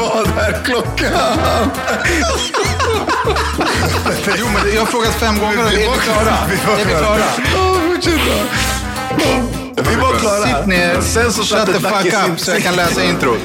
Vad 0.00 0.26
är 0.38 0.64
klockan? 0.64 1.12
Jo, 4.38 4.46
men 4.54 4.74
jag 4.74 4.80
har 4.80 4.86
frågat 4.86 5.14
fem 5.14 5.38
gånger 5.38 5.58
är 5.58 5.70
vi 5.70 5.76
klara? 5.76 6.36
Är 6.80 6.84
vi 6.84 6.94
klara? 6.94 7.24
Vi 9.76 9.96
var 9.96 10.18
klara. 10.18 10.58
Sitt 10.58 10.66
ner, 10.66 11.00
Sen 11.00 11.32
så 11.32 11.42
shut 11.42 11.66
the 11.66 11.72
fuck 11.72 12.06
up 12.30 12.40
så 12.40 12.50
jag 12.50 12.62
kan 12.62 12.76
läsa 12.76 13.04
introt. 13.04 13.38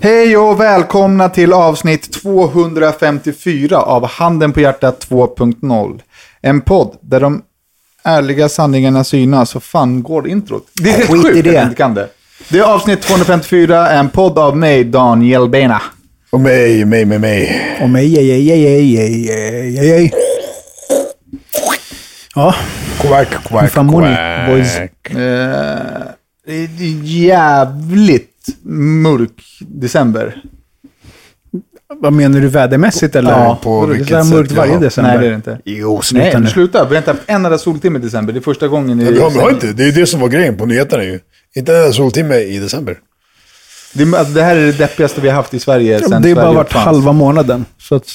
Hej 0.00 0.36
och 0.36 0.60
välkomna 0.60 1.28
till 1.28 1.52
avsnitt 1.52 2.12
254 2.12 3.78
av 3.78 4.06
Handen 4.06 4.52
på 4.52 4.60
hjärtat 4.60 5.06
2.0. 5.10 6.00
En 6.40 6.60
podd 6.60 6.96
där 7.00 7.20
de 7.20 7.42
ärliga 8.04 8.48
sanningarna 8.48 9.04
synas 9.04 9.56
och 9.56 9.62
fan 9.62 10.02
går 10.02 10.28
introt. 10.28 10.66
Det 10.74 10.90
är 10.90 10.96
helt 10.96 11.10
Skit 11.10 11.24
i 11.24 11.32
sjukt 11.32 11.56
att 11.56 11.64
inte 11.64 11.76
kan 11.76 11.94
det. 11.94 12.08
Det 12.48 12.58
är 12.58 12.62
avsnitt 12.62 13.02
254, 13.02 13.90
en 13.90 14.08
podd 14.08 14.38
av 14.38 14.56
mig, 14.56 14.84
Daniel 14.84 15.48
Bena. 15.48 15.82
Och 16.30 16.40
mig, 16.40 16.84
mig, 16.84 17.04
mig, 17.04 17.18
mig. 17.18 17.76
Och 17.82 17.90
mig, 17.90 18.18
ej, 18.18 18.30
ej, 18.30 18.50
ej, 18.50 18.66
ej, 18.66 18.98
ej, 18.98 19.30
ej, 19.30 19.78
ej, 19.78 19.90
ej. 19.90 20.12
Ja, 22.34 22.54
Quack, 23.00 23.28
quack, 23.44 23.70
fan 23.70 23.86
mår 23.86 24.00
ni, 24.00 24.06
quack. 24.14 24.48
boys? 24.48 24.76
Eh, 24.76 24.86
det 26.46 26.84
är 26.84 27.02
jävligt 27.02 28.30
mörk 29.02 29.42
december. 29.60 30.42
Vad 32.00 32.12
menar 32.12 32.40
du 32.40 32.48
vädermässigt 32.48 33.16
eller? 33.16 33.30
Ja, 33.30 33.58
på 33.62 33.70
Vadå, 33.80 33.86
det 33.86 33.94
är 33.94 33.98
vilket 33.98 34.16
här 34.16 34.24
mörkt 34.24 34.48
sätt, 34.48 34.58
varje 34.58 34.72
ja. 34.72 34.78
december. 34.78 35.10
Nej, 35.10 35.20
det 35.20 35.26
är 35.26 35.30
det 35.30 35.36
inte. 35.36 35.58
Jo, 35.64 36.02
sluta 36.02 36.24
Nej, 36.24 36.40
nu. 36.40 36.46
sluta. 36.46 36.84
Vi 36.84 36.90
har 36.94 36.96
inte 36.96 37.10
haft 37.10 37.22
en 37.26 37.44
enda 37.44 37.58
soltimme 37.58 37.98
i 37.98 38.02
december. 38.02 38.32
Det 38.32 38.38
är 38.38 38.40
första 38.40 38.68
gången 38.68 39.00
i... 39.00 39.04
Men 39.04 39.14
vi 39.14 39.20
har, 39.20 39.30
vi 39.30 39.38
har 39.38 39.50
inte, 39.50 39.72
det 39.72 39.84
är 39.84 39.92
det 39.92 40.06
som 40.06 40.20
var 40.20 40.28
grejen 40.28 40.56
på 40.56 40.66
nyheterna 40.66 41.04
ju. 41.04 41.20
Inte 41.56 41.76
en 41.76 41.92
soltimme 41.94 42.36
i 42.36 42.58
december. 42.58 42.98
Det, 43.92 44.18
alltså, 44.18 44.34
det 44.34 44.42
här 44.42 44.56
är 44.56 44.66
det 44.66 44.72
deppigaste 44.72 45.20
vi 45.20 45.28
har 45.28 45.36
haft 45.36 45.54
i 45.54 45.60
Sverige 45.60 45.98
Ja, 46.02 46.08
sen 46.08 46.22
det 46.22 46.28
har 46.28 46.34
bara 46.36 46.52
varit 46.52 46.66
uppfanns. 46.66 46.84
halva 46.84 47.12
månaden. 47.12 47.64
Så 47.78 47.94
att 47.94 48.10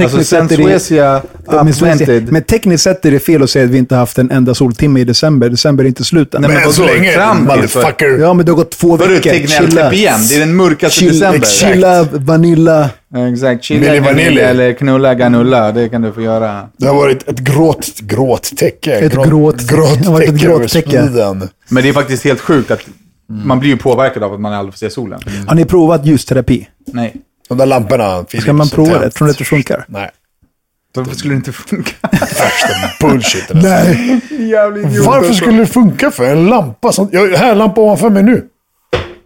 Alltså 0.00 0.16
tekniskt 0.16 0.30
sen 0.30 0.48
sett 0.48 0.58
är 0.58 0.62
det... 0.62 0.80
Suecia 0.80 1.22
upvented. 1.46 2.32
men 2.32 2.42
tekniskt 2.42 2.84
sett 2.84 3.04
är 3.04 3.10
det 3.10 3.20
fel 3.20 3.42
att 3.42 3.50
säga 3.50 3.64
att 3.64 3.70
vi 3.70 3.78
inte 3.78 3.94
har 3.94 4.00
haft 4.00 4.18
en 4.18 4.30
enda 4.30 4.54
soltimme 4.54 5.00
i 5.00 5.04
december. 5.04 5.48
December 5.48 5.84
är 5.84 5.88
inte 5.88 6.04
slut 6.04 6.34
än. 6.34 6.40
Nej, 6.40 6.48
men 6.50 6.56
Men 6.58 6.66
än 6.66 6.72
så 6.72 6.86
länge, 6.86 7.12
Fram 7.12 7.44
motherfucker. 7.44 8.18
Ja, 8.18 8.34
men 8.34 8.46
det 8.46 8.52
har 8.52 8.56
gått 8.56 8.70
två 8.70 8.96
Vadå, 8.96 9.12
veckor. 9.12 9.30
Tegnell 9.30 9.94
igen? 9.94 10.20
Det 10.28 10.36
är 10.36 10.40
den 10.40 10.56
mörkaste 10.56 11.04
Chill- 11.04 11.08
december. 11.08 11.46
Chilla, 11.46 12.08
vanilla. 12.12 12.90
Exakt. 13.32 13.64
Chilla, 13.64 14.00
vanilli. 14.00 14.40
eller 14.40 14.72
knulla 14.72 15.14
ganulla. 15.14 15.72
Det 15.72 15.88
kan 15.88 16.02
du 16.02 16.12
få 16.12 16.20
göra. 16.22 16.68
Det 16.76 16.86
har 16.86 16.94
varit 16.94 17.28
ett 17.28 17.38
gråt, 17.38 18.00
gråttäcke. 18.00 18.92
Ett 18.92 19.12
gråt- 19.12 19.68
det 19.68 19.76
har 20.06 20.12
varit 20.12 20.76
ett. 20.76 21.50
Men 21.68 21.82
det 21.82 21.88
är 21.88 21.92
faktiskt 21.92 22.24
helt 22.24 22.40
sjukt 22.40 22.70
att 22.70 22.80
man 23.28 23.58
blir 23.60 23.70
ju 23.70 23.76
påverkad 23.76 24.22
av 24.22 24.34
att 24.34 24.40
man 24.40 24.52
aldrig 24.52 24.74
får 24.74 24.78
se 24.78 24.90
solen. 24.90 25.20
Har 25.46 25.54
ni 25.54 25.64
provat 25.64 26.06
ljusterapi? 26.06 26.68
Nej. 26.92 27.14
De 27.48 27.58
där 27.58 27.66
lamporna. 27.66 28.24
Philips, 28.24 28.42
Ska 28.44 28.52
man 28.52 28.68
prova 28.68 28.98
det? 28.98 29.10
Tror 29.10 29.26
ni 29.26 29.30
att 29.32 29.38
det 29.38 29.44
funkar? 29.44 29.84
Nej. 29.88 30.10
Varför 30.94 31.14
skulle 31.14 31.34
det 31.34 31.36
inte 31.36 31.52
funka? 31.52 31.92
Värsta 32.12 32.68
bullshit. 33.08 33.44
Nej. 33.54 34.20
Varför 35.06 35.32
skulle 35.32 35.58
det 35.58 35.66
funka 35.66 36.10
för? 36.10 36.24
En 36.24 36.46
lampa 36.46 36.92
som... 36.92 37.08
Jag, 37.12 37.28
här, 37.28 37.52
en 37.52 37.58
lampa 37.58 37.80
ovanför 37.80 38.10
mig 38.10 38.22
nu. 38.22 38.44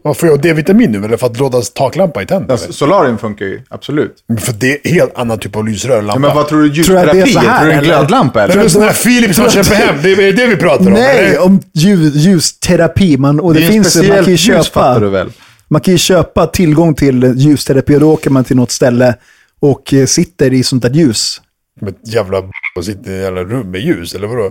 Varför 0.03 0.27
jag 0.27 0.41
D-vitamin 0.43 0.93
nu? 0.93 1.05
Eller 1.05 1.17
för 1.17 1.27
att 1.27 1.39
låta 1.39 1.61
taklampa 1.61 2.23
i 2.23 2.27
tänder? 2.27 2.53
Alltså, 2.53 2.73
solarium 2.73 3.19
funkar 3.19 3.47
ju, 3.47 3.63
absolut. 3.69 4.15
Men 4.29 4.39
För 4.39 4.53
det 4.53 4.87
är 4.87 4.91
helt 4.91 5.19
annan 5.19 5.39
typ 5.39 5.57
av 5.57 5.67
lysrör 5.69 5.99
än 5.99 6.07
Ja, 6.07 6.19
men 6.19 6.35
vad 6.37 6.49
tror 6.49 6.63
du 6.63 6.83
Tror 6.85 6.99
jag 6.99 7.07
att 7.09 7.13
det 7.15 7.21
är 7.21 7.27
ljusterapi 7.27 7.33
så 7.33 7.39
är? 7.49 7.53
här, 7.53 7.59
Tror 7.61 7.67
du 7.67 7.73
en 7.73 7.79
eller? 7.79 7.89
glödlampa 7.89 8.39
Det 8.39 8.45
är 8.45 8.49
eller? 8.49 8.61
väl 8.63 8.71
sån 8.71 8.83
här 8.83 8.93
Philips 8.93 9.39
man 9.39 9.51
köper 9.51 9.75
hem. 9.75 9.95
Det 10.03 10.11
är 10.13 10.33
det 10.33 10.47
vi 10.47 10.57
pratar 10.57 10.87
om. 10.87 10.93
Nej, 10.93 11.19
eller? 11.19 11.43
om 11.45 11.61
ljus, 11.73 12.15
ljusterapi. 12.15 13.17
Man, 13.17 13.41
och 13.41 13.55
det, 13.55 13.61
Det 13.61 13.67
en 13.67 13.73
finns, 13.73 13.97
man 13.97 14.07
kan 14.07 14.25
ju 14.25 14.31
ljus, 14.31 14.69
fattar 14.71 15.01
du 15.01 15.07
köpa, 15.07 15.11
väl? 15.11 15.33
Man 15.71 15.81
kan 15.81 15.95
ju 15.95 15.99
köpa 15.99 16.47
tillgång 16.47 16.95
till 16.95 17.35
ljusterapi 17.37 17.97
och 17.97 18.01
då 18.01 18.13
åker 18.13 18.31
man 18.31 18.45
till 18.45 18.57
något 18.57 18.71
ställe 18.71 19.15
och 19.61 19.95
eh, 19.95 20.07
sitter 20.07 20.53
i 20.53 20.63
sånt 20.63 20.83
där 20.83 20.91
ljus. 20.91 21.41
Med 21.81 21.89
ett 21.95 22.13
jävla 22.15 22.43
och 22.77 22.85
sitter 22.85 23.11
i 23.11 23.15
ett 23.17 23.23
jävla 23.23 23.45
rum 23.45 23.71
med 23.71 23.81
ljus, 23.81 24.15
eller 24.15 24.27
vadå? 24.27 24.51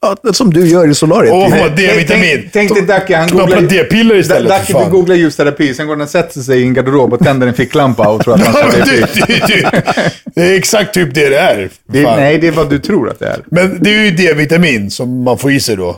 Ja, 0.00 0.32
som 0.32 0.52
du 0.52 0.66
gör 0.68 0.88
i 0.90 0.94
solariet. 0.94 1.32
Åh, 1.34 1.60
vad 1.60 1.76
D-vitamin! 1.76 2.38
Tänk- 2.38 2.52
tänk 2.52 2.74
dig 2.74 2.82
Dacke, 2.82 3.16
han 3.16 3.28
googlar- 3.28 3.60
D-piller 3.68 4.14
istället, 4.16 4.48
Dacke 4.48 4.64
för 4.66 4.74
vill 4.74 4.82
fan. 4.82 4.90
googla 4.92 5.14
ljusterapi, 5.14 5.74
sen 5.74 5.86
går 5.86 5.94
den 5.96 6.02
och 6.02 6.08
sätter 6.08 6.40
sig 6.40 6.60
i 6.60 6.62
en 6.62 6.74
garderob 6.74 7.12
och 7.12 7.18
tänder 7.20 7.46
en 7.46 7.54
ficklampa 7.54 8.08
och 8.08 8.24
tror 8.24 8.34
att 8.34 8.40
han 8.40 8.52
ska 8.54 8.78
men 8.78 8.88
det, 8.88 9.14
det, 9.14 9.46
det, 9.46 9.92
det 10.34 10.42
är 10.42 10.54
exakt 10.56 10.94
typ 10.94 11.14
det 11.14 11.28
det 11.28 11.36
är. 11.38 11.70
det. 11.88 12.02
Nej, 12.02 12.38
det 12.38 12.46
är 12.48 12.52
vad 12.52 12.70
du 12.70 12.78
tror 12.78 13.10
att 13.10 13.18
det 13.18 13.26
är. 13.26 13.40
Men 13.50 13.78
det 13.82 13.90
är 13.94 14.04
ju 14.04 14.10
D-vitamin 14.10 14.90
som 14.90 15.22
man 15.22 15.38
får 15.38 15.52
i 15.52 15.60
sig 15.60 15.76
då. 15.76 15.96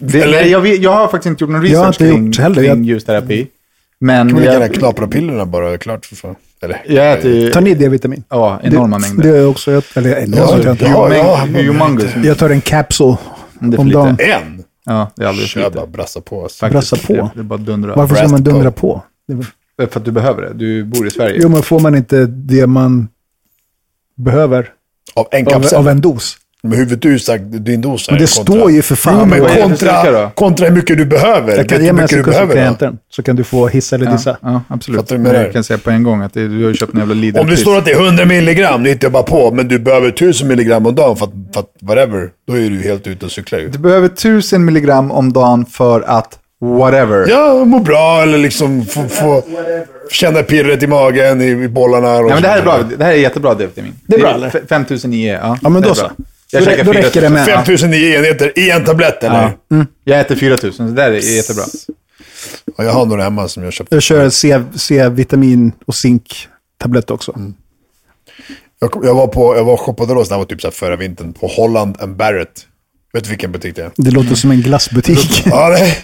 Det, 0.00 0.20
Eller- 0.22 0.44
jag, 0.44 0.60
vet- 0.60 0.80
jag 0.82 0.92
har 0.92 1.08
faktiskt 1.08 1.26
inte 1.26 1.44
gjort 1.44 1.50
någon 1.50 1.66
Jag 1.66 1.78
har 1.78 1.86
research 1.86 2.00
inte 2.00 2.14
kring, 2.16 2.26
gjort 2.26 2.38
heller. 2.38 2.54
kring 2.54 2.66
Jag- 2.66 2.84
ljusterapi. 2.84 3.46
Men 3.98 4.28
Kan 4.28 4.36
vi 4.36 4.40
lika 4.42 4.52
gärna 4.52 4.66
jag, 4.66 4.74
knapra 4.74 5.06
pillerna 5.06 5.46
bara, 5.46 5.68
det 5.68 5.74
är 5.74 5.78
klart 5.78 6.06
för 6.06 6.16
fan. 6.16 6.34
Eller? 6.62 6.82
jag 6.88 7.12
äter 7.12 7.30
ju 7.30 7.50
Tar 7.50 7.60
ni 7.60 7.74
D-vitamin? 7.74 8.24
ja, 8.28 8.60
enorma 8.62 8.98
det, 8.98 9.00
mängder. 9.02 9.22
Det 9.22 9.28
har 9.28 9.36
jag 9.36 9.50
också. 9.50 9.70
Jag, 9.72 9.82
eller 9.94 10.16
enormt. 10.16 10.36
Ja, 10.36 10.58
jag, 10.64 10.72
inte. 10.74 10.84
ja, 10.84 11.14
ja. 11.14 11.46
humongous. 11.62 12.10
jag 12.24 12.38
tar 12.38 12.50
en 12.50 12.60
capsule 12.60 13.16
Det 13.60 13.66
är 13.66 13.70
för 13.72 13.78
om 13.78 13.86
lite. 13.86 13.98
dagen. 13.98 14.16
En? 14.20 14.64
Ja, 14.84 15.10
det 15.16 15.24
är 15.24 15.28
alldeles 15.28 15.52
för 15.52 15.60
Kör 15.60 15.66
lite. 15.68 15.76
bara, 15.76 15.86
brassa 15.86 16.20
på. 16.20 16.40
Faktiskt. 16.42 16.72
Brassa 16.72 16.96
på. 16.96 17.12
Det, 17.12 17.30
det 17.34 17.40
är 17.40 17.44
bara 17.44 17.58
dundra. 17.58 17.94
Varför 17.94 18.14
ska 18.14 18.28
man 18.28 18.42
dundra 18.44 18.70
på. 18.70 19.02
Det 19.28 19.32
är- 19.82 19.86
För 19.86 20.00
att 20.00 20.04
du 20.04 20.10
behöver 20.12 20.42
det. 20.42 20.52
Du 20.54 20.84
bor 20.84 21.06
i 21.06 21.10
Sverige. 21.10 21.38
Jo, 21.42 21.48
men 21.48 21.62
får 21.62 21.80
man 21.80 21.94
inte 21.94 22.26
det 22.26 22.66
man 22.66 23.08
behöver 24.16 24.68
Av 25.14 25.28
en 25.30 25.46
av, 25.46 25.50
kapsel. 25.50 25.78
av 25.78 25.88
en 25.88 26.00
dos? 26.00 26.36
Men 26.62 26.78
huvudet 26.78 27.02
du 27.02 27.18
sagt, 27.18 27.44
din 27.48 27.80
dos 27.80 28.08
här. 28.08 28.12
Men 28.12 28.20
det 28.20 28.26
kontra- 28.26 28.54
står 28.56 28.70
ju 28.70 28.82
för 28.82 28.94
fan. 28.96 29.16
Jo, 29.20 29.24
men 29.26 29.42
är 29.50 29.62
kontra, 29.62 30.30
kontra 30.34 30.66
hur 30.66 30.74
mycket 30.74 30.98
du 30.98 31.04
behöver. 31.04 31.56
Jag 31.56 31.68
kan 31.68 31.84
ge 31.84 31.92
mig 31.92 32.08
så 32.08 32.22
behöver. 32.22 32.96
Så 33.10 33.22
kan 33.22 33.36
du 33.36 33.44
få 33.44 33.66
hissa 33.66 33.96
eller 33.96 34.10
dissa. 34.12 34.36
Ja, 34.42 34.48
ja, 34.52 34.62
absolut. 34.68 35.10
Men 35.10 35.34
jag 35.34 35.52
kan 35.52 35.64
säga 35.64 35.78
på 35.78 35.90
en 35.90 36.02
gång 36.02 36.22
att 36.22 36.34
det, 36.34 36.48
du 36.48 36.62
har 36.62 36.68
ju 36.70 36.74
köpt 36.74 36.92
en 36.94 36.98
jävla 36.98 37.14
lidl 37.14 37.38
Om 37.38 37.46
det 37.46 37.56
står 37.56 37.78
att 37.78 37.84
det 37.84 37.92
är 37.92 38.04
100 38.06 38.24
milligram, 38.24 38.82
det 38.82 38.90
hittar 38.90 39.04
jag 39.04 39.12
bara 39.12 39.22
på. 39.22 39.50
Men 39.54 39.68
du 39.68 39.78
behöver 39.78 40.08
1000 40.08 40.48
milligram 40.48 40.86
om 40.86 40.94
dagen 40.94 41.16
för 41.16 41.24
att, 41.26 41.32
för 41.54 41.60
att 41.60 41.70
whatever. 41.82 42.30
Då 42.48 42.54
är 42.58 42.70
du 42.70 42.82
helt 42.82 43.06
ute 43.06 43.24
och 43.26 43.32
cyklar 43.32 43.58
ju. 43.58 43.68
Du 43.68 43.78
behöver 43.78 44.06
1000 44.06 44.64
milligram 44.64 45.10
om 45.10 45.32
dagen 45.32 45.66
för 45.66 46.00
att 46.06 46.38
whatever. 46.60 47.26
Ja, 47.28 47.64
må 47.64 47.78
bra 47.78 48.22
eller 48.22 48.38
liksom 48.38 48.84
få, 48.86 49.08
få 49.08 49.42
känna 50.10 50.42
pirret 50.42 50.82
i 50.82 50.86
magen, 50.86 51.42
i, 51.42 51.46
i 51.46 51.68
bollarna. 51.68 52.16
Och 52.16 52.30
Ja, 52.30 52.34
men 52.34 52.42
det 52.42 52.48
här 52.48 52.58
är 52.58 52.62
bra. 52.62 52.78
Det 52.98 53.04
här 53.04 53.12
är 53.12 53.16
jättebra 53.16 53.54
D-vitamin. 53.54 53.92
Det 54.06 54.16
är 54.16 54.20
bra, 54.20 54.34
eller? 54.34 54.46
f- 54.54 54.62
5000 54.68 55.12
IE, 55.12 55.32
ja. 55.32 55.58
Ja, 55.62 55.68
men 55.68 55.82
är 55.82 55.86
då 55.88 55.94
bra. 55.94 55.94
så. 55.94 56.10
Jag 56.50 56.62
Då 56.62 56.66
käkar 56.70 56.84
då 56.84 56.92
4000. 56.92 57.02
räcker 57.04 57.20
det 57.20 57.28
med. 57.28 57.46
där. 57.46 57.56
5009 57.56 58.14
enheter 58.16 58.58
i 58.58 58.70
en 58.70 58.84
tablett 58.84 59.24
eller? 59.24 59.42
Ja. 59.42 59.52
Ja. 59.68 59.86
Jag 60.04 60.20
äter 60.20 60.36
4000, 60.36 60.72
så 60.72 60.82
det 60.94 61.02
där 61.02 61.10
är 61.12 61.36
jättebra. 61.36 61.64
jag 62.76 62.92
har 62.92 63.06
några 63.06 63.22
hemma 63.22 63.48
som 63.48 63.62
jag 63.64 63.72
köpte. 63.72 63.94
Jag 63.96 64.02
kör 64.02 64.30
C- 64.30 64.62
C-vitamin 64.74 65.72
och 65.86 65.94
zink-tablett 65.94 67.10
också. 67.10 67.32
Mm. 67.36 67.54
Jag, 68.80 68.90
jag 69.04 69.14
var 69.14 69.26
på, 69.26 69.56
jag 69.56 69.64
var 69.64 69.76
shoppade 69.76 70.14
då, 70.14 70.24
så 70.24 70.30
det 70.30 70.38
var 70.38 70.44
typ 70.44 70.60
så 70.60 70.66
här 70.66 70.72
förra 70.72 70.96
vintern, 70.96 71.32
på 71.32 71.46
Holland 71.46 71.96
and 72.00 72.16
Barrett. 72.16 72.66
Vet 73.12 73.24
du 73.24 73.30
vilken 73.30 73.52
butik 73.52 73.76
det 73.76 73.82
är? 73.82 73.90
Det 73.96 74.10
låter 74.10 74.34
som 74.34 74.50
en 74.50 74.60
glassbutik. 74.60 75.42
Ja, 75.46 75.68
det, 75.70 75.96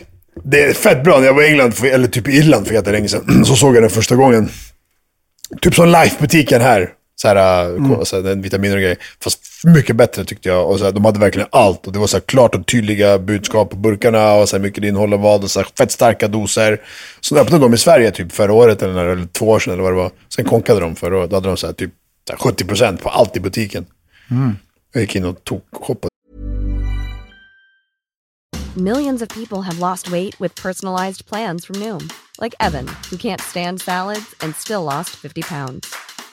det 0.45 0.65
är 0.65 0.73
fett 0.73 1.05
bra. 1.05 1.19
När 1.19 1.27
jag 1.27 1.35
var 1.35 1.43
i 1.43 1.47
England, 1.47 1.73
för, 1.75 1.87
eller 1.87 2.09
typ 2.09 2.29
i 2.29 2.33
Irland 2.33 2.67
för 2.67 2.75
jättelänge 2.75 3.09
sedan, 3.09 3.45
så 3.47 3.57
såg 3.57 3.77
jag 3.77 3.83
den 3.83 3.91
första 3.91 4.17
gången. 4.17 4.49
Typ 5.61 5.75
som 5.75 5.89
Life-butiken 5.89 6.61
här. 6.61 6.91
Så 7.23 7.29
här, 7.29 7.65
mm. 7.65 8.05
så 8.05 8.17
här, 8.17 8.23
den 8.23 8.43
vitaminer 8.43 8.77
och 8.77 8.83
grejer. 8.83 8.99
Fast 9.21 9.41
mycket 9.65 9.97
bättre 9.97 10.25
tyckte 10.25 10.49
jag. 10.49 10.71
Och 10.71 10.79
så 10.79 10.85
här, 10.85 10.93
de 10.93 11.05
hade 11.05 11.19
verkligen 11.19 11.49
allt. 11.53 11.87
Och 11.87 11.93
det 11.93 11.99
var 11.99 12.07
så 12.07 12.17
här 12.17 12.23
klart 12.23 12.55
och 12.55 12.67
tydliga 12.67 13.19
budskap 13.19 13.71
på 13.71 13.77
burkarna. 13.77 14.33
Och 14.33 14.49
så 14.49 14.57
här 14.57 14.63
mycket 14.63 14.83
det 14.83 14.89
innehåller 14.89 15.17
vad. 15.17 15.45
Och 15.45 15.51
så 15.51 15.61
här 15.61 15.69
fett 15.79 15.93
starka 15.93 16.29
doser. 16.29 16.81
Så 17.21 17.37
öppnade 17.37 17.65
de 17.65 17.75
i 17.75 17.79
Sverige 17.79 18.11
typ 18.11 18.33
förra 18.33 18.53
året 18.53 18.83
eller, 18.83 18.95
när, 18.95 19.07
eller 19.07 19.27
två 19.27 19.49
år 19.49 19.59
sedan 19.59 19.73
eller 19.73 19.83
vad 19.83 19.93
det 19.93 19.97
var. 19.97 20.11
Sen 20.29 20.45
konkade 20.45 20.81
de 20.81 20.97
förra 20.97 21.19
året. 21.19 21.31
Då 21.31 21.37
hade 21.37 21.49
de 21.49 21.57
så 21.57 21.67
här, 21.67 21.75
typ 21.75 21.91
så 22.29 22.45
här 22.45 22.53
70% 22.53 22.97
på 22.97 23.09
allt 23.09 23.37
i 23.37 23.41
butiken. 23.41 23.87
Jag 24.93 25.01
gick 25.01 25.17
in 25.17 25.25
och 25.25 25.45
tog 25.45 25.61
shoppade. 25.73 26.09
Millions 28.77 29.23
of 29.23 29.29
people 29.29 29.63
have 29.63 29.79
lost 29.79 30.09
weight 30.09 30.41
with 30.41 30.63
personalized 30.63 31.27
plans 31.27 31.67
from 31.67 31.77
Noom, 31.77 32.11
like 32.41 32.55
Evan, 32.61 32.87
who 33.11 33.17
can't 33.17 33.41
stand 33.41 33.81
salads 33.81 34.35
and 34.41 34.57
still 34.57 34.83
lost 34.83 35.11
50 35.11 35.43
pounds. 35.43 35.95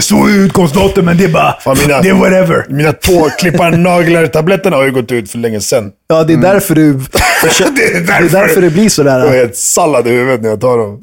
Står 0.00 0.30
ju 0.30 0.36
utgångsdatum, 0.36 1.04
men 1.04 1.16
det 1.16 1.24
är 1.24 1.28
bara... 1.28 1.60
Fan, 1.60 1.76
mina- 1.86 2.00
Det 2.00 2.08
är 2.08 2.14
whatever. 2.14 2.66
Mina 2.68 2.92
tåklippar-naglar-tabletterna 2.92 4.76
har 4.76 4.84
ju 4.84 4.90
gått 4.92 5.12
ut 5.12 5.30
för 5.30 5.38
länge 5.38 5.60
sedan. 5.60 5.92
Ja, 6.08 6.24
det 6.24 6.32
är 6.32 6.36
därför 6.36 6.74
du... 6.74 6.92
det 7.42 7.60
är 7.60 7.70
Det 8.06 8.12
är 8.12 8.28
därför 8.30 8.60
det 8.60 8.70
blir 8.70 8.82
Jag 8.82 8.92
sådär. 8.92 9.20
är 9.26 9.32
helt 9.38 9.56
sallad 9.56 10.06
i 10.06 10.10
huvudet 10.10 10.42
när 10.42 10.48
jag 10.48 10.60
tar 10.60 10.78
dem. 10.78 11.02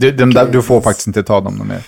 Du, 0.00 0.10
de 0.10 0.34
där, 0.34 0.46
du 0.46 0.62
får 0.62 0.80
faktiskt 0.80 1.06
inte 1.06 1.22
ta 1.22 1.40
dem 1.40 1.68
mer. 1.68 1.80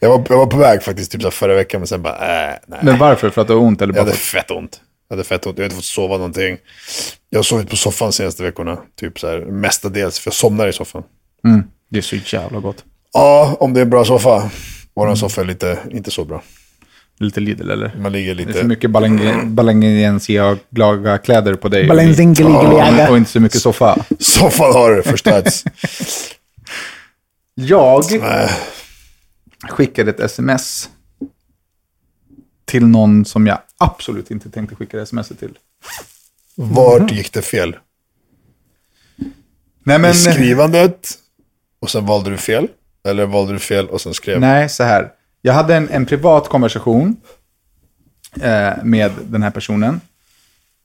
Jag 0.00 0.08
var, 0.08 0.24
jag 0.28 0.36
var 0.38 0.46
på 0.46 0.56
väg 0.56 0.82
faktiskt 0.82 1.12
typ 1.12 1.32
förra 1.32 1.54
veckan, 1.54 1.80
men 1.80 1.86
sen 1.88 2.02
bara, 2.02 2.14
äh, 2.14 2.54
nej. 2.66 2.78
Men 2.82 2.98
varför? 2.98 3.30
För 3.30 3.40
att 3.42 3.48
du 3.48 3.54
har 3.54 3.60
ont 3.60 3.82
eller 3.82 3.94
Jag 3.94 4.04
bara 4.04 4.08
hade 4.10 4.16
för... 4.18 4.38
fett 4.38 4.50
ont. 4.50 4.80
Jag 5.08 5.16
hade 5.16 5.28
fett 5.28 5.46
ont. 5.46 5.58
Jag 5.58 5.62
har 5.62 5.66
inte 5.66 5.76
fått 5.76 5.84
sova 5.84 6.16
någonting. 6.16 6.56
Jag 7.30 7.38
har 7.38 7.42
sovit 7.44 7.70
på 7.70 7.76
soffan 7.76 8.08
de 8.08 8.12
senaste 8.12 8.42
veckorna. 8.42 8.78
Typ 9.00 9.18
så 9.18 9.26
här, 9.26 9.38
mestadels, 9.38 10.18
för 10.18 10.28
jag 10.30 10.34
somnar 10.34 10.68
i 10.68 10.72
soffan. 10.72 11.02
mm, 11.44 11.62
Det 11.90 11.98
är 11.98 12.02
så 12.02 12.16
jävla 12.36 12.60
gott. 12.60 12.84
Ja, 13.12 13.56
om 13.60 13.74
det 13.74 13.80
är 13.80 13.82
en 13.82 13.90
bra 13.90 14.04
soffa. 14.04 14.50
Våran 14.96 15.16
soffa 15.16 15.40
är 15.40 15.44
lite, 15.44 15.78
inte 15.90 16.10
så 16.10 16.24
bra. 16.24 16.42
Lite 17.18 17.40
Lidl 17.40 17.70
eller? 17.70 17.96
Man 18.00 18.12
ligger 18.12 18.34
Det 18.34 18.42
är 18.42 18.46
för 18.46 18.52
lite... 18.52 18.64
mycket 18.66 18.90
balangensiga 19.46 20.58
glaga 20.70 21.18
kläder 21.18 21.54
på 21.54 21.68
dig. 21.68 21.82
och- 21.82 21.88
Balanzingeligliaga. 21.88 23.10
Och 23.10 23.16
inte 23.16 23.30
så 23.30 23.40
mycket 23.40 23.60
soffa. 23.60 24.04
Soffan 24.18 24.72
har 24.72 25.02
förstörts. 25.02 25.64
Jag 27.54 28.04
Nej. 28.20 28.50
skickade 29.68 30.10
ett 30.10 30.20
sms 30.20 30.90
till 32.64 32.86
någon 32.86 33.24
som 33.24 33.46
jag 33.46 33.58
absolut 33.78 34.30
inte 34.30 34.50
tänkte 34.50 34.76
skicka 34.76 35.00
sms 35.02 35.28
till. 35.28 35.58
Vart 36.54 37.12
gick 37.12 37.32
det 37.32 37.42
fel? 37.42 37.76
Nej, 39.84 39.98
men, 39.98 40.10
I 40.10 40.14
skrivandet 40.14 41.10
och 41.80 41.90
sen 41.90 42.06
valde 42.06 42.30
du 42.30 42.36
fel? 42.36 42.68
Eller 43.06 43.26
valde 43.26 43.52
du 43.52 43.58
fel 43.58 43.86
och 43.88 44.00
sen 44.00 44.14
skrev? 44.14 44.40
nej, 44.40 44.68
så 44.68 44.82
här. 44.84 45.08
Jag 45.42 45.52
hade 45.52 45.74
en, 45.74 45.88
en 45.88 46.06
privat 46.06 46.48
konversation 46.48 47.16
eh, 48.40 48.70
med 48.84 49.10
den 49.28 49.42
här 49.42 49.50
personen. 49.50 50.00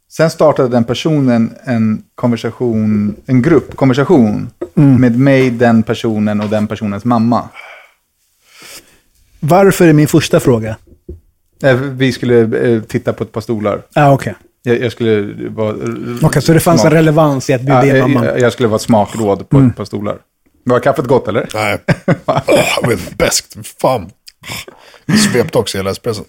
Sen 0.10 0.30
startade 0.30 0.70
den 0.70 0.84
personen 0.84 1.54
en 1.64 2.04
konversation, 2.16 3.16
en 3.26 3.42
gruppkonversation 3.42 4.50
med 4.74 5.20
mig, 5.20 5.50
den 5.50 5.84
personen 5.84 6.42
och 6.42 6.50
den 6.50 6.68
personens 6.68 7.06
mamma. 7.06 7.50
Varför 9.40 9.88
är 9.88 9.94
min 9.94 10.08
första 10.08 10.40
fråga? 10.40 10.78
Eh, 11.64 11.76
Vi 11.76 12.12
skulle 12.12 12.58
eh, 12.70 12.82
titta 12.82 13.14
på 13.14 13.24
ett 13.24 13.32
par 13.32 13.42
stolar. 13.42 13.82
Ah, 13.96 14.12
okej. 14.12 14.36
Jag, 14.64 14.80
jag 14.82 14.92
skulle 14.92 15.34
vara... 15.50 15.76
Okej, 16.22 16.42
så 16.42 16.54
det 16.54 16.60
fanns 16.60 16.82
en 16.86 16.92
smak- 16.92 16.94
relevans 16.96 17.50
i 17.50 17.54
att 17.54 17.62
bjuda 17.62 17.86
in 17.88 17.96
Ja, 17.96 18.08
mamman. 18.08 18.24
jag, 18.26 18.40
jag 18.40 18.54
skulle 18.54 18.68
vara 18.70 18.80
smakråd 18.80 19.50
på 19.50 19.60
ett 19.60 19.76
par 19.76 19.86
stolar. 19.86 20.18
Var 20.64 20.80
kaffet 20.80 21.06
gott 21.06 21.28
eller? 21.28 21.50
Nej. 21.54 21.78
Oh, 22.26 22.88
var 22.88 23.16
bäst. 23.18 23.58
Fan. 23.82 24.10
Svepte 25.32 25.58
också 25.58 25.78
hela 25.78 25.92
espresson. 25.92 26.26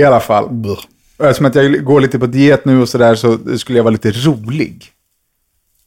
I 0.00 0.04
alla 0.04 0.20
fall. 0.20 0.48
Buh. 0.50 0.78
Eftersom 1.18 1.46
att 1.46 1.54
jag 1.54 1.84
går 1.84 2.00
lite 2.00 2.18
på 2.18 2.26
diet 2.26 2.64
nu 2.64 2.80
och 2.82 2.88
sådär 2.88 3.14
så 3.14 3.38
skulle 3.58 3.78
jag 3.78 3.84
vara 3.84 3.92
lite 3.92 4.10
rolig. 4.10 4.84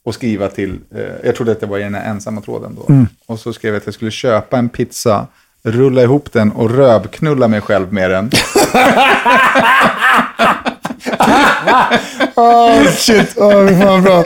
Och 0.04 0.14
skriva 0.14 0.48
till, 0.48 0.78
eh, 0.94 1.00
jag 1.24 1.36
trodde 1.36 1.52
att 1.52 1.62
jag 1.62 1.68
var 1.68 1.78
i 1.78 1.82
den 1.82 1.94
här 1.94 2.10
ensamma 2.10 2.40
tråden 2.40 2.74
då. 2.74 3.06
Och 3.26 3.40
så 3.40 3.52
skrev 3.52 3.74
jag 3.74 3.80
att 3.80 3.86
jag 3.86 3.94
skulle 3.94 4.10
köpa 4.10 4.58
en 4.58 4.68
pizza, 4.68 5.26
rulla 5.62 6.02
ihop 6.02 6.32
den 6.32 6.52
och 6.52 6.70
rövknulla 6.70 7.48
mig 7.48 7.60
själv 7.60 7.92
med 7.92 8.10
den. 8.10 8.30
Oh, 12.36 12.86
shit, 12.96 13.38
oh, 13.38 13.80
fan 13.82 14.02
bra. 14.02 14.24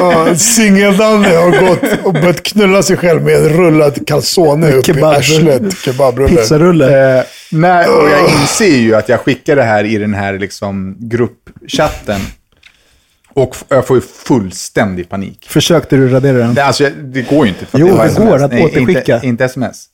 Oh, 0.00 0.34
Singeldanne 0.34 1.28
har 1.28 1.60
gått 1.68 2.04
och 2.04 2.12
börjat 2.12 2.42
knulla 2.42 2.82
sig 2.82 2.96
själv 2.96 3.22
med 3.22 3.34
en 3.34 3.48
rullad 3.48 4.06
calzone 4.06 4.72
upp 4.72 4.88
i 4.88 5.02
arslet. 5.02 5.76
Kebabrulle. 5.78 6.36
Pizzarulle. 6.36 7.18
Eh, 7.18 7.24
nej, 7.52 7.86
och 7.88 8.08
jag 8.10 8.30
inser 8.30 8.76
ju 8.76 8.94
att 8.94 9.08
jag 9.08 9.20
skickar 9.20 9.56
det 9.56 9.62
här 9.62 9.84
i 9.84 9.98
den 9.98 10.14
här 10.14 10.38
liksom, 10.38 10.96
gruppchatten. 10.98 12.20
Och 13.34 13.56
jag 13.68 13.86
får 13.86 13.96
ju 13.96 14.00
fullständig 14.02 15.08
panik. 15.08 15.46
Försökte 15.50 15.96
du 15.96 16.08
radera 16.08 16.38
den? 16.38 16.54
Det, 16.54 16.64
alltså, 16.64 16.84
jag- 16.84 16.92
det 16.92 17.22
går 17.22 17.46
ju 17.46 17.52
inte. 17.52 17.66
För 17.66 17.78
Jo, 17.78 17.86
det 17.86 17.92
SMS. 18.04 18.28
går 18.28 18.42
att 18.42 18.52
Nej, 18.52 18.64
återskicka. 18.64 19.14
Inte, 19.14 19.26
inte 19.26 19.44
sms. 19.44 19.86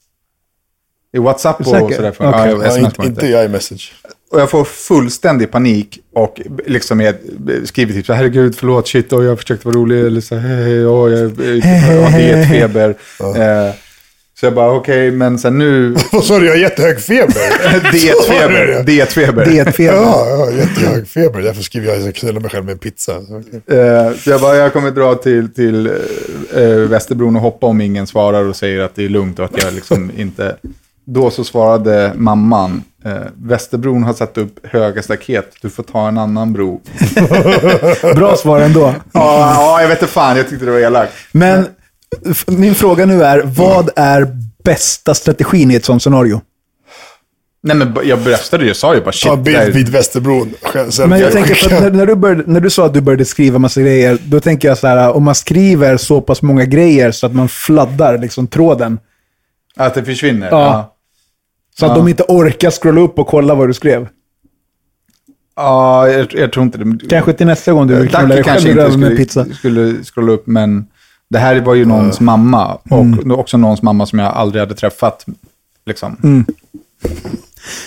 I 1.12 1.18
WhatsApp 1.18 1.60
och, 1.60 1.66
sådär. 1.66 1.84
Okej. 1.84 2.12
ja, 2.18 2.46
Ja, 2.48 2.64
sms 2.66 2.84
inte, 2.98 3.02
inte 3.06 3.26
i 3.26 3.44
iMessage. 3.44 3.92
Och 4.30 4.40
jag 4.40 4.50
får 4.50 4.64
fullständig 4.64 5.50
panik 5.50 5.98
och 6.14 6.40
liksom 6.66 7.00
jag 7.00 7.14
skriver 7.64 7.92
typ 7.92 8.06
så 8.06 8.12
här, 8.12 8.22
herregud, 8.22 8.56
förlåt, 8.56 8.88
shit, 8.88 9.12
och 9.12 9.24
jag 9.24 9.38
försökte 9.40 9.68
vara 9.68 9.76
rolig, 9.76 10.00
eller 10.00 10.20
så 10.20 10.34
hej, 10.34 10.64
hej, 10.64 10.86
åh, 10.86 11.12
jag, 11.12 11.20
jag 11.20 12.02
har 12.02 12.18
dietfeber. 12.18 12.88
Eh, 13.20 13.74
så 14.40 14.46
jag 14.46 14.54
bara, 14.54 14.72
okej, 14.72 15.10
men 15.10 15.38
sen 15.38 15.58
nu, 15.58 15.96
Vad 16.12 16.24
sa 16.24 16.38
du? 16.38 16.46
Jag 16.46 16.52
har 16.52 16.58
jättehög 16.58 17.00
feber. 17.00 17.92
dietfeber, 17.92 18.82
dietfeber. 18.86 19.44
Dietfeber. 19.44 19.94
Ja, 19.94 20.36
har 20.36 20.52
jättehög 20.52 21.08
feber. 21.08 21.40
Därför 21.40 21.62
skriver 21.62 21.88
jag 21.88 22.00
jag 22.00 22.14
knullar 22.14 22.40
mig 22.40 22.50
själv 22.50 22.64
med 22.64 22.72
en 22.72 22.78
pizza. 22.78 23.12
Eh, 23.12 24.16
så 24.18 24.30
jag 24.30 24.40
bara, 24.40 24.56
jag 24.56 24.72
kommer 24.72 24.90
dra 24.90 25.14
till, 25.14 25.54
till 25.54 25.86
eh, 26.54 26.68
Västerbron 26.68 27.36
och 27.36 27.42
hoppa 27.42 27.66
om 27.66 27.80
ingen 27.80 28.06
svarar 28.06 28.44
och 28.44 28.56
säger 28.56 28.80
att 28.80 28.94
det 28.94 29.04
är 29.04 29.08
lugnt 29.08 29.38
och 29.38 29.44
att 29.44 29.62
jag 29.62 29.74
liksom 29.74 30.10
inte... 30.16 30.56
Då 31.10 31.30
så 31.30 31.44
svarade 31.44 32.12
mamman, 32.16 32.82
eh, 33.04 33.12
Västerbron 33.36 34.02
har 34.02 34.12
satt 34.12 34.38
upp 34.38 34.66
höga 34.66 35.02
staket, 35.02 35.56
du 35.62 35.70
får 35.70 35.82
ta 35.82 36.08
en 36.08 36.18
annan 36.18 36.52
bro. 36.52 36.80
Bra 38.14 38.36
svar 38.36 38.60
ändå. 38.60 38.94
Ja, 39.12 39.54
ja, 39.54 39.80
jag 39.80 39.88
vet 39.88 40.02
inte 40.02 40.12
fan, 40.12 40.36
jag 40.36 40.48
tyckte 40.48 40.64
det 40.64 40.72
var 40.72 40.78
elakt. 40.78 41.12
Men 41.32 41.66
min 42.46 42.74
fråga 42.74 43.06
nu 43.06 43.22
är, 43.22 43.42
vad 43.44 43.90
är 43.96 44.26
bästa 44.64 45.14
strategin 45.14 45.70
i 45.70 45.74
ett 45.74 45.84
sånt 45.84 46.02
scenario? 46.02 46.40
Nej 47.62 47.76
men 47.76 47.96
jag 48.04 48.18
bröstade 48.18 48.62
ju, 48.62 48.68
jag 48.68 48.76
sa 48.76 48.94
ju 48.94 49.00
bara 49.00 49.12
shit. 49.12 49.30
Ta 49.30 49.36
bild 49.36 49.74
vid 49.74 49.88
Västerbron. 49.88 50.54
Men 51.08 51.20
jag 51.20 51.32
tänker, 51.32 51.54
för 51.54 51.76
att 51.76 51.82
när, 51.82 51.90
när, 51.90 52.06
du 52.06 52.14
började, 52.14 52.42
när 52.46 52.60
du 52.60 52.70
sa 52.70 52.86
att 52.86 52.94
du 52.94 53.00
började 53.00 53.24
skriva 53.24 53.58
massa 53.58 53.80
grejer, 53.80 54.18
då 54.24 54.40
tänker 54.40 54.68
jag 54.68 54.78
så 54.78 54.86
här, 54.86 55.12
om 55.12 55.24
man 55.24 55.34
skriver 55.34 55.96
så 55.96 56.20
pass 56.20 56.42
många 56.42 56.64
grejer 56.64 57.12
så 57.12 57.26
att 57.26 57.34
man 57.34 57.48
fladdar 57.48 58.18
liksom 58.18 58.46
tråden. 58.46 58.98
Att 59.76 59.94
det 59.94 60.04
försvinner? 60.04 60.48
Ja. 60.50 60.64
Ja. 60.64 60.94
Så 61.78 61.86
att 61.86 61.92
Ja. 61.92 61.96
de 61.98 62.08
inte 62.08 62.22
orkar 62.28 62.70
scrolla 62.70 63.00
upp 63.00 63.18
och 63.18 63.26
kolla 63.26 63.54
vad 63.54 63.68
du 63.68 63.74
skrev. 63.74 64.08
Ja, 65.56 66.08
jag, 66.08 66.34
jag 66.34 66.52
tror 66.52 66.64
inte 66.64 66.78
det. 66.78 67.08
Kanske 67.08 67.32
till 67.32 67.46
nästa 67.46 67.72
gång 67.72 67.86
du 67.86 67.94
vill 67.94 68.08
knulla 68.08 68.34
dig 68.34 68.44
själv 68.44 68.66
inte 68.68 68.80
röven 68.80 69.00
med 69.00 69.06
skulle, 69.08 69.16
pizza. 69.16 69.44
skulle 69.54 70.04
scrolla 70.04 70.32
upp, 70.32 70.46
men 70.46 70.86
det 71.30 71.38
här 71.38 71.60
var 71.60 71.74
ju 71.74 71.84
någons 71.84 72.20
mamma. 72.20 72.74
Och 72.90 73.00
Mm. 73.00 73.30
också 73.32 73.56
någons 73.56 73.82
mamma 73.82 74.06
som 74.06 74.18
jag 74.18 74.28
aldrig 74.34 74.60
hade 74.62 74.74
träffat. 74.74 75.26
Liksom. 75.86 76.16
Mm. 76.22 76.44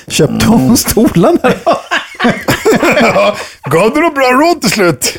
Köpte 0.07 0.45
hon 0.45 0.77
stolarna 0.77 1.37
då? 1.43 1.49
Gav 3.69 3.93
du 3.93 3.99
några 4.01 4.13
bra 4.13 4.31
råd 4.31 4.61
till 4.61 4.69
slut? 4.71 5.17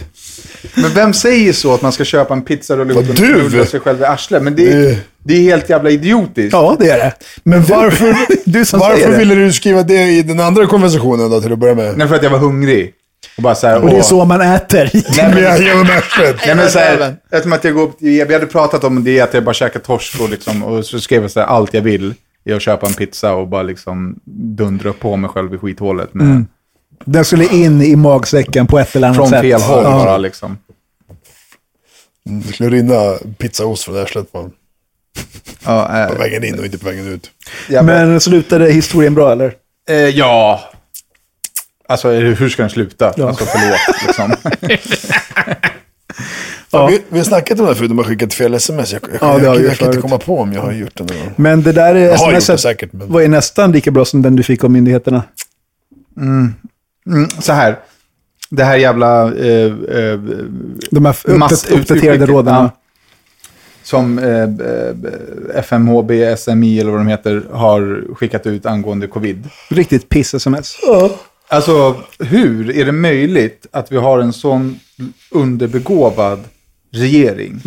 Men 0.75 0.91
vem 0.95 1.13
säger 1.13 1.53
så 1.53 1.75
att 1.75 1.83
man 1.83 1.93
ska 1.93 2.05
köpa 2.05 2.35
en 2.35 2.43
pizzarulle 2.43 2.95
och 2.95 3.05
knulla 3.17 3.65
sig 3.67 3.81
själv 3.81 4.01
i 4.01 4.05
arslet? 4.05 4.43
Men 4.43 4.55
det, 4.57 4.73
är- 4.73 4.97
det 5.25 5.35
är 5.35 5.41
helt 5.43 5.71
jävla 5.71 5.91
idiotiskt. 5.91 6.53
Ja, 6.53 6.77
det 6.81 6.91
är 6.91 6.99
det. 6.99 7.13
Men 7.45 7.63
varför, 7.69 8.17
Du 8.45 8.65
som 8.65 8.81
varför 8.81 9.19
ville 9.19 9.35
du 9.35 9.53
skriva 9.53 9.83
det 9.83 10.03
i 10.11 10.23
den 10.23 10.41
andra 10.41 10.67
konversationen 10.67 11.31
då, 11.31 11.41
till 11.41 11.53
att 11.53 11.59
börja 11.59 11.75
med? 11.75 11.99
Nej, 11.99 12.09
för 12.09 12.15
att 12.17 12.23
jag 12.23 12.31
var 12.31 12.39
hungrig. 12.39 12.93
Och 13.37 13.43
bara 13.43 13.55
så 13.55 13.67
här, 13.67 13.83
Och 13.83 13.91
det 13.91 13.97
är 13.97 14.03
så 14.03 14.25
man 14.25 14.41
äter. 14.41 14.91
Nej, 15.17 15.35
men 15.35 15.43
jag 15.67 15.87
mig 15.87 15.97
arslet. 15.99 16.37
Nej, 16.47 16.57
men 16.57 16.71
så 16.71 16.79
här, 16.79 17.15
eftersom 17.31 17.53
att 17.53 17.65
jag 17.65 17.75
går 17.75 17.83
upp, 17.83 17.97
vi 17.99 18.21
hade 18.33 18.47
pratat 18.47 18.85
om 18.85 19.05
det, 19.05 19.21
att 19.21 19.35
jag 19.35 19.45
bara 19.45 19.55
käkar 19.55 19.81
torsk 19.81 20.21
och, 20.21 20.31
liksom, 20.31 20.63
och 20.63 20.85
så 20.87 21.01
skrev 21.01 21.23
jag 21.23 21.31
så 21.31 21.41
här, 21.41 21.47
allt 21.47 21.75
jag 21.75 21.83
vill 21.83 22.15
är 22.45 22.55
att 22.55 22.63
köpa 22.63 22.87
en 22.87 22.95
pizza 22.95 23.33
och 23.35 23.49
bara 23.49 23.63
liksom 23.63 24.17
dundra 24.57 24.93
på 24.93 25.17
mig 25.17 25.31
själv 25.31 25.55
i 25.55 25.59
skithålet. 25.59 26.15
Med, 26.15 26.27
Den 27.05 27.25
skulle 27.25 27.47
in 27.55 27.83
i 27.83 27.97
magsäcken 27.97 28.67
på 28.67 28.79
ett 28.79 28.97
eller 28.97 29.07
annat 29.07 29.17
Från 29.17 29.29
sätt. 29.29 29.41
fel 29.41 29.61
håll 29.61 29.85
Ja. 29.85 29.91
bara 29.91 30.19
liksom. 30.19 30.59
Det 32.25 32.53
skulle 32.53 32.71
rinna 32.71 33.15
pizzaost 33.39 33.85
från 33.85 33.97
arslet 34.03 34.33
på 34.33 34.39
honom. 34.39 34.53
Ja, 35.65 36.07
På 36.09 36.15
äh, 36.15 36.19
vägen 36.19 36.45
in 36.45 36.59
och 36.59 36.65
inte 36.65 36.79
på 36.79 36.87
vägen 36.87 37.09
ut. 37.09 37.31
jag 37.69 37.87
bara, 37.87 37.97
Men 38.07 38.21
slutade 38.21 38.73
historien 38.73 39.15
bra 39.15 39.33
eller? 39.33 39.55
eh, 39.91 39.97
ja. 39.97 40.61
Alltså 41.89 42.09
hur 42.11 42.49
ska 42.49 42.63
den 42.63 42.71
sluta? 42.71 43.13
Ja. 43.17 43.29
Alltså 43.29 43.45
förlåt. 43.45 44.03
Liksom. 44.07 44.35
Ja. 46.75 46.87
Vi, 46.87 47.03
vi 47.09 47.19
har 47.19 47.25
snackat 47.25 47.59
om 47.59 47.65
det 47.65 47.71
här 47.71 47.75
förut, 47.75 47.91
de 47.91 47.99
har 47.99 48.05
skickat 48.05 48.35
fel 48.35 48.55
sms. 48.55 48.93
Jag, 48.93 49.01
jag, 49.03 49.19
Ja, 49.21 49.41
jag, 49.43 49.55
vi 49.57 49.67
jag, 49.67 49.77
kan 49.79 49.89
inte 49.89 50.01
komma 50.01 50.19
på 50.19 50.39
om 50.41 50.53
jag 50.53 50.63
har 50.63 50.73
gjort 50.73 50.91
det 50.99 51.05
någon 51.05 51.25
gång. 51.25 51.35
Men 51.37 51.63
det 51.63 51.73
där 51.73 51.95
Jag 51.95 52.17
har 52.19 52.25
gjort 52.27 52.31
det 52.33 52.37
sms 52.39 52.61
säkert, 52.63 52.93
men... 52.93 53.13
var 53.13 53.21
ju 53.21 53.29
nästan 53.29 53.73
lika 53.73 53.91
bra 53.91 54.05
som 54.05 54.23
den 54.23 54.37
du 54.37 54.43
fick 54.43 54.65
av 54.65 54.71
myndigheterna. 54.71 55.23
Mm, 56.17 56.55
så 57.41 57.53
här. 57.53 57.79
Det 58.51 58.65
här 58.65 58.77
jävla... 58.77 59.35
Eh, 59.35 59.67
eh, 59.67 60.19
De 60.91 61.05
här 61.05 61.37
Mass- 61.37 61.65
uppdat- 61.65 61.71
uppdaterade 61.81 62.27
råden. 62.27 62.55
ja. 62.55 62.71
som 63.83 64.19
eh, 64.19 64.43
eh, 64.43 65.59
FMHB, 65.59 66.11
SMI 66.39 66.81
eller 66.81 66.91
vad 66.91 67.01
de 67.01 67.07
heter 67.07 67.43
har 67.53 68.05
skickat 68.15 68.47
ut 68.47 68.67
angående 68.67 69.07
covid. 69.07 69.49
Riktigt 69.71 70.09
piss-sms. 70.09 70.77
Alltså, 71.49 71.97
hur 72.19 72.71
är 72.77 72.85
det 72.85 72.93
möjligt 72.93 73.67
att 73.71 73.93
vi 73.93 73.97
har 73.97 74.19
en 74.19 74.33
sån 74.33 74.81
underbegåvad 75.31 76.41
regering? 76.91 77.61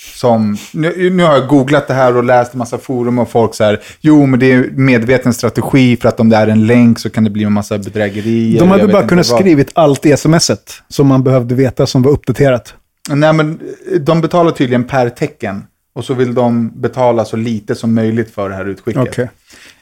Som, 0.00 0.56
nu, 0.72 1.10
nu 1.10 1.22
har 1.22 1.34
jag 1.34 1.48
googlat 1.48 1.88
det 1.88 1.94
här 1.94 2.16
och 2.16 2.24
läst 2.24 2.52
en 2.52 2.58
massa 2.58 2.78
forum 2.78 3.18
och 3.18 3.30
folk 3.30 3.54
så 3.54 3.64
här, 3.64 3.80
jo 4.00 4.26
men 4.26 4.40
det 4.40 4.52
är 4.52 4.70
medveten 4.70 5.34
strategi 5.34 5.96
för 5.96 6.08
att 6.08 6.20
om 6.20 6.28
det 6.28 6.36
är 6.36 6.46
en 6.46 6.66
länk 6.66 6.98
så 6.98 7.10
kan 7.10 7.24
det 7.24 7.30
bli 7.30 7.44
en 7.44 7.52
massa 7.52 7.78
bedrägerier. 7.78 8.60
De 8.60 8.68
hade 8.68 8.88
bara 8.88 9.08
kunnat 9.08 9.26
skrivit 9.26 9.70
allt 9.74 10.06
i 10.06 10.16
smset 10.16 10.72
som 10.88 11.06
man 11.06 11.22
behövde 11.22 11.54
veta 11.54 11.86
som 11.86 12.02
var 12.02 12.10
uppdaterat. 12.10 12.74
Nej 13.10 13.32
men 13.32 13.60
de 14.00 14.20
betalar 14.20 14.50
tydligen 14.50 14.84
per 14.84 15.08
tecken. 15.08 15.64
Och 15.94 16.04
så 16.04 16.14
vill 16.14 16.34
de 16.34 16.80
betala 16.80 17.24
så 17.24 17.36
lite 17.36 17.74
som 17.74 17.94
möjligt 17.94 18.34
för 18.34 18.48
det 18.48 18.54
här 18.54 18.68
utskicket. 18.68 19.08
Okej. 19.08 19.28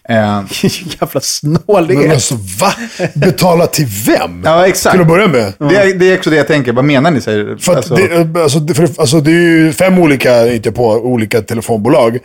Eh, 0.08 0.42
Jävla 1.00 1.20
snålighet. 1.20 2.04
Men 2.04 2.12
alltså 2.12 2.34
va? 2.60 2.72
Betala 3.14 3.66
till 3.66 3.86
vem? 4.06 4.42
ja, 4.44 4.66
exakt. 4.66 4.92
Till 4.92 5.00
att 5.00 5.08
börja 5.08 5.28
med. 5.28 5.52
Det, 5.58 5.76
är, 5.76 5.94
det 5.94 6.10
är 6.12 6.16
också 6.18 6.30
det 6.30 6.36
jag 6.36 6.46
tänker. 6.46 6.72
Vad 6.72 6.84
menar 6.84 7.10
ni? 7.10 7.20
Säger? 7.20 7.56
För 7.56 7.76
Alltså- 7.76 7.94
det, 7.94 8.40
alltså, 8.42 8.58
det, 8.58 8.75
för, 8.75 8.88
alltså, 8.98 9.20
det 9.20 9.30
är 9.30 9.34
ju 9.34 9.72
fem 9.72 9.98
olika, 9.98 10.52
inte 10.52 10.72
på, 10.72 10.86
olika 10.92 11.42
telefonbolag. 11.42 12.18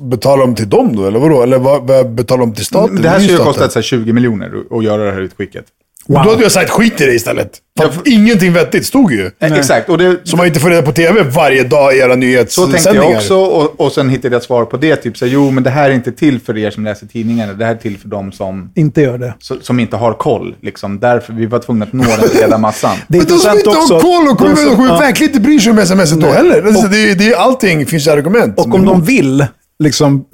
Betalar 0.00 0.46
de 0.46 0.54
till 0.54 0.68
dem 0.68 0.96
då, 0.96 1.06
eller 1.06 1.18
vadå? 1.18 1.42
Eller 1.42 1.58
vad, 1.58 2.10
betalar 2.10 2.40
de 2.40 2.54
till 2.54 2.64
staten? 2.64 3.02
det 3.02 3.08
här 3.08 3.16
skulle 3.18 3.32
ju 3.32 3.36
staten. 3.36 3.52
kostat 3.52 3.72
så 3.72 3.78
här 3.78 3.84
20 3.84 4.12
miljoner 4.12 4.52
att 4.70 4.84
göra 4.84 5.04
det 5.04 5.12
här 5.12 5.20
utskicket. 5.20 5.64
Då 6.08 6.18
hade 6.18 6.42
jag 6.42 6.52
sagt 6.52 6.70
skit 6.70 7.00
i 7.00 7.06
det 7.06 7.14
istället. 7.14 7.50
För 7.78 7.84
att 7.86 8.06
ingenting 8.06 8.52
vettigt 8.52 8.86
stod 8.86 9.12
ju. 9.12 9.30
Eh, 9.40 9.52
Exakt. 9.52 9.88
Och 9.88 9.98
det, 9.98 10.16
Så 10.24 10.36
man 10.36 10.46
inte 10.46 10.60
får 10.60 10.70
reda 10.70 10.82
på 10.82 10.92
tv 10.92 11.22
varje 11.22 11.64
dag 11.64 11.94
i 11.94 11.98
era 11.98 12.08
så 12.08 12.20
tänkte 12.20 12.26
nyhetssändningar. 12.26 13.04
jag 13.10 13.16
också. 13.16 13.34
Och, 13.36 13.80
och 13.80 13.92
sen 13.92 14.08
hittade 14.10 14.34
jag 14.34 14.42
svar 14.42 14.64
på 14.64 14.76
det. 14.76 14.96
Typ 14.96 15.16
så 15.18 15.24
här, 15.24 15.32
jo 15.32 15.50
men 15.50 15.62
det 15.64 15.70
här 15.70 15.90
är 15.90 15.94
inte 15.94 16.12
till 16.12 16.40
för 16.40 16.58
er 16.58 16.70
som 16.70 16.84
läser 16.84 17.06
tidningarna. 17.06 17.52
Det 17.52 17.64
här 17.64 17.72
är 17.74 17.78
till 17.78 17.98
för 17.98 18.08
de 18.08 18.32
som, 18.32 18.72
Inte 18.74 19.00
gör 19.02 19.18
det. 19.18 19.34
så- 19.38 19.56
som 19.60 19.80
inte 19.80 19.96
har 19.96 20.12
koll. 20.14 20.54
Liksom. 20.62 20.98
Därför 21.00 21.32
vi 21.32 21.46
var 21.46 21.58
tvungna 21.58 21.84
att 21.84 21.92
nå 21.92 22.04
den 22.20 22.28
breda 22.36 22.58
massan. 22.58 22.96
Det 23.08 23.18
är 23.18 23.22
Men 23.22 23.28
de 23.28 23.38
som 23.38 23.56
inte 23.56 23.68
också. 23.68 23.94
har 23.94 24.00
koll 24.00 24.28
och 24.28 24.38
kommer 24.38 24.50
de 24.50 24.56
som- 24.56 24.80
och 24.80 24.86
ja. 24.86 24.98
verkligen 24.98 25.30
inte 25.32 25.40
bryr 25.42 25.58
sig 25.58 25.70
om 25.72 25.78
sms 25.78 26.10
då 26.10 26.26
heller. 26.26 26.62
Alltså, 26.62 26.88
det, 26.88 27.10
är- 27.10 27.14
det 27.14 27.28
är 27.32 27.36
allting 27.36 27.86
finns 27.86 28.08
argument. 28.08 28.58
Och 28.58 28.74
om 28.74 28.84
de 28.84 29.02
vill, 29.04 29.46
liksom, 29.78 30.24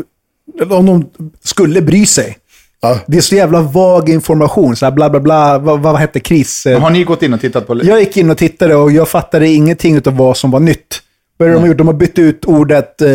om 0.70 0.86
de 0.86 1.06
skulle 1.44 1.82
bry 1.82 2.06
sig. 2.06 2.36
Ja. 2.84 2.98
Det 3.06 3.16
är 3.16 3.20
så 3.20 3.34
jävla 3.34 3.60
vag 3.60 4.08
information. 4.08 4.76
Så 4.76 4.86
här 4.86 4.92
bla 4.92 5.10
bla 5.10 5.20
bla. 5.20 5.58
Vad, 5.58 5.80
vad 5.80 5.96
hette 5.96 6.20
kris? 6.20 6.66
Har 6.80 6.90
ni 6.90 7.04
gått 7.04 7.22
in 7.22 7.34
och 7.34 7.40
tittat 7.40 7.66
på... 7.66 7.84
Jag 7.84 8.00
gick 8.00 8.16
in 8.16 8.30
och 8.30 8.38
tittade 8.38 8.76
och 8.76 8.92
jag 8.92 9.08
fattade 9.08 9.48
ingenting 9.48 9.96
av 10.06 10.16
vad 10.16 10.36
som 10.36 10.50
var 10.50 10.60
nytt. 10.60 11.00
Vad 11.36 11.48
är 11.48 11.50
det 11.50 11.56
de 11.56 11.60
har 11.60 11.68
gjort? 11.68 11.78
De 11.78 11.86
har 11.86 11.94
bytt 11.94 12.18
ut 12.18 12.44
ordet 12.44 13.02
eh, 13.02 13.08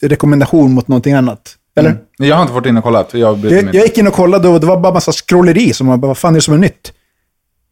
rekommendation 0.00 0.72
mot 0.72 0.88
någonting 0.88 1.14
annat. 1.14 1.56
Eller? 1.76 1.96
Jag 2.16 2.36
har 2.36 2.42
inte 2.42 2.54
varit 2.54 2.66
inne 2.66 2.78
och 2.78 2.84
kollat. 2.84 3.14
Jag, 3.14 3.44
mig 3.44 3.52
Jag, 3.72 3.74
gick 3.74 3.98
in 3.98 4.06
och 4.06 4.12
kollade 4.12 4.48
och 4.48 4.60
det 4.60 4.66
var 4.66 4.80
bara 4.80 4.94
massa 4.94 5.12
scrolleri. 5.12 5.72
Som 5.72 5.86
man 5.86 6.00
bara, 6.00 6.06
vad 6.06 6.18
fan 6.18 6.34
är 6.34 6.38
det 6.38 6.42
som 6.42 6.54
är 6.54 6.58
nytt? 6.58 6.92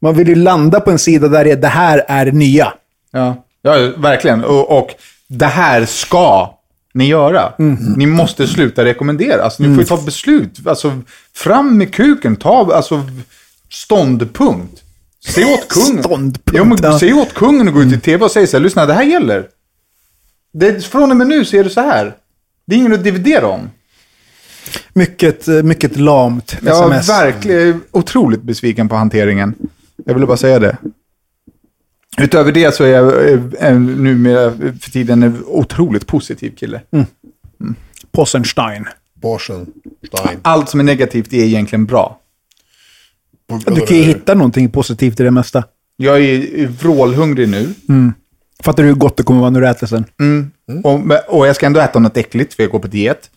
Man 0.00 0.14
vill 0.14 0.28
ju 0.28 0.34
landa 0.34 0.80
på 0.80 0.90
en 0.90 0.98
sida 0.98 1.28
där 1.28 1.44
det, 1.44 1.54
det 1.54 1.68
här 1.68 2.04
är 2.08 2.24
det 2.24 2.32
nya. 2.32 2.72
Ja, 3.10 3.44
ja 3.62 3.92
verkligen. 3.96 4.44
Och, 4.44 4.78
och 4.78 4.88
det 5.28 5.46
här 5.46 5.84
ska 5.84 6.54
ni 6.94 7.06
göra. 7.06 7.52
Ni 7.96 8.06
måste 8.06 8.46
sluta 8.46 8.84
rekommendera. 8.84 9.42
Alltså, 9.44 9.62
ni 9.62 9.68
får 9.68 9.78
ju 9.78 9.84
ta 9.84 9.94
ett 9.94 10.04
beslut. 10.04 10.66
Alltså, 10.66 11.00
fram 11.34 11.78
med 11.78 11.94
kuken. 11.94 12.36
Ta 12.36 12.74
alltså, 12.74 13.02
ståndpunkt. 13.70 14.82
Säg 15.28 15.44
åt 15.44 15.68
kungen. 15.68 16.02
Ståndpunkt, 16.02 16.40
Ja, 16.52 16.64
men, 16.64 16.78
ja. 17.08 17.22
åt 17.22 17.34
kungen 17.34 17.68
att 17.68 17.74
gå 17.74 17.82
ut 17.82 17.92
i 17.92 18.00
tv 18.00 18.24
och 18.24 18.30
säga 18.30 18.46
så 18.46 18.56
här, 18.56 18.64
lyssna, 18.64 18.86
det 18.86 18.94
här 18.94 19.02
gäller. 19.04 19.46
Det, 20.52 20.84
från 20.84 21.10
och 21.10 21.16
med 21.16 21.26
nu 21.26 21.44
så 21.44 21.56
är 21.56 21.64
det 21.64 21.70
så 21.70 21.80
här. 21.80 22.14
Det 22.66 22.74
är 22.74 22.78
ingen 22.78 22.92
att 22.92 23.04
dividera 23.04 23.46
om. 23.46 23.70
Mycket, 24.92 25.46
mycket 25.46 25.96
lamt 25.96 26.56
Jag 26.62 26.92
sms. 26.92 27.08
är 27.08 27.24
verkligen 27.24 27.80
otroligt 27.90 28.42
besviken 28.42 28.88
på 28.88 28.94
hanteringen. 28.96 29.54
Jag 30.06 30.14
ville 30.14 30.26
bara 30.26 30.36
säga 30.36 30.58
det. 30.58 30.76
Utöver 32.18 32.52
det 32.52 32.74
så 32.74 32.84
är 32.84 32.88
jag 32.88 33.32
eh, 33.32 33.40
eh, 33.68 33.80
numera 33.80 34.50
för 34.80 34.90
tiden 34.90 35.22
en 35.22 35.44
otroligt 35.46 36.06
positiv 36.06 36.50
kille. 36.56 36.80
Possenstein. 38.12 38.86
Borsen, 39.14 39.66
Stein. 40.06 40.38
Allt 40.42 40.68
som 40.68 40.80
är 40.80 40.84
negativt 40.84 41.32
är 41.32 41.44
egentligen 41.44 41.86
bra. 41.86 42.18
Du 43.66 43.80
kan 43.80 43.96
ju 43.96 44.02
hitta 44.02 44.34
någonting 44.34 44.70
positivt 44.70 45.20
i 45.20 45.22
det 45.22 45.30
mesta. 45.30 45.64
Jag 45.96 46.20
är 46.20 46.66
vrålhungrig 46.66 47.48
nu. 47.48 47.74
Fattar 48.62 48.82
du 48.82 48.88
hur 48.88 48.96
gott 48.96 49.16
det 49.16 49.22
kommer 49.22 49.40
vara 49.40 49.50
när 49.50 49.60
du 49.60 49.68
äter 49.68 49.86
sen? 49.86 50.04
Och, 50.84 51.00
och 51.38 51.46
jag 51.46 51.56
ska 51.56 51.66
ändå 51.66 51.80
äta 51.80 51.98
något 51.98 52.16
äckligt 52.16 52.54
för 52.54 52.62
jag 52.62 52.72
går 52.72 52.78
på 52.78 52.88
diet. 52.88 53.30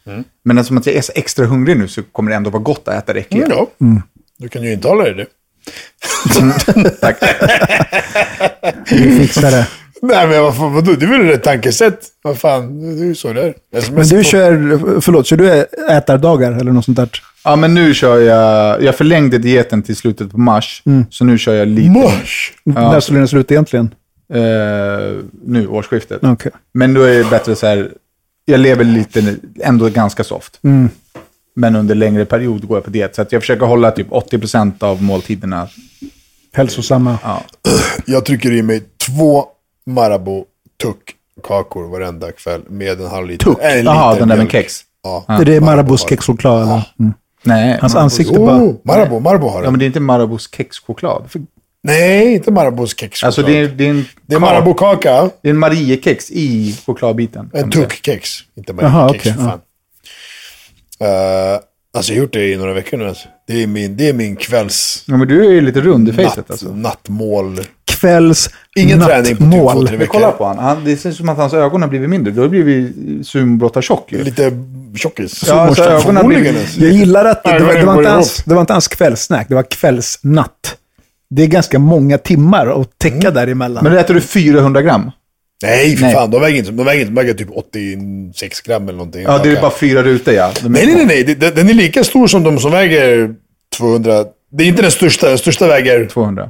Men 0.44 0.58
eftersom 0.58 0.77
att 0.77 0.86
jag 0.86 0.96
är 0.96 1.01
så 1.01 1.12
extra 1.15 1.46
hungrig 1.46 1.77
nu 1.77 1.88
så 1.88 2.03
kommer 2.03 2.32
det 2.32 2.38
ändå 2.38 2.50
vara 2.50 2.63
gott 2.63 2.88
att 2.88 3.03
äta 3.03 3.13
det 3.13 3.20
äckliga. 3.20 3.46
Mm, 3.46 3.58
ja. 3.77 4.01
Du 4.38 4.50
kan 4.50 4.63
ju 4.63 4.74
intala 4.74 5.03
dig 5.03 5.13
det. 5.13 5.25
Tack. 7.02 7.18
Vi 8.92 9.20
fixar 9.20 9.52
det. 9.52 9.68
Nej 10.02 10.28
men 10.28 10.42
vad 10.44 10.58
fan, 10.58 10.74
vadå? 10.74 10.92
Det 10.92 11.06
är 11.06 11.10
väl 11.10 11.30
ett 11.30 11.44
tankesätt? 11.44 12.00
Vad 12.22 12.38
fan, 12.38 12.96
det 12.98 13.04
är 13.04 13.06
ju 13.06 13.16
så 13.16 13.34
det 13.34 13.42
är. 13.42 13.54
Men 13.92 14.08
du 14.08 14.24
kör, 14.24 15.02
förlåt, 15.02 15.28
kör 15.28 15.38
du 15.38 15.66
ätardagar 15.90 16.52
eller 16.52 16.72
något 16.72 16.86
sånt 16.86 16.98
där? 16.98 17.10
Ja, 17.44 17.56
men 17.56 17.74
nu 17.74 17.94
kör 17.94 18.20
jag... 18.20 18.84
Jag 18.84 18.96
förlängde 18.96 19.38
dieten 19.38 19.84
till 19.84 19.96
slutet 19.96 20.32
på 20.32 20.38
mars. 20.40 20.84
Så 21.10 21.26
nu 21.26 21.38
kör 21.38 21.54
jag 21.54 21.68
lite... 21.68 21.90
Mush! 21.90 22.52
När 22.64 23.00
skulle 23.00 23.20
den 23.20 23.28
sluta 23.28 23.54
egentligen? 23.54 23.96
Eh, 24.34 24.40
nu, 25.46 25.68
årsskiftet. 25.70 26.20
Okej. 26.24 26.52
Men 26.74 26.94
då 26.94 27.02
är 27.02 27.18
det 27.18 27.30
bättre 27.30 27.56
så 27.56 27.68
här, 27.68 27.92
jag 28.46 28.60
lever 28.60 28.84
lite, 28.84 29.36
ändå 29.60 29.90
ganska 29.90 30.24
soft. 30.24 30.60
Men 31.56 31.76
under 31.76 31.96
längre 31.96 32.26
period 32.26 32.68
går 32.68 32.78
jag 32.78 32.84
på 32.84 32.90
diet. 32.90 33.16
Så 33.16 33.22
att 33.22 33.32
jag 33.32 33.42
försöker 33.42 33.66
hålla 33.66 33.92
typ 33.92 34.10
80% 34.10 34.84
av 34.84 35.04
måltiderna. 35.04 35.68
Hälsosamma. 36.54 37.18
Ja. 37.24 37.42
Jag 38.06 38.26
trycker 38.26 38.52
i 38.52 38.62
mig 38.62 38.84
två 39.08 39.46
Marabou 39.86 40.46
tuck-kakor 40.84 41.88
varenda 41.92 42.32
kväll 42.32 42.62
med 42.70 43.02
en 43.02 43.08
halv 43.08 43.28
liter. 43.28 43.46
Tuck? 43.46 43.58
Jaha, 43.84 44.16
den 44.16 44.28
där 44.28 44.38
med 44.38 44.52
kex. 44.52 44.82
Ja. 45.04 45.26
är 45.28 45.46
det 45.46 45.62
Marabous 45.62 46.10
kexchoklad 46.10 46.62
eller? 46.62 46.84
Mm. 47.00 47.14
Nej, 47.44 47.78
Hans 47.82 47.96
Marabous- 47.96 48.00
ansikte 48.00 48.40
bara... 48.40 48.56
Oh, 48.64 48.76
Marabou, 48.84 49.20
Marabou 49.20 49.48
har 49.50 49.58
Ja, 49.58 49.62
den. 49.64 49.72
men 49.74 49.80
det 49.80 49.86
är 49.86 49.88
inte 49.88 50.00
Marabous 50.00 50.50
kexchoklad. 50.58 51.24
Nej, 51.84 52.34
inte 52.34 52.52
Marabous 52.52 52.90
kexchoklad. 53.00 53.28
Alltså 53.28 53.42
det 53.42 53.58
är, 53.58 53.68
det 53.68 53.86
är 53.86 53.90
en, 53.90 54.06
det 54.26 54.36
är 54.36 54.40
kak- 54.40 54.42
Marabou-kaka, 54.42 55.30
Det 55.42 55.50
är 55.50 55.54
en 55.54 55.58
Mariekex 55.60 56.32
i 56.32 56.78
chokladbiten. 56.86 57.50
en 57.54 57.72
tuck-kex. 57.72 58.30
Inte 58.58 58.74
Jaha, 58.80 58.92
Marabou-kex, 58.92 59.20
okej, 59.20 59.34
för 59.34 59.42
fan. 59.50 59.60
Eh, 61.00 61.08
alltså 61.98 62.12
jag 62.14 62.18
har 62.20 62.24
gjort 62.24 62.34
det 62.34 62.52
i 62.52 62.58
några 62.58 62.74
veckor 62.74 62.98
nu. 62.98 63.08
Alltså. 63.08 63.28
Det, 63.48 63.64
är 63.64 63.68
min, 63.68 63.98
det 63.98 64.10
är 64.10 64.14
min 64.14 64.36
kvälls... 64.36 65.04
Ja, 65.08 65.18
men 65.18 65.28
du 65.28 65.46
är 65.46 65.52
ju 65.52 65.62
lite 65.62 65.82
rund 65.82 66.10
i 66.10 66.14
facet 66.14 66.38
Natt, 66.38 66.52
alltså. 66.52 66.72
Nattmål. 66.74 67.60
Kvälls 67.86 68.50
Ingen 68.75 69.02
träning 69.02 69.36
på 69.36 69.44
typ 69.44 69.52
nattmål. 69.52 69.74
två, 69.74 69.88
tre 69.88 69.98
veckor. 69.98 70.14
kolla 70.14 70.32
på 70.32 70.46
han. 70.46 70.58
han. 70.60 70.84
Det 70.86 70.98
ser 70.98 71.10
ut 71.10 71.16
som 71.16 71.30
att 71.30 71.38
hans 71.38 71.54
ögon 71.54 71.82
har 71.82 71.90
blivit 71.90 72.10
mindre. 72.10 72.34
Då 72.34 72.42
har 72.42 72.50
blivit 72.50 72.96
sumobrottartjock 73.28 74.12
ju. 74.12 74.24
Lite 74.24 74.52
tjockis. 74.96 75.44
Ja, 75.48 75.54
alltså, 75.54 75.84
ögonen 75.84 76.18
har 76.18 76.24
blivit- 76.24 76.58
alltså. 76.58 76.80
Jag 76.80 76.92
gillar 76.92 77.25
att 77.25 77.44
det, 77.44 77.52
det, 77.60 77.64
var, 77.66 77.74
det, 77.74 77.86
var 77.86 77.98
inte 77.98 78.10
ens, 78.10 78.44
det 78.44 78.54
var 78.54 78.62
inte 78.62 78.74
ens 78.74 78.88
kvällssnack, 78.88 79.46
det 79.50 79.56
var 79.56 79.64
kvällsnatt. 79.64 80.75
Det 81.30 81.44
är 81.44 81.48
ganska 81.48 81.80
många 81.80 82.18
timmar 82.18 82.82
att 82.82 82.98
täcka 83.00 83.32
däremellan. 83.32 83.84
Men 83.84 83.98
äter 83.98 84.14
du 84.14 84.22
400 84.22 84.82
gram? 84.82 85.12
Nej, 85.64 85.96
för 85.98 86.04
Nej. 86.04 86.14
fan. 86.14 86.32
De 86.32 86.42
väger 86.42 86.58
inte, 86.60 86.72
de 86.72 86.86
väger 86.86 87.02
inte, 87.02 87.12
de 87.12 87.16
väger 87.16 87.34
typ 87.34 87.50
86 87.52 88.62
gram 88.62 88.84
eller 88.84 88.98
någonting. 88.98 89.24
Ja, 89.24 89.38
det 89.44 89.50
är 89.52 89.62
bara 89.62 89.72
fyra 89.72 90.04
rutor 90.04 90.34
ja. 90.34 90.52
Nej, 90.68 90.86
nej, 90.86 91.06
nej. 91.06 91.26
nej. 91.40 91.52
Den 91.52 91.70
är 91.70 91.74
lika 91.74 92.04
stor 92.04 92.28
som 92.28 92.44
de 92.44 92.60
som 92.60 92.72
väger 92.72 93.36
200. 93.78 94.26
Det 94.52 94.64
är 94.64 94.68
inte 94.68 94.82
den 94.82 94.92
största. 94.92 95.30
Den 95.30 95.38
största 95.38 95.68
väger... 95.68 96.06
200. 96.06 96.50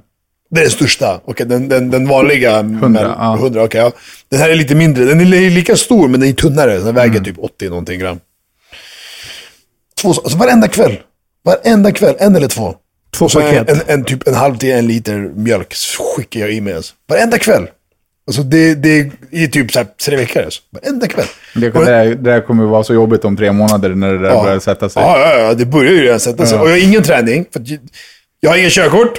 Det 0.49 0.59
är 0.59 0.63
den 0.63 0.71
största. 0.71 1.21
Okej, 1.25 1.45
den, 1.45 1.69
den, 1.69 1.91
den 1.91 2.07
vanliga... 2.07 2.59
100, 2.59 3.15
ja. 3.19 3.35
100 3.35 3.63
okej, 3.63 3.81
ja. 3.81 3.91
Den 4.29 4.39
här 4.39 4.49
är 4.49 4.55
lite 4.55 4.75
mindre. 4.75 5.05
Den 5.05 5.19
är 5.21 5.25
li- 5.25 5.49
lika 5.49 5.75
stor, 5.75 6.07
men 6.07 6.19
den 6.19 6.29
är 6.29 6.33
tunnare. 6.33 6.79
Den 6.79 6.95
väger 6.95 7.19
typ 7.19 7.35
80 7.39 7.69
någonting 7.69 7.99
gram. 7.99 8.19
Två, 10.01 10.09
alltså 10.09 10.37
varenda 10.37 10.67
kväll. 10.67 10.97
Varenda 11.45 11.91
kväll, 11.91 12.15
en 12.19 12.35
eller 12.35 12.47
två. 12.47 12.75
Två 13.17 13.29
Så 13.29 13.39
en, 13.39 13.45
paket. 13.65 13.69
en, 13.89 13.93
en, 13.99 14.03
typ 14.05 14.27
en 14.27 14.33
halv 14.33 14.57
till 14.57 14.71
en 14.71 14.87
liter 14.87 15.17
mjölk 15.35 15.73
skickar 16.15 16.39
jag 16.39 16.51
i 16.51 16.61
mig. 16.61 16.73
Alltså. 16.73 16.93
Varenda 17.09 17.37
kväll. 17.37 17.67
Alltså 18.27 18.43
det, 18.43 18.75
det 18.75 18.99
är 18.99 19.11
i 19.31 19.47
typ 19.47 19.71
så 19.71 19.79
här 19.79 19.87
tre 20.05 20.17
veckor. 20.17 20.43
Alltså. 20.43 20.61
Varenda 20.71 21.07
kväll. 21.07 21.25
Det, 21.55 21.69
det, 21.69 21.85
där, 21.85 22.05
det 22.05 22.15
där 22.15 22.41
kommer 22.41 22.63
att 22.63 22.69
vara 22.69 22.83
så 22.83 22.93
jobbigt 22.93 23.25
om 23.25 23.37
tre 23.37 23.51
månader 23.51 23.89
när 23.89 24.13
det 24.13 24.19
där 24.19 24.43
börjar 24.43 24.59
sätta 24.59 24.89
sig. 24.89 25.03
Ja, 25.03 25.19
ja, 25.19 25.39
ja, 25.39 25.53
det 25.53 25.65
börjar 25.65 25.91
ju 25.91 26.01
redan 26.01 26.19
sätta 26.19 26.45
sig. 26.45 26.59
Och 26.59 26.65
jag 26.67 26.71
har 26.71 26.83
ingen 26.83 27.03
träning. 27.03 27.45
För 27.53 27.59
att 27.59 27.67
jag- 28.39 28.49
har 28.49 28.57
ingen 28.57 28.69
körkort, 28.69 29.13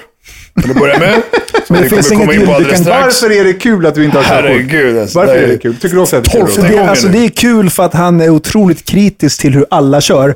till 0.63 0.71
att 0.71 0.77
börja 0.77 0.99
med. 0.99 1.23
Men 1.69 1.83
det 1.83 1.89
finns 1.89 2.13
inget 2.13 2.35
in 2.35 2.41
du 2.41 2.47
kan-. 2.47 2.85
Varför 2.85 3.31
är 3.33 3.45
det 3.45 3.53
kul 3.53 3.87
att 3.87 3.95
du 3.95 4.05
inte 4.05 4.17
har 4.19 4.25
körkort? 4.25 4.51
Herregud. 4.51 4.99
Alltså, 4.99 5.19
Varför 5.19 5.35
det 5.35 5.41
är 5.45 5.49
det 5.49 5.59
kul? 5.59 5.77
Tycker 5.77 5.95
du 5.95 6.01
också 6.01 6.17
att 6.17 6.25
det 6.25 6.39
är 6.39 6.47
kul? 6.47 6.55
Det, 6.65 6.69
gången 6.71 6.89
alltså, 6.89 7.09
det 7.09 7.19
är 7.25 7.29
kul 7.29 7.71
för 7.71 7.83
att 7.83 7.95
han 7.95 8.21
är 8.21 8.31
otroligt 8.31 8.85
kritisk 8.85 9.41
till 9.41 9.55
hur 9.55 9.67
alla 9.71 10.01
kör. 10.01 10.35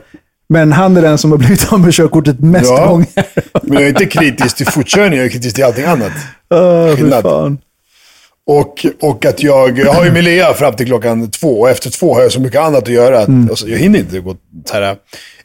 Men 0.48 0.72
han 0.72 0.96
är 0.96 1.02
den 1.02 1.18
som 1.18 1.30
har 1.30 1.38
blivit 1.38 1.72
av 1.72 1.80
med 1.80 1.94
körkortet 1.94 2.40
mest 2.40 2.70
Ja. 2.70 2.86
gånger. 2.86 3.06
Men 3.62 3.72
jag 3.72 3.82
är 3.82 3.88
inte 3.88 4.06
kritisk 4.06 4.56
till 4.56 4.66
fortkörning, 4.66 5.18
jag 5.18 5.26
är 5.26 5.30
kritisk 5.30 5.54
till 5.54 5.64
allting 5.64 5.84
annat. 5.84 6.12
Fy 6.90 6.96
Skillnad. 6.96 7.56
Och, 8.59 8.87
och 9.00 9.25
att 9.25 9.42
jag, 9.42 9.78
jag 9.78 9.92
har 9.92 10.04
ju 10.04 10.12
med 10.12 10.25
Lea 10.25 10.54
fram 10.54 10.75
till 10.76 10.87
klockan 10.87 11.30
två 11.30 11.61
och 11.61 11.71
efter 11.71 11.90
två 11.90 12.14
har 12.14 12.23
jag 12.23 12.33
så 12.33 12.40
mycket 12.40 12.61
annat 12.61 12.83
att 12.83 12.88
göra. 12.88 13.19
Att, 13.21 13.28
Mm. 13.28 13.50
alltså, 13.50 13.69
jag 13.69 13.78
hinner 13.78 13.99
inte 13.99 14.21
gå 14.21 14.37
här, 14.73 14.97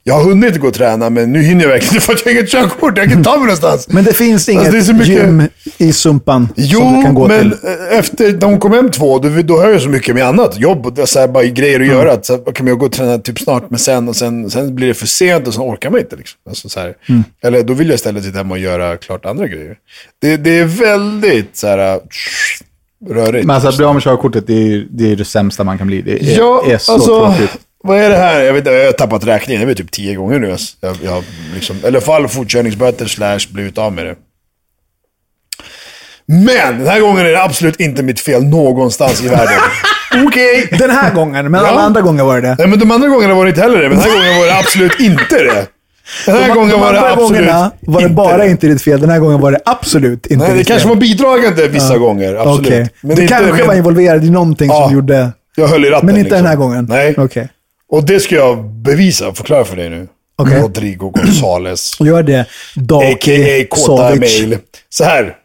Jag 0.04 0.14
har 0.14 0.24
hunnit 0.24 0.58
gå 0.60 0.68
och 0.68 0.74
träna, 0.74 1.10
men 1.10 1.32
nu 1.32 1.42
hinner 1.42 1.62
jag 1.64 1.70
verkligen 1.70 1.94
inte 1.96 2.06
för 2.06 2.14
att 2.14 2.20
jag 2.26 2.32
har 2.32 2.38
inget 2.40 2.52
körkort. 2.52 2.98
Jag 2.98 3.10
kan 3.12 3.24
ta 3.24 3.32
mig 3.32 3.40
någonstans. 3.40 3.88
Men 3.90 4.04
det 4.04 4.14
finns 4.14 4.50
inget 4.50 4.68
Alltså, 4.76 4.92
det 4.94 4.98
mycket- 5.00 5.16
gym 5.24 5.44
i 5.78 5.94
Sumpan 5.94 6.48
som 6.56 6.64
Jo, 6.64 6.80
du 6.98 7.04
kan 7.04 7.14
gå 7.16 7.28
men 7.28 7.40
till. 7.40 7.52
eh, 7.92 7.98
efter 8.00 8.32
de 8.32 8.60
kom 8.60 8.72
hem 8.74 8.92
två, 8.92 9.20
då, 9.20 9.30
då 9.42 9.58
har 9.58 9.70
jag 9.70 9.82
så 9.82 9.90
mycket 9.90 10.16
med 10.16 10.24
annat. 10.26 10.60
Jobb 10.60 10.86
och 11.00 11.10
så 11.10 11.20
här, 11.20 11.28
bara 11.28 11.44
grejer 11.44 11.76
Mm. 11.80 11.90
att 11.90 11.96
göra. 11.96 12.12
Att, 12.14 12.26
så 12.26 12.34
här, 12.46 12.52
kan 12.54 12.68
jag 12.68 12.80
gå 12.80 12.86
och 12.86 12.92
träna 12.92 13.18
typ 13.18 13.40
snart, 13.40 13.70
men 13.70 13.80
sen, 13.80 14.08
och 14.10 14.16
sen, 14.16 14.50
sen 14.50 14.76
blir 14.76 14.88
det 14.88 14.94
för 14.94 15.08
sent 15.08 15.48
och 15.48 15.54
sen 15.54 15.64
orkar 15.64 15.90
man 15.90 16.00
inte. 16.00 16.16
Liksom. 16.16 16.38
Alltså, 16.50 16.70
så. 16.70 16.80
Mm. 16.80 17.24
Eller 17.44 17.64
då 17.64 17.74
vill 17.74 17.88
jag 17.88 17.96
istället 17.96 18.24
sitta 18.24 18.38
hemma 18.38 18.54
och 18.54 18.60
göra 18.60 18.98
klart 18.98 19.26
andra 19.26 19.48
grejer. 19.48 19.76
Det, 20.22 20.38
det 20.38 20.60
är 20.60 20.66
väldigt 20.66 21.58
så 21.58 21.68
här, 21.68 22.00
rörigt. 23.10 23.46
Men 23.46 23.54
alltså 23.56 23.70
att 23.70 23.78
bli 23.78 23.86
av 23.86 23.94
med 23.94 24.04
körkortet, 24.04 24.48
det 24.48 24.54
är, 24.74 24.88
det 24.90 25.12
är 25.12 25.16
det 25.16 25.26
sämsta 25.26 25.64
man 25.64 25.78
kan 25.78 25.88
bli. 25.88 26.02
Det 26.02 26.12
är, 26.12 26.38
Ja, 26.38 26.64
är 26.68 26.78
så 26.78 26.94
alltså, 26.94 27.26
tråkigt. 27.26 27.58
vad 27.84 27.98
är 28.00 28.10
det 28.10 28.18
här? 28.18 28.42
Jag, 28.42 28.54
vet, 28.54 28.66
jag 28.66 28.86
har 28.86 28.92
tappat 28.92 29.26
räkningen. 29.28 29.66
Det 29.66 29.74
är 29.74 29.76
typ 29.76 29.92
tio 29.92 30.16
gånger 30.16 30.40
nu. 30.40 30.56
Jag, 30.82 30.96
jag 31.04 31.24
liksom, 31.56 31.78
eller 31.84 32.00
fall 32.00 32.28
fortkörningsböter 32.28 33.06
slash 33.06 33.40
blivit 33.52 33.78
av 33.78 33.94
med 33.94 34.06
det. 34.06 34.16
Men 36.28 36.78
den 36.80 36.88
här 36.88 37.00
gången 37.00 37.26
är 37.26 37.32
det 37.32 37.44
absolut 37.44 37.80
inte 37.80 38.04
mitt 38.04 38.20
fel 38.20 38.44
någonstans 38.44 39.24
i 39.24 39.28
världen. 39.28 39.60
Okej. 40.28 40.68
Den 40.80 40.90
här 40.90 41.14
gången, 41.14 41.52
men 41.52 41.60
alla 41.66 41.72
Ja. 41.72 41.80
andra 41.82 42.02
gånger 42.02 42.24
var 42.24 42.42
det 42.42 42.48
det. 42.48 42.56
Nej, 42.60 42.68
men 42.68 42.80
de 42.80 42.92
andra 42.92 43.08
gångerna 43.08 43.34
var 43.34 43.46
det 43.46 43.50
inte 43.50 43.62
heller 43.62 43.82
det. 43.82 43.90
Men 43.90 43.98
den 44.00 44.10
här 44.10 44.18
gången 44.18 44.38
var 44.40 44.46
det 44.46 44.58
absolut 44.60 45.00
inte 45.00 45.36
det. 45.44 45.68
Den 46.26 46.36
här 46.36 46.48
De, 46.48 46.54
gången 46.56 46.70
de 46.70 46.80
var 46.82 46.94
det 46.94 47.12
absolut 47.12 47.50
var 47.82 48.02
det 48.02 48.10
bara 48.10 48.38
det. 48.38 48.50
inte 48.50 48.68
ditt 48.68 48.82
fel. 48.82 49.00
Den 49.02 49.10
här 49.10 49.20
gången 49.20 49.42
var 49.42 49.52
det 49.52 49.60
absolut 49.66 50.26
inte 50.26 50.44
Nej, 50.44 50.52
det 50.54 50.58
ditt 50.58 50.68
kanske 50.68 50.88
fel. 50.88 50.96
var 50.96 51.02
bidragande 51.02 51.68
vissa 51.68 51.98
gånger. 51.98 52.36
Absolut. 52.36 52.68
Okej. 52.68 52.90
Men 53.02 53.16
Du 53.16 53.22
inte 53.22 53.34
kanske 53.34 53.52
med- 53.54 53.68
var 53.68 53.76
involverad 53.76 54.26
i 54.26 54.30
någonting 54.30 54.68
Ja. 54.68 54.84
som 54.86 54.94
gjorde... 54.96 55.32
Jag 55.56 55.68
höll 55.68 55.86
i 55.86 55.90
ratten. 55.90 56.06
Men 56.06 56.16
inte 56.16 56.24
liksom. 56.24 56.38
den 56.38 56.46
här 56.48 56.56
gången? 56.56 56.86
Nej. 56.90 57.16
Okej. 57.18 57.50
Och 57.92 58.04
det 58.04 58.20
ska 58.20 58.36
jag 58.36 58.64
bevisa 58.66 59.28
och 59.28 59.38
förklara 59.38 59.66
för 59.66 59.76
dig 59.76 59.90
nu. 59.90 60.08
Okej. 60.38 60.62
Rodrigo 60.62 61.10
Gonzales. 61.10 62.00
Gör 62.00 62.24
det. 62.24 62.40
A.k.a. 62.92 63.66
Kåta. 63.70 64.16
Mail. 64.16 64.58
Så 64.90 65.04
här. 65.04 65.36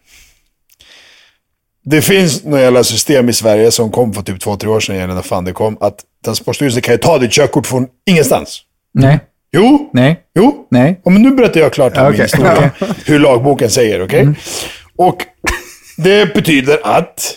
Det 1.84 2.02
finns 2.02 2.44
några 2.44 2.62
jävla 2.62 2.84
system 2.84 3.28
i 3.28 3.32
Sverige 3.32 3.70
som 3.70 3.90
kom 3.90 4.12
för 4.12 4.22
typ 4.22 4.40
två, 4.40 4.56
tre 4.56 4.68
år 4.70 4.80
sedan, 4.80 4.96
eller 4.96 5.14
när 5.14 5.22
fan 5.22 5.44
det 5.44 5.52
kom, 5.52 5.76
att 5.80 5.94
Transportstyrelsen 6.24 6.82
kan 6.82 6.94
ju 6.94 6.98
ta 6.98 7.18
ditt 7.18 7.30
körkort 7.32 7.66
från 7.66 7.86
ingenstans. 8.06 8.60
Nej, 8.94 9.18
Jo, 9.52 9.90
nej, 9.92 10.20
jo. 10.34 10.66
nej. 10.70 11.00
Ja, 11.04 11.10
men 11.10 11.22
nu 11.22 11.30
berättar 11.30 11.60
jag 11.60 11.72
klart 11.72 11.96
om 11.96 12.02
min 12.02 12.12
Okej. 12.12 12.22
historia. 12.22 12.70
Hur 13.06 13.18
lagboken 13.18 13.70
säger, 13.70 14.04
okej? 14.04 14.28
Och 14.96 15.16
det 15.96 16.34
betyder 16.34 16.78
att 16.82 17.34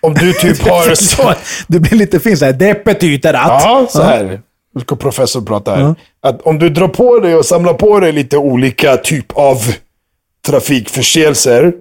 om 0.00 0.14
du 0.14 0.32
typ 0.32 0.58
har... 0.68 0.94
Så, 0.94 1.34
Du 1.66 1.80
blir 1.80 1.98
lite 1.98 2.20
fin 2.20 2.36
såhär. 2.36 2.52
Det 2.52 2.84
betyder 2.84 3.34
att... 3.34 3.62
Ja, 3.64 3.86
så 3.90 4.02
här. 4.02 4.40
Nu 4.74 4.80
ska 4.80 4.96
professor 4.96 5.40
prata 5.42 5.74
här. 5.74 5.94
Att 6.22 6.42
om 6.42 6.58
du 6.58 6.68
drar 6.68 6.88
på 6.88 7.18
dig 7.18 7.34
och 7.34 7.44
samlar 7.46 7.74
på 7.74 8.00
dig 8.00 8.12
lite 8.12 8.36
olika 8.36 8.96
typ 8.96 9.32
av 9.32 9.56
trafikförseelser. 10.46 11.72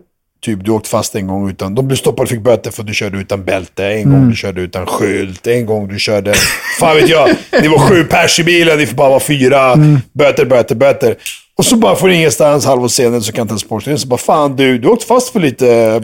Typ 0.43 0.65
du 0.65 0.71
åkt 0.71 0.87
fast 0.87 1.15
en 1.15 1.27
gång 1.27 1.49
utan, 1.49 1.75
de 1.75 1.87
blev 1.87 1.97
stoppade 1.97 2.23
och 2.23 2.29
fick 2.29 2.41
böter 2.41 2.71
för 2.71 2.81
att 2.81 2.87
du 2.87 2.93
körde 2.93 3.17
utan 3.17 3.43
bälte. 3.45 3.85
En 3.85 4.09
gång 4.11 4.29
du 4.29 4.35
körde 4.35 4.61
utan 4.61 4.85
skylt. 4.85 5.47
En 5.47 5.65
gång 5.65 5.87
du 5.87 5.99
körde, 5.99 6.33
fan 6.79 6.95
vet 6.95 7.09
jag, 7.09 7.29
ni 7.61 7.67
var 7.67 7.79
sju 7.79 8.03
pers 8.03 8.39
i 8.39 8.43
bilen, 8.43 8.77
ni 8.77 8.85
får 8.85 8.95
bara 8.95 9.09
vara 9.09 9.19
fyra. 9.19 9.75
Böter, 10.13 10.45
böter, 10.45 10.75
böter. 10.75 11.15
Och 11.57 11.65
så 11.65 11.75
bara 11.75 11.95
får 11.95 12.07
du 12.07 12.15
ingenstans, 12.15 12.65
halvår 12.65 12.87
senare 12.87 13.21
så 13.21 13.31
kan 13.31 13.47
Transportstyrelsen 13.47 14.09
bara, 14.09 14.17
fan 14.17 14.55
du, 14.55 14.77
du 14.77 14.87
har 14.87 14.93
åkt 14.93 15.03
fast 15.03 15.29
för 15.29 15.39
lite 15.39 15.75
eh, 15.75 16.01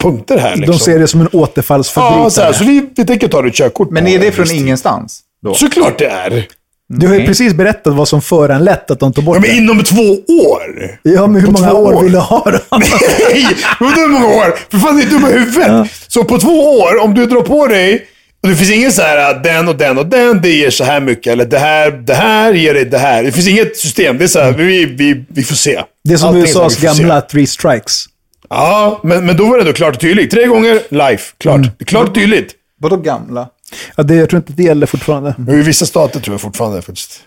punkter 0.00 0.38
här 0.38 0.56
liksom. 0.56 0.72
De 0.72 0.78
ser 0.78 0.98
det 0.98 1.08
som 1.08 1.20
en 1.20 1.28
återfallsförbrytare. 1.32 2.22
Ja, 2.22 2.30
så, 2.30 2.42
här, 2.42 2.52
så 2.52 2.64
vi, 2.64 2.86
vi 2.96 3.04
tänker 3.04 3.28
ta 3.28 3.42
ditt 3.42 3.54
körkort 3.54 3.90
Men 3.90 4.06
är 4.06 4.18
det 4.18 4.32
från 4.32 4.50
ingenstans? 4.50 5.20
Då? 5.42 5.54
Såklart 5.54 5.98
det 5.98 6.06
är. 6.06 6.46
Du 6.92 7.06
har 7.08 7.14
ju 7.14 7.26
precis 7.26 7.54
berättat 7.54 7.94
vad 7.94 8.08
som 8.08 8.22
föranlett 8.22 8.90
att 8.90 9.00
de 9.00 9.12
tog 9.12 9.24
bort 9.24 9.36
Ja, 9.36 9.40
men 9.40 9.50
det. 9.50 9.56
inom 9.56 9.84
två 9.84 10.02
år. 10.28 10.98
Ja, 11.02 11.26
men 11.26 11.40
hur 11.40 11.46
på 11.46 11.52
många 11.52 11.72
år 11.72 11.94
år. 11.94 12.02
vill 12.02 12.12
du 12.12 12.18
ha 12.18 12.44
då? 12.50 12.58
Nej, 12.78 13.46
vadå 13.80 14.00
hur 14.00 14.08
många 14.08 14.26
år? 14.26 14.58
För 14.70 14.78
fan, 14.78 14.96
ni 14.96 15.02
är 15.02 15.06
dumma 15.10 15.30
i 15.30 15.32
huvudet. 15.32 15.88
Så 16.08 16.24
på 16.24 16.38
två 16.38 16.78
år, 16.78 17.00
om 17.00 17.14
du 17.14 17.26
drar 17.26 17.40
på 17.42 17.66
dig, 17.66 18.06
och 18.42 18.48
det 18.48 18.56
finns 18.56 18.70
ingen 18.70 18.92
så 18.92 19.02
här, 19.02 19.30
att 19.30 19.44
den 19.44 19.68
och 19.68 19.76
den 19.76 19.98
och 19.98 20.06
den, 20.06 20.40
det 20.40 20.48
ger 20.48 20.70
så 20.70 20.84
här 20.84 21.00
mycket. 21.00 21.32
Eller 21.32 21.44
det 21.44 21.58
här, 21.58 21.90
det 21.90 22.14
här 22.14 22.52
ger 22.52 22.74
dig 22.74 22.84
det 22.84 22.98
här. 22.98 23.22
Det 23.22 23.32
finns 23.32 23.48
inget 23.48 23.76
system. 23.76 24.18
Det 24.18 24.24
är 24.24 24.28
så 24.28 24.40
här, 24.40 24.52
vi, 24.52 24.84
vi, 24.84 25.24
vi 25.28 25.42
får 25.42 25.54
se. 25.56 25.82
Det 26.04 26.12
är 26.14 26.18
som 26.18 26.28
Allting 26.28 26.42
USAs 26.42 26.76
gamla 26.76 27.20
three 27.20 27.46
strikes. 27.46 28.04
Ja, 28.50 29.00
men, 29.02 29.26
men 29.26 29.36
då 29.36 29.46
var 29.46 29.56
det 29.56 29.60
ändå 29.62 29.72
klart 29.72 29.94
och 29.94 30.00
tydligt. 30.00 30.30
Tre 30.30 30.46
gånger, 30.46 30.80
life. 30.88 31.32
Klart. 31.38 31.56
Mm. 31.56 31.68
Det 31.78 31.84
är 31.84 31.86
klart 31.86 32.08
och 32.08 32.14
tydligt. 32.14 32.52
Vadå 32.80 32.96
gamla? 32.96 33.48
Ja, 33.96 34.02
det, 34.02 34.14
jag 34.14 34.30
tror 34.30 34.38
inte 34.40 34.52
det 34.52 34.62
gäller 34.62 34.86
fortfarande. 34.86 35.34
Och 35.48 35.54
I 35.54 35.62
vissa 35.62 35.86
stater 35.86 36.20
tror 36.20 36.34
jag 36.34 36.40
fortfarande 36.40 36.82
faktiskt. 36.82 37.22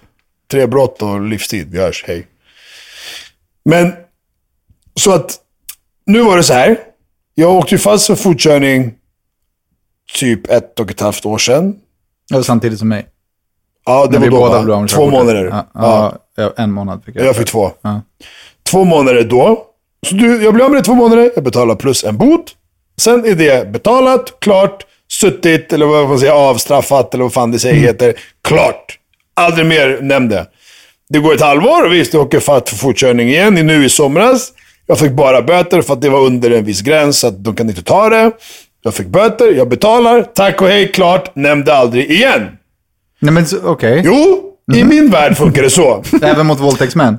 Tre 0.52 0.68
brott 0.68 1.02
och 1.02 1.22
livstid. 1.22 1.68
Vi 1.72 1.80
hörs, 1.80 2.04
hej. 2.08 2.28
Men, 3.66 3.94
så 4.96 5.12
att, 5.14 5.38
nu 6.06 6.22
var 6.24 6.38
det 6.38 6.44
så 6.44 6.54
här. 6.54 6.78
Jag 7.36 7.52
åkte 7.56 7.76
ju 7.76 7.80
fast 7.80 8.08
för 8.08 8.16
fortkörning 8.16 8.94
typ 10.20 10.50
ett 10.50 10.80
och 10.80 10.92
ett 10.92 11.00
halvt 11.00 11.26
år 11.26 11.38
sedan. 11.38 11.76
Ja, 12.30 12.44
samtidigt 12.44 12.80
som 12.80 12.88
mig. 12.88 13.06
Ja, 13.86 14.06
det 14.06 14.12
När 14.12 14.20
var 14.20 14.26
vi 14.26 14.30
då 14.30 14.38
båda 14.38 14.62
va? 14.62 14.88
Två 14.88 15.10
månader. 15.10 15.46
Ja, 15.46 15.68
Ja. 15.74 16.18
ja, 16.36 16.54
en 16.58 16.72
månad 16.72 17.04
fick 17.06 17.16
jag. 17.16 17.26
Jag 17.26 17.36
fick 17.36 17.48
två. 17.48 17.72
Ja. 17.82 18.02
Två 18.64 18.84
månader 18.84 19.24
då. 19.24 19.66
Så 20.08 20.16
du, 20.16 20.44
jag 20.44 20.54
blev 20.54 20.66
av 20.66 20.72
med 20.72 20.80
det 20.80 20.86
två 20.86 20.96
månader. 20.96 21.32
Jag 21.36 21.44
betalar 21.44 21.76
plus 21.76 22.04
en 22.04 22.18
bot. 22.18 22.56
Sen 22.98 23.26
är 23.26 23.36
det 23.36 23.72
betalat, 23.72 24.40
klart, 24.40 24.86
suttit, 25.12 25.74
eller 25.74 25.86
vad 25.86 26.10
man 26.10 26.20
säger, 26.20 26.34
avstraffat, 26.34 27.14
eller 27.14 27.24
vad 27.24 27.34
fan 27.34 27.52
det 27.52 27.60
säger 27.60 27.76
heter. 27.76 28.14
Klart. 28.48 28.98
Aldrig 29.36 29.66
mer 29.66 30.00
nämn 30.02 30.30
det. 30.30 30.46
Det 31.10 31.20
går 31.20 31.34
ett 31.34 31.42
halvår 31.42 31.86
och 31.86 31.94
visst, 31.94 32.14
jag 32.14 32.24
åker 32.24 32.40
fatt 32.40 32.70
för 32.70 32.78
fortkörning 32.78 33.30
igen 33.30 33.54
nu 33.54 33.86
i 33.86 33.90
somras. 33.90 34.52
Jag 34.86 35.00
fick 35.00 35.12
bara 35.12 35.42
böter 35.42 35.82
för 35.82 35.94
att 35.94 36.02
det 36.02 36.10
var 36.10 36.20
under 36.20 36.52
en 36.52 36.66
viss 36.66 36.82
gräns, 36.82 37.20
så 37.20 37.28
att 37.28 37.44
de 37.44 37.56
kan 37.56 37.70
inte 37.70 37.84
ta 37.84 38.10
det. 38.10 38.32
Jag 38.84 38.94
fick 38.94 39.08
böter, 39.08 39.52
jag 39.52 39.70
betalar, 39.70 40.24
tack 40.24 40.62
och 40.62 40.68
hej, 40.68 40.92
klart, 40.92 41.36
nämnde 41.36 41.76
aldrig 41.76 42.12
igen. 42.12 42.48
Nej 43.20 43.34
men 43.34 43.46
okej. 43.64 44.02
Jo, 44.06 44.44
i 44.74 44.84
min 44.84 45.10
värld 45.10 45.38
funkar 45.38 45.62
det 45.62 45.70
så. 45.70 46.04
Även 46.22 46.46
mot 46.46 46.60
våldtäktsmän? 46.60 47.18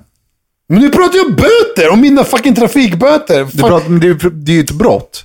Men 0.69 0.79
nu 0.81 0.91
pratar 0.91 1.19
jag 1.19 1.35
böter, 1.37 1.93
om 1.93 2.01
mina 2.01 2.25
fucking 2.25 2.55
trafikböter. 2.55 3.45
Du 3.45 3.51
Fuck. 3.51 3.61
pratar, 3.61 3.89
men 3.89 4.01
det, 4.01 4.07
är 4.09 4.31
det 4.31 4.53
är 4.53 4.57
ju 4.57 4.61
ett 4.61 4.71
brott. 4.71 5.25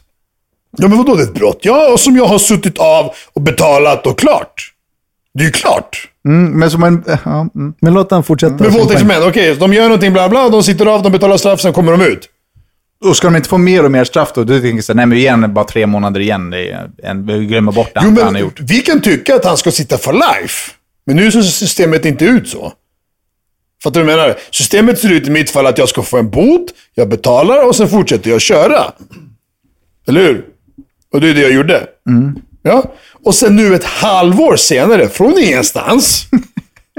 Ja, 0.78 0.88
men 0.88 0.98
vadå 0.98 1.16
det 1.16 1.22
är 1.22 1.28
ett 1.28 1.34
brott? 1.34 1.60
Ja, 1.62 1.92
och 1.94 2.00
som 2.00 2.16
jag 2.16 2.26
har 2.26 2.40
suttit 2.40 2.78
av 2.78 3.14
och 3.34 3.42
betalat 3.42 4.08
och 4.08 4.20
klart. 4.20 4.74
Det 5.34 5.42
är 5.42 5.46
ju 5.46 5.52
klart. 5.52 6.08
Mm, 6.26 6.52
men 6.60 6.72
som 6.72 6.84
en... 6.84 7.04
Ja, 7.26 7.48
mm. 7.56 7.74
Men 7.82 7.94
låt 7.94 8.12
han 8.12 8.24
fortsätta. 8.24 8.64
Men 8.64 8.72
våldtäktsmän, 8.74 9.24
okej, 9.28 9.56
de 9.56 9.74
gör 9.74 9.84
någonting 9.84 10.14
bla 10.14 10.30
bla, 10.30 10.50
de 10.50 10.64
sitter 10.64 10.86
av, 10.86 11.04
de 11.04 11.12
betalar 11.12 11.38
straff, 11.38 11.62
sen 11.62 11.74
kommer 11.74 11.92
de 11.92 12.02
ut. 12.02 12.30
Och 13.06 13.18
ska 13.18 13.28
de 13.28 13.36
inte 13.36 13.50
få 13.50 13.58
mer 13.58 13.86
och 13.86 13.92
mer 13.92 14.04
straff 14.04 14.32
då? 14.36 14.44
Du 14.44 14.62
tänker 14.62 14.82
så 14.82 14.92
här, 14.92 14.96
nej 14.96 15.06
men 15.06 15.18
igen, 15.18 15.54
bara 15.54 15.66
tre 15.66 15.86
månader 15.88 16.20
igen. 16.20 16.50
Det 16.50 16.72
är 16.72 16.90
en, 17.04 17.26
vi 17.26 17.46
glömmer 17.46 17.72
bort 17.72 17.92
allt 17.96 18.06
Jo, 18.08 18.14
han 18.16 18.24
har 18.24 18.32
men 18.32 18.42
gjort. 18.42 18.60
vi 18.60 18.82
kan 18.82 19.02
tycka 19.02 19.36
att 19.36 19.46
han 19.46 19.58
ska 19.58 19.72
sitta 19.72 19.98
för 19.98 20.14
life. 20.14 20.72
Men 21.06 21.16
nu 21.16 21.32
ser 21.32 21.42
systemet 21.42 22.06
inte 22.06 22.26
ut 22.26 22.50
så. 22.50 22.74
Fattar 23.84 24.00
du 24.00 24.06
vad 24.06 24.14
jag 24.14 24.20
menar? 24.20 24.36
Systemet 24.52 25.00
ser 25.00 25.12
ut 25.12 25.28
i 25.28 25.32
mitt 25.32 25.50
fall 25.50 25.66
att 25.68 25.78
jag 25.78 25.90
ska 25.90 26.02
få 26.02 26.18
en 26.18 26.30
bot, 26.30 26.66
jag 26.96 27.10
betalar 27.10 27.68
och 27.68 27.76
sen 27.76 27.90
fortsätter 27.90 28.30
jag 28.30 28.42
köra. 28.42 28.92
Eller 30.08 30.22
hur? 30.22 30.46
Och 31.14 31.22
det 31.22 31.30
är 31.30 31.34
det 31.34 31.42
jag 31.42 31.52
gjorde. 31.52 31.84
Ja. 32.64 32.84
Och 33.26 33.36
sen 33.36 33.56
nu 33.56 33.76
ett 33.76 33.84
halvår 33.84 34.56
senare, 34.56 35.08
från 35.08 35.38
ingenstans. 35.40 36.26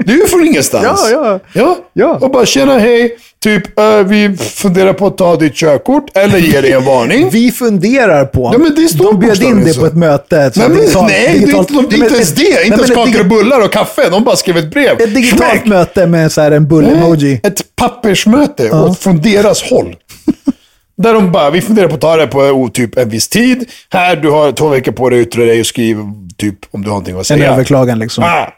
Det 0.05 0.13
är 0.13 0.27
från 0.27 0.45
ingenstans. 0.47 1.09
Ja, 1.11 1.23
ja. 1.23 1.39
ja. 1.53 1.77
Ja. 1.93 2.17
Och 2.21 2.31
bara 2.31 2.45
tjena, 2.45 2.79
hej. 2.79 3.17
Typ, 3.43 3.79
eh, 3.79 3.97
vi 3.97 4.37
funderar 4.37 4.93
på 4.93 5.07
att 5.07 5.17
ta 5.17 5.35
ditt 5.35 5.53
körkort 5.55 6.17
eller 6.17 6.37
ge 6.37 6.61
dig 6.61 6.71
en 6.71 6.85
varning. 6.85 7.29
Vi 7.31 7.51
funderar 7.51 8.25
på... 8.25 8.49
Ja, 8.53 8.57
men 8.59 8.75
det 8.75 8.87
står 8.87 9.05
de 9.05 9.19
bjöd 9.19 9.43
in 9.43 9.63
dig 9.63 9.77
på 9.79 9.85
ett 9.85 9.95
möte. 9.95 10.51
Nej, 10.55 10.69
men, 10.69 10.77
digitalt- 10.77 11.07
nej 11.07 11.23
det 11.27 11.27
är 11.27 11.39
digitalt- 11.39 11.71
inte, 11.71 11.95
de, 11.97 12.03
inte 12.03 12.15
ens 12.15 12.31
det. 12.33 12.43
nej, 12.43 12.65
Inte 12.67 12.77
ens 12.77 12.91
kakor 12.91 13.19
och 13.19 13.25
bullar 13.25 13.65
och 13.65 13.71
kaffe. 13.73 14.09
De 14.09 14.23
bara 14.23 14.35
skrev 14.35 14.57
ett 14.57 14.71
brev. 14.71 15.01
Ett 15.01 15.13
digitalt 15.15 15.51
Schmack. 15.51 15.65
möte 15.65 16.07
med 16.07 16.31
så 16.31 16.41
här 16.41 16.51
en 16.51 16.67
bull-emoji. 16.67 17.39
Ett 17.43 17.75
pappersmöte 17.75 18.69
och 18.69 18.97
från 18.97 19.21
deras 19.21 19.63
håll. 19.63 19.95
Där 21.01 21.13
de 21.13 21.31
bara, 21.31 21.49
vi 21.49 21.61
funderar 21.61 21.87
på 21.87 21.95
att 21.95 22.01
ta 22.01 22.15
det 22.17 22.27
på 22.27 22.69
typ 22.73 22.97
en 22.97 23.09
viss 23.09 23.27
tid. 23.27 23.69
Här, 23.89 24.15
du 24.15 24.29
har 24.29 24.51
två 24.51 24.67
veckor 24.69 24.91
på 24.91 25.09
dig 25.09 25.21
att 25.21 25.27
yttra 25.27 25.43
dig 25.45 25.59
och 25.59 25.65
skriv 25.65 25.97
typ 26.37 26.57
om 26.71 26.81
du 26.81 26.87
har 26.89 26.93
någonting 26.93 27.13
att 27.15 27.19
En 27.19 27.25
säga. 27.25 27.51
överklagan 27.53 27.99
liksom. 27.99 28.23
Ah. 28.23 28.53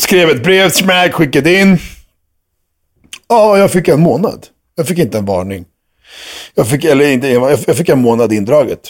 Skrev 0.00 0.30
ett 0.30 0.42
brev, 0.42 0.70
smack, 0.70 1.12
skickade 1.12 1.60
in. 1.60 1.78
Ja, 3.28 3.58
jag 3.58 3.70
fick 3.70 3.88
en 3.88 4.00
månad. 4.00 4.46
Jag 4.76 4.86
fick 4.88 4.98
inte 4.98 5.18
en 5.18 5.24
varning. 5.24 5.64
Jag 6.54 6.68
fick, 6.68 6.84
eller 6.84 7.04
inte, 7.10 7.28
jag 7.28 7.76
fick 7.76 7.88
en 7.88 8.00
månad 8.02 8.32
indraget. 8.32 8.80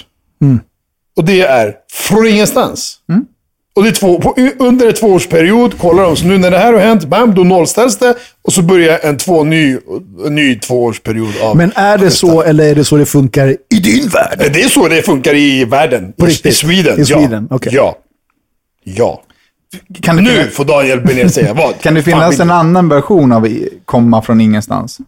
Och 1.17 1.25
det 1.25 1.41
är 1.41 1.75
från 1.93 2.27
ingenstans. 2.27 2.99
Och 3.75 3.83
det 3.83 3.89
är 3.89 3.93
två, 3.93 4.21
på, 4.21 4.37
under 4.59 4.87
en 4.87 4.95
tvåårsperiod 4.95 5.79
kollar 5.79 6.03
de, 6.03 6.17
så 6.17 6.27
nu 6.27 6.39
när 6.39 6.51
det 6.51 6.59
här 6.59 6.73
har 6.73 6.81
hänt, 6.81 7.05
bam, 7.05 7.35
då 7.35 7.45
nollställs 7.45 7.99
det. 7.99 8.15
Och 8.43 8.53
så 8.53 8.63
börjar 8.63 8.99
en, 9.03 9.17
två, 9.17 9.45
ny, 9.45 9.77
en 10.27 10.35
ny 10.35 10.59
tvåårsperiod 10.59 11.33
av... 11.43 11.57
Men 11.57 11.73
är 11.75 11.99
det 11.99 12.11
så, 12.11 12.43
eller 12.43 12.65
är 12.65 12.75
det 12.75 12.85
så 12.85 12.97
det 12.97 13.07
funkar 13.07 13.57
i 13.71 13.79
din 13.79 14.09
värld? 14.09 14.53
Det 14.53 14.63
är 14.63 14.69
så 14.69 14.89
det 14.89 15.03
funkar 15.03 15.35
i 15.35 15.65
världen. 15.65 16.13
På 16.13 16.27
I, 16.27 16.31
riktigt? 16.31 16.53
I 16.53 16.55
Sweden. 16.55 17.01
I 17.01 17.05
Sweden, 17.05 17.47
ja. 17.51 17.57
okej. 17.57 17.73
ja. 17.75 17.97
Ja. 18.85 19.23
Kan 20.03 20.17
det, 20.17 20.23
Nu 20.23 20.31
finnas, 20.31 20.55
får 20.55 20.65
Daniel 20.65 21.01
Benir 21.01 21.29
säga 21.29 21.55
vad. 21.55 21.79
kan 21.81 21.95
det 21.95 22.03
Fan 22.03 22.13
finnas 22.13 22.35
vill 22.35 22.41
en 22.41 22.51
annan 22.51 22.89
version 22.89 23.33
av 23.33 23.49
komma 23.85 24.23
från 24.23 24.41
ingenstans? 24.41 24.99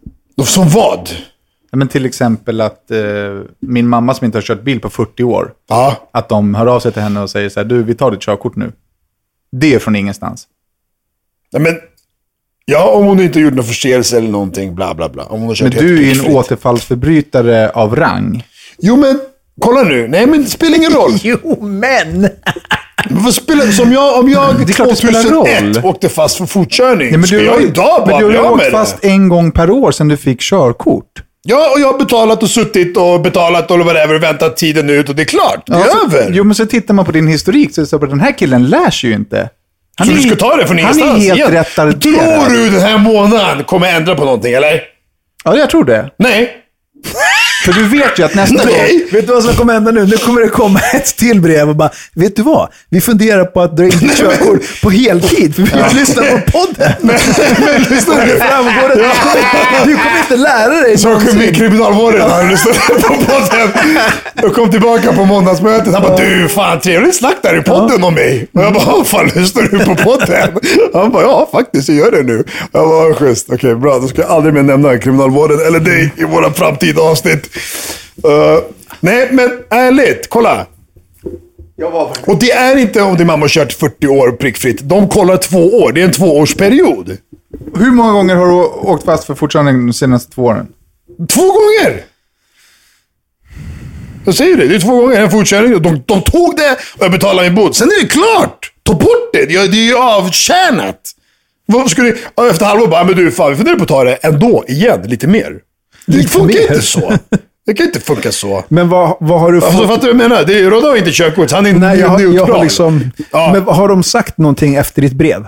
Som 0.45 0.69
vad? 0.69 1.09
Men 1.75 1.87
till 1.87 2.05
exempel 2.05 2.61
att 2.61 2.91
eh, 2.91 2.99
min 3.59 3.87
mamma 3.87 4.13
som 4.13 4.25
inte 4.25 4.37
har 4.37 4.43
kört 4.43 4.61
bil 4.63 4.79
på 4.79 4.89
40 4.89 5.23
år, 5.23 5.51
Ja. 5.69 6.09
att 6.13 6.29
de 6.29 6.55
hör 6.55 6.67
av 6.67 6.79
sig 6.79 6.91
till 6.91 7.01
henne 7.01 7.21
och 7.21 7.29
säger 7.29 7.49
så 7.49 7.59
här, 7.59 7.65
du 7.65 7.83
vi 7.83 7.95
tar 7.95 8.11
ditt 8.11 8.21
körkort 8.21 8.55
nu. 8.55 8.71
Det 9.51 9.73
är 9.73 9.79
från 9.79 9.95
ingenstans. 9.95 10.47
Nej, 11.53 11.61
men... 11.61 11.73
Ja, 12.65 12.89
om 12.91 13.05
hon 13.05 13.19
inte 13.19 13.39
gjort 13.39 13.53
någon 13.53 13.65
förseelse 13.65 14.17
eller 14.17 14.29
någonting, 14.29 14.75
bla 14.75 14.93
bla 14.95 15.09
bla. 15.09 15.23
Om 15.23 15.39
hon 15.39 15.47
har 15.47 15.55
kört 15.55 15.63
Men 15.63 15.71
helt 15.73 15.87
du 15.87 15.93
är 15.97 16.01
ju 16.01 16.07
en 16.07 16.13
prickfritt. 16.13 16.35
återfallsförbrytare 16.35 17.69
av 17.69 17.95
rang. 17.95 18.43
Jo, 18.79 18.95
men 18.97 19.19
kolla 19.61 19.83
nu. 19.83 20.07
Nej, 20.07 20.25
men 20.27 20.43
det 20.43 20.49
spelar 20.49 20.77
ingen 20.77 20.91
roll. 20.91 21.11
Jo, 21.23 21.57
men! 21.61 22.21
Men 23.09 23.23
vad 23.23 23.33
spelar, 23.33 23.65
som 23.65 23.91
jag, 23.91 24.19
om 24.19 24.29
jag 24.29 24.55
Det 24.57 24.63
är 24.63 24.73
klart 24.73 24.89
det 24.89 24.95
spelar 24.95 25.23
2001 25.23 25.63
roll. 25.77 25.85
åkte 25.85 26.09
fast 26.09 26.37
för 26.37 26.45
fortkörning, 26.45 27.07
Nej, 27.09 27.17
men 27.17 27.27
ska 27.27 27.35
du 27.37 27.47
har 27.47 27.55
jag 27.55 27.63
idag 27.63 27.99
men 27.99 28.09
bara 28.09 28.19
du 28.19 28.23
har 28.25 28.29
bli 28.31 28.37
ju 28.39 28.45
av 28.45 28.53
åkt 28.53 28.63
med 28.63 28.71
fast 28.71 29.01
det? 29.01 29.07
en 29.09 29.29
gång 29.29 29.51
per 29.51 29.69
år 29.71 29.91
sedan 29.91 30.07
du 30.07 30.17
fick 30.17 30.41
körkort. 30.41 31.23
Ja, 31.45 31.71
och 31.73 31.79
jag 31.79 31.91
har 31.91 31.99
betalat 31.99 32.43
och 32.43 32.49
suttit 32.49 32.97
och 32.97 33.21
betalat 33.21 33.71
och 33.71 33.79
whatever 33.79 34.15
och 34.15 34.23
väntat 34.23 34.57
tiden 34.57 34.89
ut 34.89 35.09
och 35.09 35.15
det 35.15 35.21
är 35.23 35.25
klart. 35.25 35.63
Det 35.67 35.73
är 35.73 35.79
Ja, 35.79 35.85
så- 35.85 36.17
över. 36.17 36.31
Jo, 36.33 36.43
men 36.43 36.55
så 36.55 36.65
tittar 36.65 36.93
man 36.93 37.05
på 37.05 37.11
din 37.11 37.27
historik 37.27 37.73
så 37.75 37.81
är 37.81 37.83
det 37.83 37.89
så 37.89 37.95
att 37.95 38.09
den 38.09 38.19
här 38.19 38.37
killen 38.37 38.67
lär 38.69 38.89
sig 38.89 39.09
ju 39.09 39.15
inte. 39.15 39.49
Han 39.97 40.07
så 40.07 40.13
är- 40.13 40.17
du 40.17 40.21
ska 40.23 40.35
ta 40.35 40.55
det 40.55 40.67
från 40.67 40.77
Han 40.79 40.79
ingenstans 40.79 41.23
är 41.23 41.27
helt 41.35 41.39
igen. 41.39 41.51
retarderad. 41.51 42.01
Tror 42.01 42.49
du 42.49 42.69
den 42.69 42.81
här 42.81 42.97
månaden 42.97 43.63
kommer 43.63 43.87
ändra 43.95 44.15
på 44.15 44.25
någonting, 44.25 44.53
eller? 44.53 44.81
Ja, 45.43 45.57
jag 45.57 45.69
tror 45.69 45.85
det. 45.85 46.09
Nej. 46.17 46.51
För 47.65 47.73
du 47.73 47.87
vet 47.87 48.19
ju 48.19 48.23
att 48.23 48.35
nästa 48.35 48.55
gång... 48.55 48.73
Nej. 48.77 49.07
Vet 49.11 49.27
du 49.27 49.33
vad 49.33 49.43
som 49.43 49.53
kommer 49.53 49.73
hända 49.73 49.91
nu? 49.91 50.05
Nu 50.05 50.17
kommer 50.17 50.41
det 50.41 50.47
komma 50.49 50.79
ett 50.93 51.17
till 51.17 51.41
brev 51.41 51.69
och 51.69 51.75
bara, 51.75 51.89
vet 52.15 52.35
du 52.35 52.41
vad? 52.41 52.69
Vi 52.89 53.01
funderar 53.01 53.45
på 53.45 53.61
att 53.61 53.77
dra 53.77 53.83
in 53.83 53.89
ditt 53.89 54.17
körkort 54.17 54.81
på 54.83 54.89
heltid, 54.89 55.55
för 55.69 55.77
vi 55.77 55.83
vill 55.87 55.95
lyssna 55.97 56.21
på 56.23 56.51
podden. 56.51 56.91
Men 57.01 57.15
lyssna 57.89 58.15
Det 58.15 58.25
nu. 58.25 58.37
framgår 58.39 58.91
att 58.91 59.85
du 59.85 59.93
kommer, 59.95 60.19
inte 60.19 60.35
lära 60.35 60.81
dig 60.81 60.97
Så 60.97 61.03
kom 61.13 61.23
någonsin. 61.23 61.53
kriminalvården 61.53 62.21
och 62.31 62.47
lyssnade 62.51 62.79
på 63.01 63.13
podden. 63.15 63.69
Och 64.43 64.53
kom 64.55 64.71
tillbaka 64.71 65.13
på 65.13 65.25
måndagsmötet. 65.25 65.93
Han 65.93 66.01
bara, 66.03 66.17
du 66.17 66.49
fan 66.49 66.79
trevligt 66.79 67.15
snack 67.15 67.35
där 67.43 67.57
i 67.57 67.61
podden 67.61 68.03
om 68.03 68.13
mig. 68.13 68.47
Och 68.53 68.63
jag 68.63 68.73
bara, 68.73 68.85
"Vad 68.85 69.07
fan 69.07 69.31
lyssnar 69.35 69.63
du 69.63 69.79
på 69.85 69.95
podden? 69.95 70.49
Han 70.93 71.11
bara, 71.11 71.23
ja 71.23 71.49
faktiskt 71.51 71.89
jag 71.89 71.97
gör 71.97 72.11
det 72.11 72.23
nu. 72.23 72.43
Jag 72.71 72.87
bara, 72.87 73.07
"Ja, 73.09 73.13
schysst, 73.15 73.47
okej 73.53 73.75
bra. 73.75 73.99
Då 73.99 74.07
ska 74.07 74.21
jag 74.21 74.31
aldrig 74.31 74.53
mer 74.53 74.63
nämna 74.63 74.97
kriminalvården 74.97 75.59
eller 75.67 75.79
dig 75.79 76.13
i 76.17 76.23
våra 76.23 76.53
framtida 76.53 77.01
avsnitt. 77.01 77.49
Uh, 78.25 78.63
nej, 78.99 79.29
men 79.31 79.63
ärligt, 79.69 80.29
kolla. 80.29 80.65
Och 82.27 82.39
det 82.39 82.51
är 82.51 82.77
inte 82.77 83.01
om 83.01 83.17
din 83.17 83.27
mamma 83.27 83.43
har 83.43 83.49
kört 83.49 83.73
40 83.73 84.07
år 84.07 84.31
prickfritt. 84.31 84.79
De 84.81 85.09
kollar 85.09 85.37
två 85.37 85.57
år. 85.59 85.91
Det 85.91 86.01
är 86.01 86.05
en 86.05 86.11
tvåårsperiod. 86.11 87.17
Hur 87.75 87.91
många 87.91 88.11
gånger 88.11 88.35
har 88.35 88.47
du 88.47 88.53
åkt 88.63 89.05
fast 89.05 89.23
för 89.23 89.35
fortkörning 89.35 89.87
de 89.87 89.93
senaste 89.93 90.31
två 90.31 90.43
åren? 90.43 90.67
Två 91.29 91.41
gånger! 91.41 92.03
Jag 94.25 94.35
säger 94.35 94.57
det, 94.57 94.67
det 94.67 94.75
är 94.75 94.79
två 94.79 95.01
gånger 95.01 95.21
en 95.21 95.31
fortkörning. 95.31 95.81
De, 95.81 96.03
de 96.05 96.21
tog 96.21 96.55
det 96.57 96.77
och 96.97 97.03
jag 97.03 97.11
betalade 97.11 97.49
min 97.49 97.55
bot. 97.55 97.75
Sen 97.75 97.87
är 97.87 98.01
det 98.01 98.07
klart! 98.07 98.73
Ta 98.83 98.93
bort 98.93 99.29
det, 99.33 99.45
det 99.45 99.55
är 99.55 99.87
ju 99.87 99.97
avtjänat. 99.97 101.11
Vad 101.65 101.89
skulle 101.89 102.09
efter 102.49 102.65
halvår 102.65 102.87
bara, 102.87 103.03
men 103.03 103.15
du 103.15 103.31
fan 103.31 103.49
vi 103.49 103.55
funderar 103.55 103.75
på 103.75 103.83
att 103.83 103.89
ta 103.89 104.03
det 104.03 104.15
ändå, 104.15 104.65
igen, 104.67 105.01
lite 105.01 105.27
mer. 105.27 105.59
Det 106.05 106.23
funkar 106.23 106.55
mer? 106.59 106.61
inte 106.61 106.81
så. 106.81 107.13
Det 107.65 107.73
kan 107.73 107.85
inte 107.85 107.99
funka 107.99 108.31
så. 108.31 108.63
Men 108.67 108.89
vad, 108.89 109.17
vad 109.19 109.39
har 109.39 109.51
du 109.51 109.57
Alltså, 109.57 109.71
fått? 109.79 109.87
fattar 109.87 110.07
du 110.07 110.13
vad 110.13 110.21
jag 110.23 110.29
menar? 110.29 110.43
Det 110.43 110.59
är- 110.59 110.69
Rodda 110.69 110.87
har 110.87 110.95
inte 110.95 111.11
körkort, 111.11 111.51
han 111.51 111.65
är 111.65 111.73
Nej, 111.73 111.99
jag, 111.99 112.07
har- 112.07 112.19
jag 112.19 112.29
neutral. 112.31 112.51
har 112.51 112.63
liksom... 112.63 113.11
Ja. 113.31 113.49
Men 113.53 113.61
har 113.75 113.87
de 113.87 114.03
sagt 114.03 114.37
någonting 114.37 114.75
efter 114.75 115.01
ditt 115.01 115.13
brev? 115.13 115.45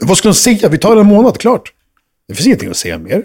Vad 0.00 0.18
ska 0.18 0.28
de 0.28 0.34
säga? 0.34 0.68
Vi 0.68 0.78
tar 0.78 0.96
en 0.96 1.06
månad, 1.06 1.38
klart. 1.38 1.72
Det 2.28 2.34
finns 2.34 2.46
ingenting 2.46 2.70
att 2.70 2.76
säga 2.76 2.98
mer. 2.98 3.22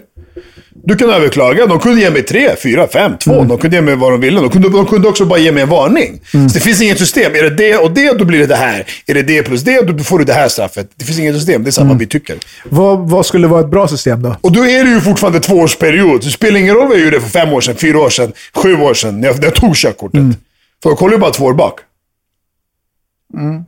Du 0.84 0.96
kan 0.96 1.10
överklaga. 1.10 1.66
De 1.66 1.80
kunde 1.80 2.00
ge 2.00 2.10
mig 2.10 2.22
tre, 2.22 2.56
fyra, 2.62 2.88
fem, 2.88 3.12
två. 3.18 3.34
Mm. 3.34 3.48
De 3.48 3.58
kunde 3.58 3.76
ge 3.76 3.82
mig 3.82 3.96
vad 3.96 4.12
de 4.12 4.20
ville. 4.20 4.40
De 4.40 4.50
kunde, 4.50 4.68
de 4.68 4.86
kunde 4.86 5.08
också 5.08 5.24
bara 5.24 5.38
ge 5.38 5.52
mig 5.52 5.62
en 5.62 5.68
varning. 5.68 6.20
Mm. 6.34 6.48
Så 6.48 6.54
det 6.58 6.60
finns 6.64 6.82
inget 6.82 6.98
system. 6.98 7.34
Är 7.34 7.42
det 7.42 7.50
det 7.50 7.76
och 7.76 7.90
det, 7.90 8.12
då 8.18 8.24
blir 8.24 8.38
det 8.38 8.46
det 8.46 8.56
här. 8.56 8.86
Är 9.06 9.14
det 9.14 9.22
det 9.22 9.42
plus 9.42 9.62
det, 9.62 9.80
då 9.82 10.04
får 10.04 10.18
du 10.18 10.24
det 10.24 10.32
här 10.32 10.48
straffet. 10.48 10.90
Det 10.96 11.04
finns 11.04 11.18
inget 11.18 11.34
system. 11.34 11.64
Det 11.64 11.70
är 11.70 11.72
samma 11.72 11.86
Mm. 11.86 11.98
vi 11.98 12.06
tycker. 12.06 12.36
Vad, 12.64 13.10
vad 13.10 13.26
skulle 13.26 13.46
vara 13.46 13.60
ett 13.60 13.70
bra 13.70 13.88
system 13.88 14.22
då? 14.22 14.36
Och 14.40 14.52
då 14.52 14.66
är 14.66 14.84
det 14.84 14.90
ju 14.90 15.00
fortfarande 15.00 15.40
tvåårsperiod. 15.40 16.24
Det 16.24 16.30
spelar 16.30 16.60
ingen 16.60 16.74
roll 16.74 16.88
vad 16.88 16.96
jag 16.96 17.04
gjorde 17.04 17.20
för 17.20 17.28
fem 17.28 17.52
år 17.52 17.60
sedan, 17.60 17.76
fyra 17.76 17.98
år 18.00 18.10
sedan, 18.10 18.32
sju 18.54 18.76
år 18.76 18.94
sedan, 18.94 19.20
när 19.20 19.28
jag, 19.28 19.36
när 19.38 19.44
jag 19.44 19.54
tog 19.54 19.76
körkortet. 19.76 20.14
Mm. 20.20 20.34
För 20.82 20.90
jag 20.90 20.98
kollar 20.98 21.12
ju 21.12 21.18
bara 21.18 21.30
två 21.30 21.44
år 21.44 21.54
bak. 21.54 21.80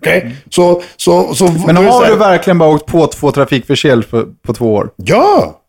Okej? 0.01 0.37
Så, 0.51 0.83
så, 0.97 1.35
så... 1.35 1.53
Men 1.67 1.77
har 1.77 2.07
du 2.07 2.17
verkligen 2.17 2.59
bara 2.59 2.71
åkt 2.71 2.87
på 2.87 3.07
två 3.07 3.33
trafikförseelser 3.33 4.11
på, 4.11 4.27
på 4.47 4.55
två 4.55 4.75
år? 4.75 4.91
Ja! 4.97 5.63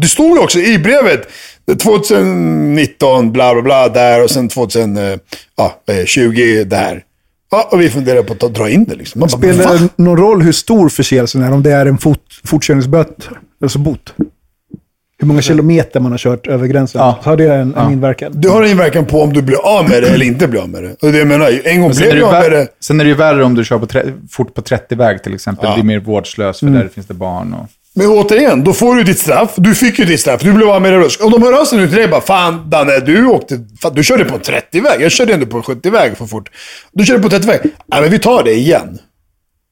Det 0.00 0.06
stod 0.06 0.38
också 0.38 0.58
i 0.58 0.78
brevet. 0.78 1.28
2019, 1.82 3.32
bla 3.32 3.54
bla 3.54 3.62
bla, 3.62 3.88
där 3.88 4.24
och 4.24 4.30
sen 4.30 4.48
2020 4.48 6.64
där. 6.66 7.04
Ja, 7.50 7.68
och 7.72 7.80
vi 7.80 7.90
funderar 7.90 8.22
på 8.22 8.32
att 8.32 8.54
dra 8.54 8.70
in 8.70 8.84
det 8.84 8.94
liksom. 8.94 9.20
Bara, 9.20 9.28
Spelar 9.28 9.78
det 9.78 9.88
någon 9.96 10.16
roll 10.16 10.42
hur 10.42 10.52
stor 10.52 10.88
förseelsen 10.88 11.42
är? 11.42 11.52
Om 11.52 11.62
det 11.62 11.72
är 11.72 11.86
en 11.86 11.98
fot, 11.98 12.20
fortkörningsböter, 12.44 13.40
alltså 13.62 13.78
bot? 13.78 14.14
Hur 15.20 15.26
många 15.26 15.42
kilometer 15.42 16.00
man 16.00 16.12
har 16.12 16.18
kört 16.18 16.46
över 16.46 16.66
gränsen? 16.66 17.00
Ja. 17.00 17.18
Har 17.22 17.36
det 17.36 17.54
en, 17.54 17.74
en 17.74 17.92
inverkan? 17.92 18.32
Det 18.34 18.48
har 18.48 18.62
en 18.62 18.70
inverkan 18.70 19.06
på 19.06 19.22
om 19.22 19.32
du 19.32 19.42
blir 19.42 19.56
av 19.56 19.88
med 19.88 20.02
det 20.02 20.08
eller 20.08 20.26
inte 20.26 20.48
blir 20.48 20.60
av 20.60 20.68
med 20.68 20.82
det. 20.82 20.96
Och 21.02 21.12
det 21.12 21.18
jag 21.18 21.28
menar, 21.28 21.60
en 21.64 21.80
gång 21.80 21.94
Sen 21.94 22.02
blev 22.02 22.10
är, 22.10 22.14
det 22.14 22.20
jag 22.20 22.34
av 22.34 22.42
med 22.42 22.52
det. 22.52 22.68
sen 22.80 23.00
är 23.00 23.04
det 23.04 23.08
ju 23.08 23.16
värre 23.16 23.44
om 23.44 23.54
du 23.54 23.64
kör 23.64 23.78
på 23.78 23.86
tre, 23.86 24.02
fort 24.30 24.54
på 24.54 24.60
30-väg 24.62 25.22
till 25.22 25.34
exempel. 25.34 25.64
Ja. 25.64 25.70
Det 25.76 25.82
blir 25.82 25.98
mer 25.98 26.04
vårdslös 26.04 26.60
för 26.60 26.66
där 26.66 26.88
finns 26.94 27.06
det 27.06 27.14
barn. 27.14 27.54
Och... 27.54 27.66
Men 27.94 28.06
återigen, 28.06 28.64
då 28.64 28.72
får 28.72 28.94
du 28.94 29.02
ditt 29.02 29.18
straff. 29.18 29.50
Du 29.56 29.74
fick 29.74 29.98
ju 29.98 30.04
ditt 30.04 30.20
straff. 30.20 30.42
Du 30.42 30.52
blev 30.52 30.68
av 30.68 30.82
med 30.82 30.92
det. 30.92 30.98
Och 31.24 31.30
de 31.30 31.42
hör 31.42 31.60
av 31.60 31.64
sig 31.64 31.78
nu 31.78 31.88
till 31.88 31.96
dig 31.96 32.08
bara, 32.08 32.20
fan 32.20 32.70
Danne, 32.70 33.00
du 33.00 33.26
åkte... 33.26 33.60
Fan, 33.82 33.94
du 33.94 34.04
körde 34.04 34.24
på 34.24 34.34
en 34.34 34.40
30-väg. 34.40 35.00
Jag 35.00 35.12
körde 35.12 35.34
ändå 35.34 35.46
på 35.46 35.56
en 35.56 35.62
70-väg 35.62 36.16
för 36.16 36.26
fort. 36.26 36.50
Du 36.92 37.04
körde 37.04 37.28
på 37.28 37.34
en 37.34 37.42
30-väg. 37.42 37.60
Nej, 37.86 38.00
men 38.00 38.10
vi 38.10 38.18
tar 38.18 38.44
det 38.44 38.52
igen. 38.54 38.98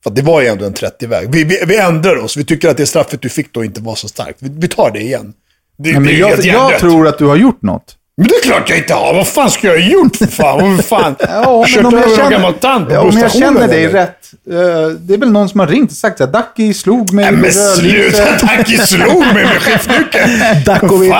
För 0.04 0.10
det 0.10 0.22
var 0.22 0.40
ju 0.40 0.46
ändå 0.46 0.64
en 0.64 0.74
30-väg. 0.74 1.28
Vi, 1.32 1.44
vi, 1.44 1.60
vi 1.66 1.76
ändrar 1.76 2.16
oss. 2.16 2.36
Vi 2.36 2.44
tycker 2.44 2.68
att 2.68 2.76
det 2.76 2.86
straffet 2.86 3.22
du 3.22 3.28
fick 3.28 3.52
då 3.52 3.64
inte 3.64 3.80
var 3.80 3.94
så 3.94 4.08
starkt. 4.08 4.36
Vi, 4.38 4.50
vi 4.58 4.68
tar 4.68 4.90
det 4.90 5.00
igen. 5.00 5.32
Det, 5.78 5.84
Nej, 5.84 5.92
det 5.94 6.00
men 6.00 6.08
ju 6.14 6.18
jag, 6.18 6.44
jag 6.70 6.80
tror 6.80 7.08
att 7.08 7.18
du 7.18 7.24
har 7.24 7.36
gjort 7.36 7.62
något. 7.62 7.94
Men 8.16 8.26
det 8.28 8.34
är 8.34 8.42
klart 8.42 8.68
jag 8.70 8.78
inte 8.78 8.94
har. 8.94 9.14
Vad 9.14 9.28
fan 9.28 9.50
ska 9.50 9.66
jag 9.66 9.74
ha 9.80 9.88
gjort 9.90 10.16
för 10.16 10.26
fan? 10.26 10.76
Vad 10.76 10.84
fan? 10.84 11.16
Ja, 11.28 11.64
Kört 11.68 11.84
om 11.84 11.94
jag 11.94 11.94
över 11.94 12.06
någon 12.08 12.16
känner- 12.16 12.30
gammal 12.30 12.54
tant 12.54 12.88
på 12.88 12.94
Ja, 12.94 13.00
Om 13.00 13.18
jag 13.18 13.32
känner 13.32 13.68
dig 13.68 13.84
eller? 13.84 13.92
rätt. 13.94 14.30
eh, 14.50 14.88
det 15.00 15.14
är 15.14 15.18
väl 15.18 15.30
någon 15.32 15.48
som 15.48 15.60
har 15.60 15.66
ringt 15.66 15.90
och 15.90 15.96
sagt 15.96 16.20
att 16.20 16.32
Ducky 16.32 16.74
slog 16.74 17.12
mig 17.12 17.24
Nej, 17.24 17.32
men 17.32 17.40
med 17.40 17.54
rödlyse. 17.56 18.10
sluta! 18.16 18.46
Tacki 18.46 18.76
slog 18.78 19.18
mig 19.34 19.44
med 19.44 19.48
skiftnyckeln. 19.62 20.30
Dakovic. 20.66 21.12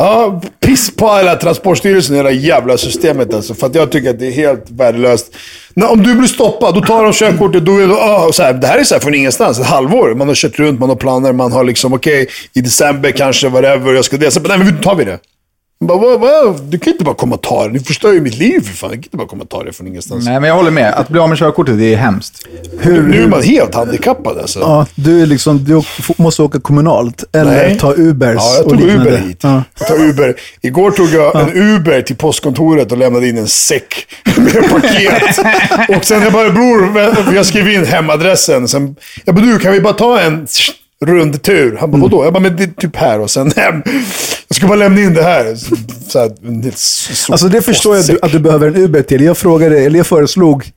Ja, 0.00 0.40
piss 0.60 0.96
på 0.96 1.16
hela 1.16 1.36
Transportstyrelsen, 1.36 2.14
och 2.14 2.18
hela 2.18 2.30
jävla 2.30 2.78
systemet 2.78 3.34
alltså. 3.34 3.54
För 3.54 3.66
att 3.66 3.74
jag 3.74 3.92
tycker 3.92 4.10
att 4.10 4.18
det 4.18 4.26
är 4.26 4.32
helt 4.32 4.70
värdelöst. 4.70 5.36
När, 5.74 5.90
om 5.90 6.02
du 6.02 6.14
blir 6.14 6.28
stoppad, 6.28 6.74
då 6.74 6.80
tar 6.80 7.04
de 7.04 7.12
körkortet. 7.12 7.64
Då 7.64 7.78
är 7.78 7.86
det, 7.86 7.94
ah, 7.94 8.32
så 8.32 8.42
här, 8.42 8.52
det 8.52 8.66
här 8.66 8.78
är 8.78 8.84
så 8.84 8.94
här 8.94 9.00
från 9.00 9.14
ingenstans. 9.14 9.58
Ett 9.58 9.66
halvår. 9.66 10.14
Man 10.14 10.28
har 10.28 10.34
kört 10.34 10.58
runt, 10.58 10.80
man 10.80 10.88
har 10.88 10.96
planer, 10.96 11.32
man 11.32 11.52
har 11.52 11.64
liksom, 11.64 11.92
okej, 11.92 12.28
i 12.54 12.60
december 12.60 13.10
kanske, 13.10 13.48
whatever, 13.48 13.92
jag 13.92 14.04
ska 14.04 14.16
det. 14.16 14.30
Så, 14.30 14.40
nej, 14.40 14.58
men 14.58 14.66
nu 14.66 14.82
tar 14.82 14.94
vi 14.94 15.04
det. 15.04 15.18
Bara, 15.84 15.98
vad, 15.98 16.20
vad? 16.20 16.62
Du 16.62 16.78
kan 16.78 16.92
inte 16.92 17.04
bara 17.04 17.14
komma 17.14 17.34
och 17.34 17.42
ta 17.42 17.66
det. 17.66 17.72
Du 17.72 17.80
förstör 17.80 18.12
ju 18.12 18.20
mitt 18.20 18.36
liv 18.38 18.60
för 18.60 18.76
fan. 18.76 18.90
Du 18.90 18.96
kan 18.96 19.04
inte 19.04 19.16
bara 19.16 19.26
komma 19.28 19.42
och 19.42 19.48
ta 19.48 19.64
det 19.64 19.72
från 19.72 19.86
ingenstans. 19.86 20.24
Nej, 20.24 20.40
men 20.40 20.48
jag 20.48 20.56
håller 20.56 20.70
med. 20.70 20.94
Att 20.94 21.08
bli 21.08 21.20
av 21.20 21.28
med 21.28 21.38
körkortet, 21.38 21.78
det 21.78 21.94
är 21.94 21.96
hemskt. 21.96 22.46
Hur, 22.78 23.02
Nu 23.02 23.22
är 23.22 23.28
man 23.28 23.42
helt 23.42 23.74
handikappad 23.74 24.38
alltså. 24.38 24.60
Ja, 24.60 24.86
du, 24.94 25.22
är 25.22 25.26
liksom, 25.26 25.64
du 25.64 25.82
måste 26.16 26.42
åka 26.42 26.60
kommunalt 26.60 27.24
eller 27.32 27.52
Nej. 27.68 27.78
ta 27.78 27.94
Ubers 27.96 28.36
Ja, 28.38 28.54
jag 28.56 28.68
tog. 28.68 28.80
Uber 28.80 29.16
hit. 29.16 29.38
Ja. 29.42 29.62
Jag 29.78 29.88
tar 29.88 30.00
Uber. 30.04 30.34
Igår 30.60 30.90
tog 30.90 31.08
jag 31.08 31.40
en 31.40 31.56
Uber 31.56 32.02
till 32.02 32.16
postkontoret 32.16 32.92
och 32.92 32.98
lämnade 32.98 33.28
in 33.28 33.38
en 33.38 33.48
säck 33.48 34.06
med 34.36 34.70
paket. 34.70 35.38
och 35.96 36.04
sen 36.04 36.22
jag 36.22 36.32
bara, 36.32 36.50
bror, 36.50 37.34
jag 37.34 37.46
skrev 37.46 37.68
in 37.68 37.84
hemadressen. 37.84 38.68
Sen, 38.68 38.96
jag 39.24 39.34
bara, 39.34 39.44
du 39.46 39.58
kan 39.58 39.72
vi 39.72 39.80
bara 39.80 39.92
ta 39.92 40.20
en 40.20 40.46
rundtur? 41.06 41.76
Han 41.80 41.90
bara, 41.90 41.96
Mm. 41.98 42.10
vadå? 42.10 42.24
Jag 42.24 42.32
bara, 42.32 42.40
men 42.40 42.56
det 42.56 42.62
är 42.62 42.66
typ 42.66 42.96
här 42.96 43.20
och 43.20 43.30
sen 43.30 43.52
hem. 43.56 43.82
Jag 44.48 44.56
ska 44.56 44.66
bara 44.66 44.76
lämna 44.78 45.00
in 45.00 45.14
det 45.14 45.22
här. 45.22 45.54
Så 46.08 46.18
här 46.18 46.32
en 46.46 46.72
stor 46.72 47.32
Alltså 47.34 47.48
det 47.48 47.62
förstår 47.62 47.96
jag 47.96 48.00
att 48.00 48.06
du, 48.06 48.18
att 48.22 48.32
du 48.32 48.38
behöver 48.38 48.66
en 48.68 48.76
Uber 48.76 49.02
till. 49.02 49.20
Jag 49.24 49.36
frågade, 49.38 49.78
eller 49.80 49.96
jag 49.98 50.06
föreslog, 50.06 50.70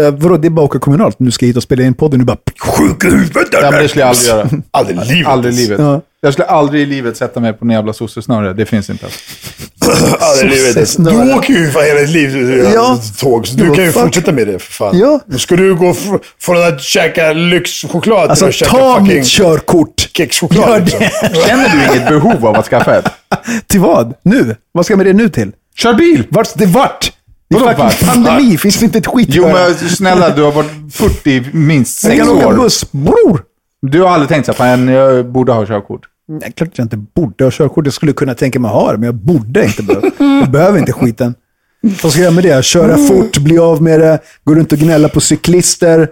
eh, 0.00 0.10
vadå 0.10 0.36
det 0.36 0.48
är 0.48 0.50
bara 0.50 0.64
att 0.64 0.70
åka 0.70 0.78
kommunalt? 0.78 1.18
Nu 1.18 1.30
ska 1.30 1.44
jag 1.44 1.48
hit 1.48 1.56
och 1.56 1.62
spela 1.62 1.82
in 1.82 1.94
podden. 1.94 2.18
Nu 2.18 2.24
bara, 2.24 2.36
Sjuk 2.60 3.04
i 3.04 3.06
huvudet 3.10 3.48
Ja, 3.52 3.70
men 3.70 3.82
det 3.82 3.88
skulle 3.88 4.02
jag 4.02 4.08
aldrig 4.08 4.28
göra. 4.28 4.48
Aldrig 4.70 4.96
i 4.98 5.04
livet. 5.04 5.26
Aldrig 5.28 5.54
livet. 5.54 5.78
Ja. 5.80 6.00
Jag 6.26 6.32
skulle 6.32 6.46
aldrig 6.48 6.82
i 6.82 6.86
livet 6.86 7.16
sätta 7.16 7.40
mig 7.40 7.52
på 7.52 7.64
en 7.64 7.70
jävla 7.70 7.92
sossesnöre. 7.92 8.52
Det 8.52 8.66
finns 8.66 8.90
inte. 8.90 9.06
Ja, 9.80 10.34
det 10.34 10.40
är 10.40 10.44
livet. 10.44 10.66
Sossesnöre. 10.74 11.24
Du 11.24 11.34
åker 11.34 11.54
ju 11.54 11.70
för 11.70 11.82
hela 11.82 12.00
ditt 12.00 12.10
liv 12.10 12.70
Ja. 12.74 12.98
tåg, 13.20 13.46
så 13.46 13.56
du 13.56 13.64
Jo, 13.66 13.74
kan 13.74 13.84
ju 13.84 13.92
fuck. 13.92 14.02
fortsätta 14.02 14.32
med 14.32 14.46
det 14.46 14.58
för 14.58 14.72
fan. 14.72 14.98
Ja. 14.98 15.20
Då 15.26 15.38
ska 15.38 15.56
du 15.56 15.74
gå 15.74 15.92
fr- 15.92 16.20
från 16.40 16.56
att 16.68 16.80
käka 16.80 17.32
lyxchoklad 17.32 18.30
Alltså, 18.30 18.44
till 18.44 18.48
att 18.48 18.54
käka 18.54 18.70
ta 18.70 18.98
fucking 19.00 19.16
mitt 19.16 19.26
körkort. 19.26 20.08
kexchoklad. 20.12 20.68
Gör 20.68 20.80
Liksom. 20.80 21.00
det. 21.00 21.46
Känner 21.48 21.68
du 21.68 21.94
inget 21.96 22.08
behov 22.08 22.46
av 22.46 22.56
att 22.56 22.66
skaffa 22.66 22.98
ett? 22.98 23.08
Till 23.66 23.80
vad? 23.80 24.14
Nu? 24.22 24.56
Vad 24.72 24.84
ska 24.84 24.92
jag 24.92 24.98
med 24.98 25.06
det 25.06 25.12
nu 25.12 25.28
till? 25.28 25.52
Kör 25.76 25.94
bil! 25.94 26.26
Vart? 26.28 26.48
Det 26.54 26.66
vart? 26.66 27.12
Det 27.50 27.56
är 27.56 27.60
fucking 27.60 27.84
vart? 27.84 28.00
pandemi. 28.06 28.58
Finns 28.58 28.78
det 28.78 28.84
inte 28.84 28.98
ett 28.98 29.06
skit 29.06 29.28
Jo 29.30 29.48
men 29.52 29.74
snälla, 29.74 30.30
du 30.30 30.42
har 30.42 30.52
varit 30.52 30.70
40 30.92 31.30
i 31.30 31.44
minst 31.52 32.04
Jag 32.04 32.12
6 32.12 32.26
kan 32.26 32.36
åka 32.36 32.46
år. 32.48 32.52
buss. 32.54 32.92
Bror! 32.92 33.40
Du 33.82 34.02
har 34.02 34.08
aldrig 34.10 34.28
tänkt 34.28 34.46
så 34.46 34.52
här, 34.52 34.56
fan 34.56 34.88
jag 34.88 35.26
borde 35.32 35.52
ha 35.52 35.66
körkort. 35.66 36.00
Nej, 36.28 36.52
klart 36.56 36.68
att 36.68 36.78
jag 36.78 36.84
inte 36.84 36.96
borde 36.96 37.44
ha 37.44 37.50
körkort. 37.50 37.84
Jag 37.86 37.94
skulle 37.94 38.12
kunna 38.12 38.34
tänka 38.34 38.60
mig 38.60 38.68
att 38.68 38.74
ha 38.74 38.92
det, 38.92 38.98
men 38.98 39.06
jag 39.06 39.14
borde 39.14 39.64
inte. 39.64 39.82
behöva. 39.82 40.10
Jag 40.18 40.50
behöver 40.50 40.78
inte 40.78 40.92
skiten. 40.92 41.34
Vad 42.02 42.12
ska 42.12 42.20
jag 42.20 42.24
göra 42.24 42.34
med 42.34 42.44
det? 42.44 42.64
Köra 42.64 42.96
fort, 42.96 43.38
bli 43.38 43.58
av 43.58 43.82
med 43.82 44.00
det, 44.00 44.18
gå 44.44 44.54
runt 44.54 44.72
och 44.72 44.78
gnälla 44.78 45.08
på 45.08 45.20
cyklister. 45.20 46.08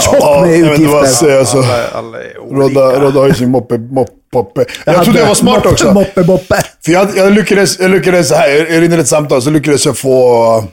Tjock 0.00 0.16
Ja, 0.20 0.42
med 0.46 0.58
jag 0.58 0.70
vet 0.70 0.78
inte 0.78 0.90
vad 0.92 0.98
jag 0.98 1.04
utgifter. 1.04 1.26
säger. 1.26 1.38
Alltså, 1.38 1.64
alla 1.92 2.18
Rodda, 2.50 3.00
Rodda 3.00 3.20
har 3.20 3.28
ju 3.28 3.34
sin 3.34 3.50
moppe, 3.50 3.78
mopp, 3.78 4.08
moppe. 4.34 4.64
Jag, 4.86 4.92
hade 4.92 5.04
trodde 5.04 5.20
jag 5.20 5.26
var 5.26 5.34
smart 5.34 5.56
moppe, 5.56 5.68
också. 5.68 5.92
Moppe, 5.94 6.22
moppe. 6.22 6.54
För 6.84 6.92
jag, 6.92 7.08
jag 7.16 7.32
lyckades, 7.32 7.78
jag 7.80 7.90
lyckades 7.90 8.28
så 8.28 8.34
här, 8.34 8.48
jag 8.72 8.82
ringde 8.82 8.96
ett 8.98 9.08
samtal, 9.08 9.42
så 9.42 9.50
lyckades 9.50 9.86
jag 9.86 9.96
få 9.98 10.64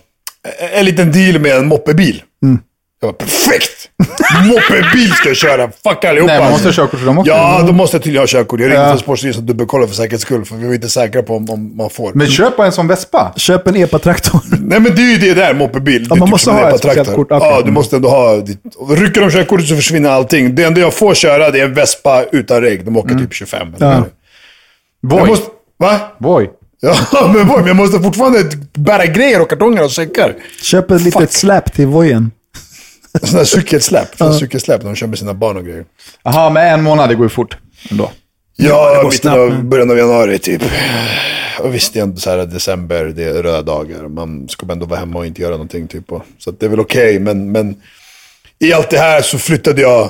en 0.73 0.85
liten 0.85 1.12
deal 1.12 1.39
med 1.41 1.57
en 1.57 1.67
moppebil. 1.67 2.21
Mm. 2.43 2.59
Jag 3.01 3.07
var 3.07 3.13
perfekt! 3.13 3.89
Moppebil 4.45 5.12
ska 5.12 5.27
jag 5.27 5.38
köra, 5.38 5.69
fuck 5.83 6.05
allihopa. 6.05 6.33
Nej, 6.33 6.41
man 6.41 6.51
måste 6.51 6.67
ha 6.67 6.73
körkort 6.73 6.99
för 6.99 7.05
dem 7.05 7.17
också. 7.17 7.31
Ja, 7.31 7.63
då 7.67 7.73
måste 7.73 7.95
jag 7.97 8.03
tydligen 8.03 8.21
ha 8.21 8.27
körkort. 8.27 8.59
Jag 8.59 8.65
ringde 8.69 8.83
Ja. 8.85 8.91
till 8.93 9.03
Sportstyrelsen 9.03 9.43
och 9.43 9.47
dubbelkollade 9.47 9.88
för 9.88 9.95
säkerhets 9.95 10.23
skull, 10.23 10.45
för 10.45 10.55
vi 10.55 10.67
var 10.67 10.73
inte 10.73 10.89
säkra 10.89 11.23
på 11.23 11.35
om, 11.35 11.49
om 11.49 11.77
man 11.77 11.89
får. 11.89 12.12
Men 12.13 12.27
köp 12.27 12.57
bara 12.57 12.67
en 12.67 12.73
sån 12.73 12.88
Vespa. 12.88 13.33
Köp 13.35 13.67
en 13.67 13.75
EPA-traktor. 13.75 14.41
Nej 14.59 14.79
men 14.79 14.95
det 14.95 15.01
är 15.01 15.12
ju 15.12 15.17
det 15.17 15.33
där, 15.33 15.53
moppebil. 15.53 16.07
Ja, 16.09 16.15
man 16.15 16.29
måste 16.29 16.45
som 16.45 16.57
en 16.57 16.63
ha 16.63 16.69
ett 16.71 16.79
speciellt 16.79 17.15
kort, 17.15 17.27
okej. 17.31 17.47
Ja, 17.49 17.62
du 17.65 17.71
måste 17.71 17.95
ändå 17.95 18.09
ha 18.09 18.35
ditt... 18.38 18.62
Rycker 18.89 19.21
de 19.21 19.31
körkortet 19.31 19.67
så 19.67 19.75
försvinner 19.75 20.09
allting. 20.09 20.55
Det 20.55 20.63
enda 20.63 20.81
jag 20.81 20.93
får 20.93 21.13
köra, 21.13 21.51
det 21.51 21.59
är 21.59 21.65
en 21.65 21.73
Vespa 21.73 22.23
utan 22.31 22.62
regg. 22.62 22.85
De 22.85 22.97
åker 22.97 23.15
typ 23.15 23.33
25. 23.33 23.67
Eller 23.75 23.88
Ja. 23.91 24.03
Boy. 25.09 25.27
måste... 25.27 25.45
Va? 25.79 25.99
Boy. 26.19 26.49
Ja, 26.81 26.95
men, 27.33 27.47
vad, 27.47 27.57
men 27.59 27.67
jag 27.67 27.75
måste 27.75 27.99
fortfarande 27.99 28.43
bära 28.73 29.05
grejer 29.05 29.41
och 29.41 29.49
kartonger 29.49 29.83
och 29.83 29.91
säckar. 29.91 30.35
Köp 30.62 30.91
ett 30.91 31.01
litet 31.01 31.31
släp 31.33 31.73
till 31.73 31.88
vojen. 31.88 32.31
Sådana 33.27 33.38
här 33.38 33.45
cykelsläp. 33.45 34.15
Sådana 34.17 34.36
cykelsläp 34.36 34.82
när 34.84 34.89
de 34.89 34.95
kör 34.95 35.08
med 35.08 35.19
sina 35.19 35.34
barn 35.34 35.58
och 35.58 35.65
grejer. 35.65 35.86
Jaha, 36.23 36.49
men 36.49 36.67
en 36.73 36.84
månad, 36.84 37.10
det 37.10 37.15
går 37.15 37.25
ju 37.25 37.29
fort. 37.29 37.58
Ändå. 37.91 38.12
Ja, 38.55 39.01
mitten 39.12 39.32
av, 39.32 39.63
början 39.63 39.91
av 39.91 39.97
januari 39.97 40.39
typ. 40.39 40.62
Och 41.60 41.75
visst, 41.75 41.93
det 41.93 41.99
är 41.99 42.03
ändå 42.03 42.17
så 42.19 42.29
här 42.29 42.38
december, 42.38 43.05
det 43.05 43.23
är 43.23 43.34
röda 43.43 43.62
dagar. 43.62 44.08
Man 44.08 44.47
ska 44.49 44.71
ändå 44.71 44.86
vara 44.86 44.99
hemma 44.99 45.19
och 45.19 45.25
inte 45.25 45.41
göra 45.41 45.51
någonting. 45.51 45.88
Typ. 45.88 46.05
Så 46.38 46.49
att 46.49 46.60
det 46.60 46.65
är 46.65 46.69
väl 46.69 46.79
okej, 46.79 47.19
men, 47.19 47.51
men 47.51 47.75
i 48.60 48.73
allt 48.73 48.89
det 48.89 48.97
här 48.97 49.21
så 49.21 49.38
flyttade 49.38 49.82
jag. 49.82 50.10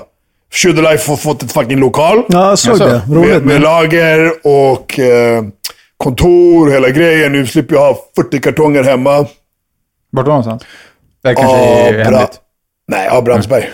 Should 0.54 0.78
Life 0.78 1.12
har 1.12 1.18
fått 1.18 1.44
ett 1.44 1.52
fucking 1.52 1.80
lokal. 1.80 2.24
Ja, 2.30 2.50
jag 2.50 2.60
såg 2.60 2.72
Alltså, 2.72 2.88
det. 2.88 3.02
Roligt. 3.16 3.30
med, 3.32 3.46
med 3.46 3.62
lager 3.62 4.32
och 4.44 5.00
eh, 5.00 5.44
kontor, 5.98 6.70
hela 6.72 6.90
grejen. 6.90 7.32
Nu 7.32 7.48
slipper 7.48 7.76
jag 7.76 7.82
ha 7.82 8.00
40 8.16 8.40
kartonger 8.42 8.84
hemma. 8.84 9.26
Vart 10.12 10.26
då 10.26 10.30
någonstans? 10.32 10.64
Det 11.24 11.28
här 11.28 11.36
kanske 11.36 11.58
Ja, 11.58 11.64
är 11.88 11.94
bra. 11.94 12.04
hemligt. 12.04 12.40
Nej, 12.90 13.06
ja, 13.12 13.22
Brandsberg. 13.22 13.70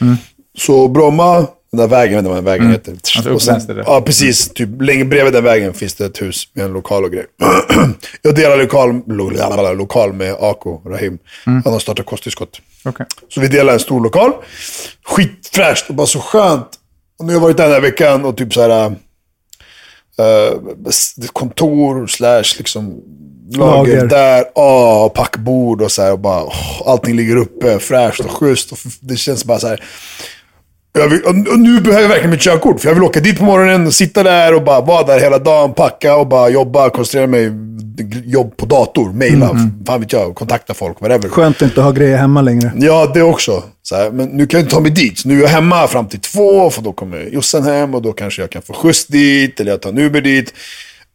Mm. 0.00 0.16
Så 0.58 0.88
Bromma, 0.88 1.36
den 1.72 1.78
där 1.80 1.86
vägen, 1.88 2.12
jag 2.14 2.22
vet 2.22 2.24
inte 2.24 2.28
vad 2.28 2.36
den 2.36 2.44
vägen 2.44 2.70
heter. 2.70 2.92
Alltså 3.16 3.30
Och 3.32 3.42
sen- 3.42 3.66
där. 3.66 3.82
Ja, 3.86 4.00
precis. 4.00 4.48
Typ 4.48 4.82
längre 4.82 5.04
bredvid 5.04 5.32
den 5.32 5.44
vägen 5.44 5.74
finns 5.74 5.94
det 5.94 6.04
ett 6.04 6.22
hus 6.22 6.48
med 6.52 6.64
en 6.64 6.72
lokal 6.72 7.04
och 7.04 7.12
grej. 7.12 7.26
jag 8.22 8.34
delar 8.34 8.56
lokal, 8.56 9.00
lo, 9.06 9.30
lokal 9.74 10.12
med 10.12 10.32
Ako 10.40 10.82
Rahim. 10.84 11.18
Mm. 11.46 11.62
Han 11.64 11.72
har 11.72 11.80
startat 11.80 12.06
kosttillskott. 12.06 12.60
Okej. 12.84 13.06
Så 13.28 13.40
vi 13.40 13.48
delar 13.48 13.72
en 13.72 13.80
stor 13.80 14.00
lokal. 14.00 14.32
Skitfräscht 15.04 15.88
och 15.88 15.94
bara 15.94 16.06
så 16.06 16.20
skönt. 16.20 16.68
Och 17.18 17.24
nu 17.24 17.32
har 17.32 17.34
jag 17.36 17.40
varit 17.40 17.56
där 17.56 17.64
den 17.64 17.72
här 17.72 17.80
veckan 17.80 18.24
och 18.24 18.36
typ 18.36 18.54
så 18.54 18.60
här... 18.60 18.86
eh, 20.18 20.54
kontor 21.32 22.06
slash 22.06 22.44
liksom 22.58 23.02
lager, 23.56 23.96
Lager. 23.96 24.06
där. 24.06 24.44
Ja, 24.54 25.12
packbord 25.14 25.82
och 25.82 25.92
så 25.92 26.02
här. 26.02 26.12
Och 26.12 26.18
bara, 26.18 26.44
åh, 26.44 26.82
allting 26.86 27.16
ligger 27.16 27.36
uppe, 27.36 27.78
fräscht 27.78 28.20
och 28.20 28.30
schysst. 28.30 28.72
Och 28.72 28.78
det 29.00 29.16
känns 29.16 29.44
bara 29.44 29.58
så 29.58 29.68
här. 29.68 29.84
Vill, 31.10 31.20
nu 31.58 31.80
behöver 31.80 32.02
jag 32.02 32.08
verkligen 32.08 32.30
mitt 32.30 32.40
körkort. 32.40 32.80
För 32.80 32.88
jag 32.88 32.94
vill 32.94 33.04
åka 33.04 33.20
dit 33.20 33.38
på 33.38 33.44
morgonen, 33.44 33.86
och 33.86 33.94
sitta 33.94 34.22
där 34.22 34.54
och 34.54 34.64
bara 34.64 34.80
vara 34.80 35.02
där 35.06 35.20
hela 35.20 35.38
dagen, 35.38 35.74
packa 35.74 36.16
och 36.16 36.26
bara 36.26 36.48
jobba, 36.48 36.90
koncentrera 36.90 37.26
mig. 37.26 37.52
Jobb 38.24 38.56
på 38.56 38.66
dator, 38.66 39.12
mejla, 39.12 39.70
fan 39.86 40.00
vet 40.00 40.12
jag, 40.12 40.34
kontakta 40.34 40.74
folk, 40.74 41.00
whatever. 41.00 41.28
Skönt 41.28 41.56
att 41.56 41.62
inte 41.62 41.80
ha 41.80 41.90
grejer 41.90 42.16
hemma 42.16 42.42
längre. 42.42 42.72
Ja, 42.76 43.10
det 43.14 43.22
också. 43.22 43.62
Så 43.82 43.96
här, 43.96 44.10
men 44.10 44.28
nu 44.28 44.46
kan 44.46 44.58
jag 44.60 44.64
inte 44.64 44.74
ta 44.74 44.80
mig 44.80 44.90
dit. 44.90 45.18
Så 45.18 45.28
nu 45.28 45.38
är 45.38 45.42
jag 45.42 45.48
hemma 45.48 45.86
fram 45.86 46.06
till 46.06 46.20
två, 46.20 46.70
för 46.70 46.82
då 46.82 46.92
kommer 46.92 47.28
Jossan 47.32 47.64
hem 47.64 47.94
och 47.94 48.02
då 48.02 48.12
kanske 48.12 48.42
jag 48.42 48.50
kan 48.50 48.62
få 48.62 48.72
skjuts 48.72 49.06
dit, 49.06 49.60
eller 49.60 49.70
jag 49.70 49.82
tar 49.82 49.90
en 49.90 49.98
Uber 49.98 50.20
dit. 50.20 50.54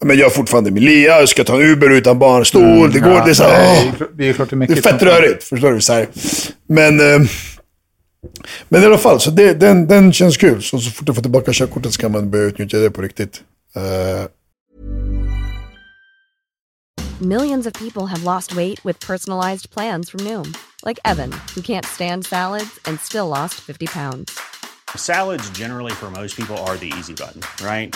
Men 0.04 0.18
jag 0.18 0.26
har 0.26 0.30
fortfarande 0.30 0.72
min 0.72 0.86
Lia, 0.86 1.20
jag 1.20 1.30
ska 1.30 1.44
ta 1.44 1.56
en 1.56 1.62
Uber 1.62 1.90
utan 1.90 2.20
barnstol. 2.20 2.92
det 2.92 3.00
går, 3.00 3.26
det 3.26 3.30
är 3.30 3.34
så 3.34 3.44
här, 3.44 3.64
Nej, 3.64 3.94
åh, 4.00 4.08
det 4.18 4.30
är 4.30 4.34
klart 4.34 4.50
det 4.50 4.56
är 4.56 4.58
det 4.60 4.66
är 4.66 4.70
mycket. 4.70 4.84
fett 4.84 5.02
rörigt, 5.02 5.44
förstår 5.44 5.72
du? 5.72 5.82
Så 5.82 5.94
här. 5.94 6.08
Men, 6.68 7.00
eh, 7.00 7.30
men 8.70 8.84
i 8.84 8.86
alla 8.86 8.98
fall, 8.98 9.20
så 9.20 9.32
det, 9.32 9.54
den, 9.54 9.88
den 9.88 10.14
känns 10.14 10.38
kul. 10.38 10.64
Så, 10.64 10.80
så 10.80 10.92
fort 10.92 11.08
jag 11.08 11.16
får 11.16 11.22
tillbaka 11.24 11.54
körkortet 11.54 11.94
så 11.94 12.02
kan 12.02 12.12
man 12.12 12.30
börja 12.32 12.44
utnyttja 12.46 12.78
det 12.78 12.92
på 12.92 13.02
riktigt. 13.02 13.42
Eh, 13.76 13.82
Millions 17.20 17.66
of 17.68 17.74
people 17.74 18.06
have 18.08 18.24
lost 18.24 18.56
weight 18.56 18.86
with 18.86 19.00
personalized 19.08 19.70
plans 19.74 20.10
from 20.10 20.20
Noom, 20.24 20.54
like 20.86 21.00
Evan, 21.06 21.32
who 21.56 21.62
can't 21.62 21.86
stand 21.86 22.26
salads 22.26 22.80
and 22.86 23.00
still 23.00 23.28
lost 23.28 23.54
50 23.54 23.88
pounds. 23.88 24.32
Salads, 24.98 25.50
generally, 25.52 25.92
for 25.92 26.10
most 26.12 26.36
people, 26.36 26.58
are 26.58 26.76
the 26.78 26.92
easy 27.00 27.14
button, 27.14 27.42
right? 27.66 27.96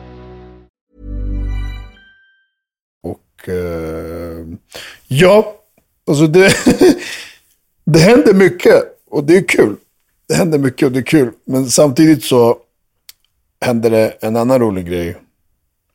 Eh, 3.49 4.45
ja, 5.07 5.55
alltså 6.07 6.27
det, 6.27 6.53
det 7.85 7.99
händer 7.99 8.33
mycket 8.33 8.83
och 9.09 9.23
det 9.23 9.37
är 9.37 9.47
kul. 9.47 9.75
Det 10.27 10.35
händer 10.35 10.59
mycket 10.59 10.85
och 10.85 10.91
det 10.91 10.99
är 10.99 11.03
kul. 11.03 11.31
Men 11.45 11.69
samtidigt 11.69 12.23
så 12.23 12.57
hände 13.65 13.89
det 13.89 14.09
en 14.21 14.35
annan 14.35 14.59
rolig 14.59 14.87
grej. 14.87 15.09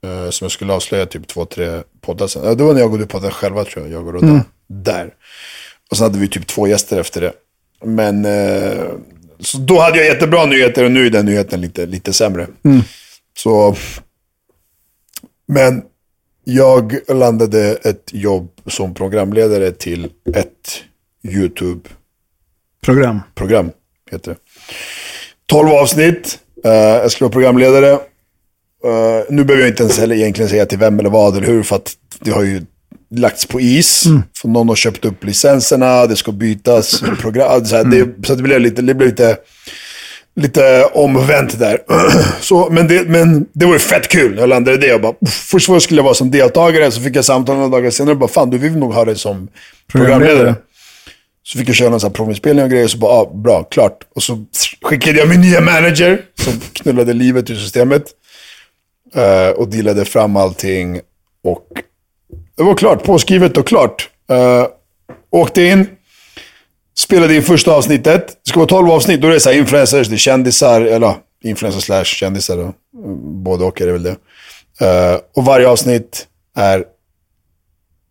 eh, 0.03 0.31
som 0.31 0.45
jag 0.45 0.53
skulle 0.53 0.73
avslöja 0.73 1.07
typ 1.07 1.27
två, 1.27 1.45
tre 1.45 1.83
poddar 2.01 2.27
sen. 2.27 2.45
Ja, 2.45 2.55
det 2.55 2.65
var 2.65 2.75
när 2.75 2.81
jag 2.81 2.93
och 2.93 2.99
du 2.99 3.07
poddade 3.07 3.33
själva 3.33 3.65
tror 3.65 3.85
jag, 3.85 3.93
jag 3.95 4.07
och 4.07 4.15
Rodda. 4.15 4.27
Där. 4.67 5.15
Och 5.91 5.97
sen 5.97 6.05
hade 6.05 6.19
vi 6.19 6.29
typ 6.29 6.47
två 6.47 6.67
gäster 6.69 7.01
efter 7.01 7.21
det. 7.21 7.33
Men 7.85 8.25
eh, 8.25 8.85
så 9.41 9.59
då 9.59 9.81
hade 9.81 9.97
jag 9.99 10.07
jättebra 10.07 10.47
nyheter 10.47 10.85
och 10.85 10.91
nu 10.91 11.07
är 11.07 11.11
den 11.11 11.27
nyheten 11.27 11.61
lite, 11.61 11.87
lite 11.87 12.13
sämre. 12.13 12.47
Så, 13.37 13.77
men 15.49 15.83
jag 16.49 16.99
landade 17.09 17.75
ett 17.83 18.11
jobb 18.13 18.51
som 18.67 18.95
programledare 18.95 19.73
till 19.73 20.09
ett 20.35 20.83
YouTube-program, 21.23 23.21
Program. 23.35 23.71
heter 24.11 24.31
det. 24.31 24.37
12 25.47 25.69
avsnitt, 25.69 26.39
eh, 26.65 26.73
jag 26.73 27.11
ska 27.11 27.25
vara 27.25 27.33
programledare. 27.33 27.91
Eh, 27.91 29.21
nu 29.29 29.45
behöver 29.45 29.63
jag 29.63 29.71
inte 29.71 29.83
ens 29.83 29.99
heller 29.99 30.17
egentligen 30.17 30.49
säga 30.49 30.67
till 30.67 30.79
vem 30.79 30.99
eller 30.99 31.11
vad 31.11 31.37
eller 31.37 31.47
hur, 31.47 31.63
för 31.63 31.77
att 31.77 31.97
det 32.21 32.31
har 32.31 32.43
ju 32.43 32.63
lagts 33.11 33.47
på 33.47 33.61
is. 33.61 34.05
För 34.41 34.49
någon 34.49 34.69
har 34.69 34.77
köpt 34.77 35.05
upp 35.05 35.25
licenserna, 35.25 36.07
det 36.07 36.17
ska 36.17 36.33
bytas 36.33 37.03
program. 37.21 37.65
Så, 37.65 37.77
här, 37.77 37.85
det, 37.85 38.27
så 38.27 38.35
det 38.35 38.43
blev 38.43 38.61
lite, 38.61 38.83
det 38.83 38.95
blev 38.95 39.09
lite 39.09 39.39
lite 40.37 40.85
omvänt 40.85 41.59
där. 41.59 41.79
Så, 42.41 42.69
men, 42.71 42.89
det, 42.89 43.09
men 43.09 43.47
det 43.53 43.67
var 43.67 43.73
ju 43.73 43.79
fett 43.79 44.09
kul 44.09 44.35
när 44.35 44.41
jag 44.41 44.49
landade 44.49 44.77
i 44.77 44.81
det. 44.81 44.87
Jag 44.87 45.03
bara, 45.03 45.15
först 45.29 45.69
var 45.69 45.81
skulle 45.81 45.99
jag 45.99 46.05
vara 46.05 46.15
som 46.15 46.31
deltagare, 46.31 46.91
så 46.91 47.01
fick 47.01 47.17
jag 47.17 47.25
samtal 47.25 47.57
några 47.57 47.69
dagar 47.69 47.91
senare. 47.91 48.15
Bara, 48.15 48.29
fan, 48.29 48.51
du 48.51 48.59
vill 48.59 48.77
nog 48.77 48.95
ha 48.95 49.05
det 49.05 49.15
som 49.17 49.49
programledare. 49.93 50.29
Programledare. 50.29 50.55
Så 51.43 51.59
fick 51.59 51.69
jag 51.69 51.77
köra 51.77 51.91
någon 51.91 52.01
sån 52.01 52.11
här 52.11 52.15
provinspelning 52.15 52.65
och 52.65 52.71
grejer, 52.71 52.87
så 52.89 52.99
bara, 52.99 53.13
ah, 53.13 53.31
bra, 53.35 53.63
klart. 53.63 53.99
Och 54.15 54.23
så 54.23 54.45
skickade 54.83 55.19
jag 55.19 55.29
min 55.29 55.41
nya 55.41 55.61
manager, 55.61 56.23
som 56.45 56.61
knullade 56.73 57.13
livet 57.13 57.51
ur 57.51 57.55
systemet. 57.55 58.05
eh, 59.15 59.49
och 59.49 59.69
dealade 59.69 60.05
fram 60.05 60.37
allting. 60.37 61.01
Och 61.45 61.67
det 62.57 62.63
var 62.63 62.75
klart, 62.75 63.05
påskrivet 63.05 63.57
och 63.57 63.67
klart. 63.67 64.09
Eh, 64.31 64.67
åkte 65.31 65.63
in, 65.63 65.87
spelade 67.07 67.35
in 67.35 67.43
första 67.43 67.73
avsnittet. 67.73 68.27
Det 68.27 68.51
ska 68.51 68.59
vara 68.59 68.69
12 68.69 68.91
avsnitt, 68.91 69.21
då 69.21 69.29
är 69.29 69.33
det 69.33 69.41
så 69.41 69.53
influencers, 69.53 70.09
det 70.09 70.15
är 70.15 70.19
kändisar, 70.19 70.81
eller 70.81 71.15
influencers 71.45 71.85
slash 71.85 72.05
kändisar. 72.05 72.57
Då. 72.57 72.63
Mm, 72.63 72.75
Både 73.45 73.65
och 73.65 73.81
är 73.81 73.87
det 73.87 73.93
väl 73.93 74.03
det. 74.03 74.17
Eh, 74.81 75.21
och 75.35 75.45
varje 75.45 75.69
avsnitt 75.69 76.27
är 76.57 76.85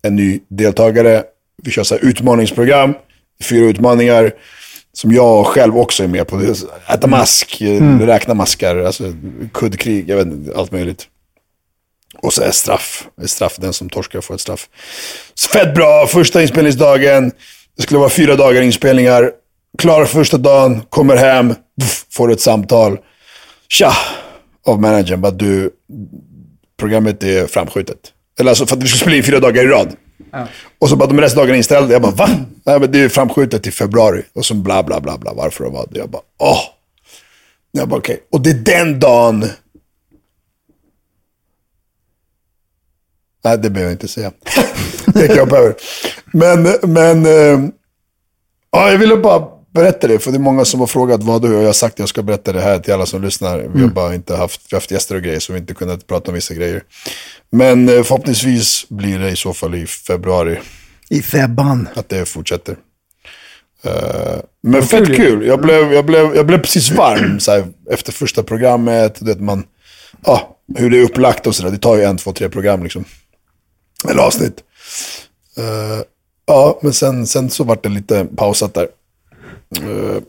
en 0.02 0.16
ny 0.16 0.40
deltagare. 0.48 1.24
Vi 1.64 1.72
kör 1.72 1.84
så 1.84 1.96
utmaningsprogram, 1.96 2.94
fyra 3.44 3.66
utmaningar. 3.66 4.32
Som 4.94 5.12
jag 5.12 5.46
själv 5.46 5.78
också 5.78 6.04
är 6.04 6.08
med 6.08 6.28
på. 6.28 6.42
Äta 6.94 7.08
mask, 7.08 7.62
eh, 7.62 8.00
räkna 8.00 8.34
maskar, 8.34 8.78
alltså 8.78 9.14
kuddkrig, 9.54 10.10
jag 10.10 10.18
vet 10.18 10.28
inte, 10.28 10.58
allt 10.58 10.72
möjligt. 10.72 11.08
Och 12.18 12.34
så 12.34 12.42
är 12.42 12.52
straff. 12.52 13.08
Är 13.22 13.28
straff. 13.28 13.56
Den 13.58 13.74
som 13.74 13.90
torskar 13.90 14.22
får 14.22 14.36
ett 14.36 14.42
straff. 14.42 14.70
Så 15.34 15.50
fett 15.50 15.76
bra, 15.76 16.08
första 16.08 16.42
inspelningsdagen. 16.42 17.32
Det 17.76 17.84
skulle 17.84 18.00
vara 18.00 18.10
fyra 18.10 18.36
dagar 18.36 18.62
inspelningar. 18.62 19.32
Klarar 19.78 20.06
första 20.06 20.38
dagen, 20.38 20.82
kommer 20.90 21.16
hem, 21.16 21.56
pff, 21.82 22.06
får 22.10 22.32
ett 22.32 22.42
samtal. 22.42 22.98
Tja! 23.68 23.92
Av 24.68 24.82
managern. 24.82 25.22
Bara 25.22 25.32
du, 25.32 25.72
programmet 26.78 27.24
är 27.24 27.48
framskjutet. 27.48 27.98
Eller 28.40 28.52
alltså 28.52 28.66
för 28.66 28.76
att 28.76 28.84
vi 28.84 28.88
skulle 28.88 29.00
spela 29.00 29.16
in 29.16 29.24
fyra 29.24 29.40
dagar 29.40 29.64
i 29.64 29.68
rad. 29.68 29.96
Och 30.80 30.90
så 30.90 30.96
bara 30.96 31.10
de 31.10 31.22
resten 31.22 31.38
dagarna 31.38 31.58
inställda. 31.58 31.94
Jag 31.94 32.02
bara 32.02 32.12
va? 32.12 32.30
Nej 32.64 32.80
men 32.80 32.92
det 32.92 33.00
är 33.00 33.10
framskjutet 33.10 33.64
till 33.64 33.74
februari. 33.74 34.24
Och 34.34 34.46
så 34.46 34.54
bla 34.54 34.84
bla 34.84 35.02
bla 35.02 35.18
bla 35.18 35.34
varför 35.34 35.64
och 35.64 35.74
vad. 35.74 35.90
Jag 35.92 36.10
bara 36.10 36.22
åh. 36.40 36.60
Jag 37.72 37.88
bara 37.90 38.00
okej. 38.00 38.24
Och 38.32 38.42
det 38.42 38.50
är 38.50 38.54
den 38.54 39.00
dagen. 39.00 39.46
Nej 43.44 43.58
det 43.58 43.70
behöver 43.70 43.92
jag 43.92 43.94
inte 43.94 44.08
säga. 44.08 44.32
kan 45.28 45.36
jag 45.36 45.46
hoppa 45.46 45.58
över. 45.58 45.76
Men, 46.26 46.64
men. 46.82 47.26
eh, 47.26 47.70
ja, 48.72 48.92
jag 48.92 48.98
ville 48.98 49.18
bara 49.18 49.48
berätta 49.74 50.08
det. 50.08 50.20
För 50.20 50.32
det 50.32 50.38
är 50.38 50.40
många 50.40 50.66
som 50.66 50.80
har 50.80 50.88
frågat 50.88 51.24
vad 51.24 51.42
du 51.42 51.56
och 51.56 51.62
jag 51.62 51.66
har 51.66 51.74
sagt. 51.74 52.00
Jag 52.00 52.10
ska 52.10 52.24
berätta 52.24 52.54
det 52.54 52.62
här 52.62 52.80
till 52.80 52.94
alla 52.94 53.06
som 53.06 53.22
lyssnar. 53.22 53.60
Vi 53.74 53.82
har 53.82 53.90
bara 53.90 54.16
inte 54.16 54.36
haft, 54.36 54.62
vi 54.70 54.76
har 54.76 54.82
haft 54.82 54.92
gäster 54.92 55.16
och 55.16 55.22
grejer. 55.22 55.40
Så 55.40 55.54
vi 55.54 55.60
inte 55.60 55.74
kunnat 55.74 56.08
prata 56.08 56.32
om 56.32 56.36
vissa 56.36 56.54
grejer. 56.54 56.84
Men 57.52 57.90
eh, 57.90 58.04
förhoppningsvis 58.04 58.86
blir 58.90 59.20
det 59.20 59.30
i 59.30 59.36
så 59.36 59.54
fall 59.54 59.76
i 59.76 59.86
februari 59.86 60.60
I 61.10 61.22
febban. 61.22 61.90
att 61.96 62.10
det 62.10 62.26
fortsätter. 62.26 62.78
Eh, 63.84 64.40
men 64.64 64.84
fett 64.84 65.16
kul. 65.16 65.46
Jag 65.48 65.62
blev, 65.62 65.94
jag, 65.94 66.06
blev, 66.06 66.36
jag 66.36 66.46
blev 66.46 66.58
precis 66.62 66.92
varm 66.92 67.40
så 67.40 67.52
här, 67.52 67.66
efter 67.92 68.12
första 68.12 68.44
programmet. 68.44 69.16
Du 69.20 69.26
vet, 69.26 69.42
man, 69.42 69.64
ja, 70.26 70.58
hur 70.78 70.90
det 70.90 70.98
är 70.98 71.04
upplagt 71.04 71.48
och 71.48 71.56
sådär. 71.56 71.72
Det 71.72 71.78
tar 71.78 71.96
ju 71.96 72.04
en, 72.04 72.18
två, 72.18 72.34
tre 72.34 72.50
program 72.50 72.84
liksom. 72.84 73.06
Eller 74.10 74.22
avsnitt. 74.22 74.64
Eh, 75.58 76.02
ja, 76.48 76.80
men 76.82 76.94
sen, 76.94 77.28
sen 77.28 77.50
så 77.50 77.64
vart 77.64 77.84
det 77.84 77.90
lite 77.90 78.26
pausat 78.38 78.74
där. 78.74 78.88
Eh, 79.78 80.22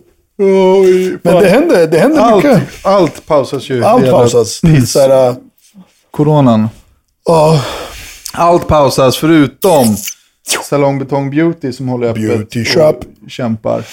men 1.23 1.35
det 1.43 1.49
händer, 1.49 1.87
det 1.87 1.99
händer 1.99 2.21
Allt, 2.21 2.45
mycket. 2.45 2.63
allt 2.83 3.27
pausas 3.27 3.71
ju. 3.71 3.85
Allt 3.85 4.11
pausas. 4.11 4.61
Här, 4.95 5.29
eh, 5.29 5.37
Coronan. 6.11 6.69
ja, 7.27 7.65
Allt 8.33 8.69
pausas 8.69 9.17
förutom 9.17 9.97
Salong 10.65 10.99
Betong 10.99 11.31
Beauty 11.31 11.73
som 11.73 11.89
håller 11.89 12.09
öppet 12.09 12.23
Beauty 12.23 12.65
shop. 12.65 12.95
och 13.25 13.31
kämpar. 13.31 13.85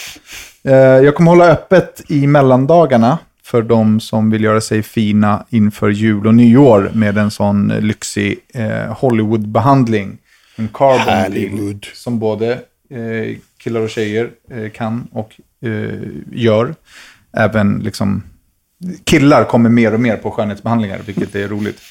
Eh, 0.63 0.73
jag 0.75 1.15
kommer 1.15 1.31
hålla 1.31 1.45
öppet 1.51 2.01
i 2.09 2.27
mellandagarna 2.27 3.17
för 3.43 3.61
de 3.61 3.99
som 3.99 4.29
vill 4.31 4.43
göra 4.43 4.61
sig 4.61 4.83
fina 4.83 5.45
inför 5.49 5.89
jul 5.89 6.27
och 6.27 6.35
nyår 6.35 6.91
med 6.93 7.17
en 7.17 7.31
sån 7.31 7.67
lyxig 7.67 8.39
eh, 8.53 8.93
Hollywood-behandling. 8.99 10.17
En 10.55 10.67
carbon 10.73 11.79
som 11.93 12.19
både 12.19 12.51
eh, 12.89 13.37
killar 13.57 13.81
och 13.81 13.89
tjejer 13.89 14.31
eh, 14.51 14.69
kan 14.69 15.07
och 15.11 15.39
eh, 15.61 15.99
gör. 16.31 16.75
Även 17.37 17.79
liksom 17.79 18.23
killar 19.03 19.43
kommer 19.43 19.69
mer 19.69 19.93
och 19.93 19.99
mer 19.99 20.17
på 20.17 20.31
skönhetsbehandlingar, 20.31 20.99
vilket 21.05 21.35
är 21.35 21.47
roligt. 21.47 21.81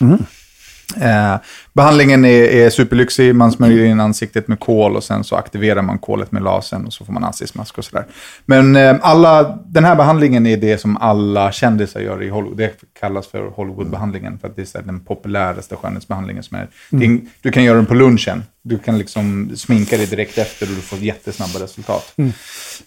Eh, 1.00 1.36
behandlingen 1.72 2.24
är, 2.24 2.44
är 2.44 2.70
superlyxig, 2.70 3.34
man 3.34 3.52
smörjer 3.52 3.84
in 3.84 4.00
ansiktet 4.00 4.48
med 4.48 4.60
kol 4.60 4.96
och 4.96 5.04
sen 5.04 5.24
så 5.24 5.36
aktiverar 5.36 5.82
man 5.82 5.98
kolet 5.98 6.32
med 6.32 6.42
lasern 6.42 6.86
och 6.86 6.92
så 6.92 7.04
får 7.04 7.12
man 7.12 7.24
ansiktsmask 7.24 7.78
och 7.78 7.84
sådär. 7.84 8.06
Men 8.46 8.76
eh, 8.76 8.96
alla, 9.00 9.58
den 9.66 9.84
här 9.84 9.96
behandlingen 9.96 10.46
är 10.46 10.56
det 10.56 10.78
som 10.78 10.96
alla 10.96 11.52
kändisar 11.52 12.00
gör 12.00 12.22
i 12.22 12.28
Hollywood. 12.28 12.56
Det 12.56 12.72
kallas 13.00 13.26
för 13.26 13.46
Hollywoodbehandlingen 13.48 14.38
för 14.38 14.48
att 14.48 14.56
det 14.56 14.74
är 14.74 14.78
här 14.78 14.86
den 14.86 15.00
populäraste 15.00 15.76
skönhetsbehandlingen 15.76 16.42
som 16.42 16.56
är. 16.56 16.68
Är. 16.90 17.20
Du 17.42 17.50
kan 17.50 17.64
göra 17.64 17.76
den 17.76 17.86
på 17.86 17.94
lunchen. 17.94 18.42
Du 18.64 18.78
kan 18.78 18.98
liksom 18.98 19.50
sminka 19.56 19.96
dig 19.96 20.06
direkt 20.06 20.38
efter 20.38 20.66
och 20.66 20.74
du 20.74 20.80
får 20.80 20.98
jättesnabba 20.98 21.58
resultat. 21.64 22.12
Eh, 22.16 22.26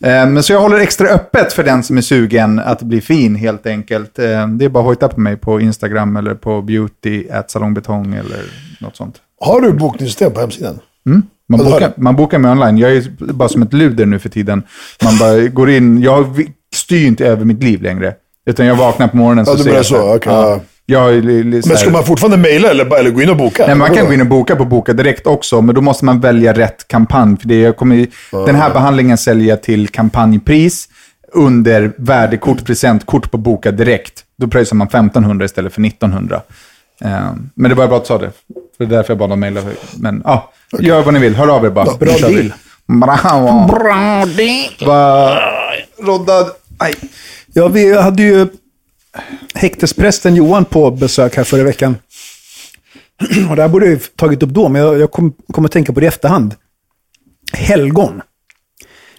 Men 0.02 0.44
så 0.44 0.54
jag 0.54 0.62
håller 0.62 0.78
extra 0.80 1.08
öppet 1.08 1.54
för 1.54 1.64
den 1.64 1.84
som 1.84 1.98
är 1.98 2.02
sugen 2.02 2.60
att 2.60 2.82
bli 2.82 3.02
fin 3.02 3.36
helt 3.36 3.66
enkelt. 3.66 4.20
Eh, 4.20 4.48
Det 4.48 4.66
är 4.66 4.70
bara 4.70 4.80
att 4.80 4.86
hojta 4.86 5.08
på 5.08 5.20
mig 5.20 5.38
på 5.38 5.62
Instagram 5.62 6.18
eller 6.18 6.34
på 6.36 6.62
beauty 6.62 7.30
at 7.30 7.52
salongbetong 7.52 8.14
eller 8.14 8.40
något 8.80 8.96
sånt. 8.96 9.16
har 9.42 9.62
du 9.62 9.72
bokningssystem 9.74 10.32
på 10.32 10.40
hemsidan? 10.40 10.80
Man 11.04 11.24
Ja, 11.48 11.58
du 11.58 11.64
har 11.64 11.72
bokar, 11.80 11.94
man 11.98 12.16
bokar 12.16 12.40
mig 12.40 12.52
online. 12.52 12.78
Jag 12.78 12.92
är 12.96 13.04
bara 13.34 13.50
som 13.50 13.62
ett 13.62 13.74
luder 13.74 14.06
nu 14.06 14.20
för 14.20 14.30
tiden. 14.30 14.64
Man 15.04 15.18
bara 15.18 15.48
går 15.48 15.70
in. 15.70 16.02
Jag 16.02 16.50
styr 16.76 17.06
inte 17.08 17.26
över 17.26 17.46
mitt 17.46 17.64
liv 17.64 17.82
längre. 17.82 18.14
Utan 18.50 18.66
jag 18.66 18.76
vaknar 18.76 19.08
på 19.08 19.18
morgonen 19.18 19.46
Ja, 19.48 19.52
så 19.52 19.58
du 19.58 19.64
ser 19.64 19.74
jag 19.74 19.86
så, 19.86 20.16
okej, 20.16 20.34
ja, 20.34 20.60
ja. 20.86 21.08
Men 21.12 21.62
ska 21.78 21.90
man 21.90 22.04
fortfarande 22.04 22.38
mejla 22.38 22.70
eller, 22.70 23.00
eller 23.00 23.10
gå 23.12 23.22
in 23.22 23.30
och 23.30 23.38
boka? 23.38 23.66
Nej, 23.68 23.76
man 23.76 23.94
kan 23.94 24.06
gå 24.06 24.14
in 24.14 24.22
och 24.22 24.28
boka 24.28 24.56
på 24.56 24.66
Boka 24.66 24.94
Direkt 24.94 25.28
också, 25.28 25.62
men 25.62 25.76
då 25.76 25.82
måste 25.82 26.06
man 26.06 26.20
välja 26.20 26.54
rätt 26.54 26.88
kampanj. 26.88 27.38
För 27.38 27.48
det 27.48 27.60
jag 27.60 27.78
kommer, 27.78 28.08
Den 28.46 28.56
här 28.56 28.74
behandlingen 28.74 29.18
säljer 29.18 29.50
jag 29.50 29.64
till 29.64 29.88
kampanjpris 29.88 30.90
under 31.34 31.94
värdekort, 31.98 32.66
presentkort 32.66 33.32
på 33.32 33.38
Boka 33.38 33.72
Direkt. 33.72 34.24
Då 34.38 34.48
pröjsar 34.48 34.76
man 34.76 34.88
1500 34.88 35.46
istället 35.46 35.74
för 35.74 35.82
1900. 35.86 36.42
Eh, 37.02 37.10
men 37.56 37.70
det 37.70 37.76
var 37.76 37.88
bara 37.88 37.96
att 38.02 38.10
jag 38.10 38.20
sa 38.20 38.26
det. 38.26 38.32
För 38.78 38.86
det 38.86 38.94
är 38.94 38.98
därför 38.98 39.12
jag 39.14 39.18
bad 39.18 39.30
dem 39.30 39.40
mejla. 39.40 39.62
Men 39.98 40.22
ja, 40.26 40.52
gör 40.80 41.02
vad 41.04 41.14
ni 41.14 41.20
vill. 41.20 41.36
Hör 41.36 41.48
av 41.48 41.66
er 41.66 41.70
bara. 41.70 41.86
bra 41.86 42.12
Nu 42.14 42.18
kör 42.20 42.28
vi. 42.30 42.36
deal. 42.36 42.52
Roddad. 46.00 46.48
Aj. 46.78 46.94
Ja, 47.54 47.68
vi 47.68 48.02
hade 48.02 48.24
ju 48.24 48.48
häktesprästen 49.54 50.36
Johan 50.36 50.66
på 50.66 50.92
besök 50.92 51.36
här 51.38 51.44
förra 51.44 51.64
veckan. 51.64 51.96
Och 53.50 53.56
det 53.56 53.62
här 53.62 53.70
borde 53.70 53.86
jag 53.86 53.94
ju 53.94 54.00
tagit 54.00 54.44
upp 54.44 54.50
då, 54.50 54.70
men 54.70 54.82
jag, 54.82 55.00
jag 55.00 55.12
kom, 55.12 55.34
kom 55.54 55.66
att 55.66 55.72
tänka 55.72 55.94
på 55.94 56.00
det 56.00 56.04
i 56.04 56.08
efterhand. 56.08 56.56
Helgon. 57.54 58.22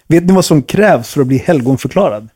Vet 0.07 0.23
ni 0.25 0.33
vad 0.33 0.45
som 0.45 0.61
krävs 0.61 1.09
för 1.13 1.21
att 1.21 1.27
bli 1.27 1.37
helgonförklarad? 1.37 2.29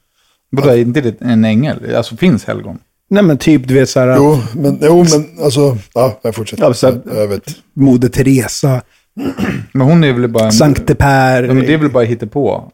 Vadå, 0.50 0.70
är 0.70 0.78
inte 0.78 1.02
det 1.02 1.22
en 1.22 1.46
ängel? 1.46 1.96
Alltså 1.96 2.18
finns 2.18 2.46
helgon? 2.46 2.80
Nej, 3.10 3.24
men 3.24 3.38
typ, 3.38 3.68
du 3.68 3.74
vet 3.74 3.90
så 3.90 4.00
här, 4.00 4.16
Jo, 4.18 4.40
men, 4.56 4.80
jo, 4.82 5.06
men 5.12 5.44
alltså, 5.44 5.78
ja, 5.94 6.20
jag 6.22 6.36
fortsätter. 6.36 6.64
Ja, 6.64 6.74
så 6.74 6.88
här- 6.88 7.02
jag 7.06 7.28
vet. 7.28 7.44
Moder 7.74 8.10
Teresa, 8.10 8.82
Men 9.74 9.88
hon 9.88 10.04
är 10.04 10.14
väl 10.14 10.28
bara 10.30 10.46
en... 10.46 10.52
Sankte 10.52 10.96
Per. 10.96 11.44
Ja, 11.44 11.54
men 11.54 11.66
det 11.66 11.74
är 11.74 11.78
väl 11.78 11.92
bara 11.92 12.04
hittepå? 12.04 12.72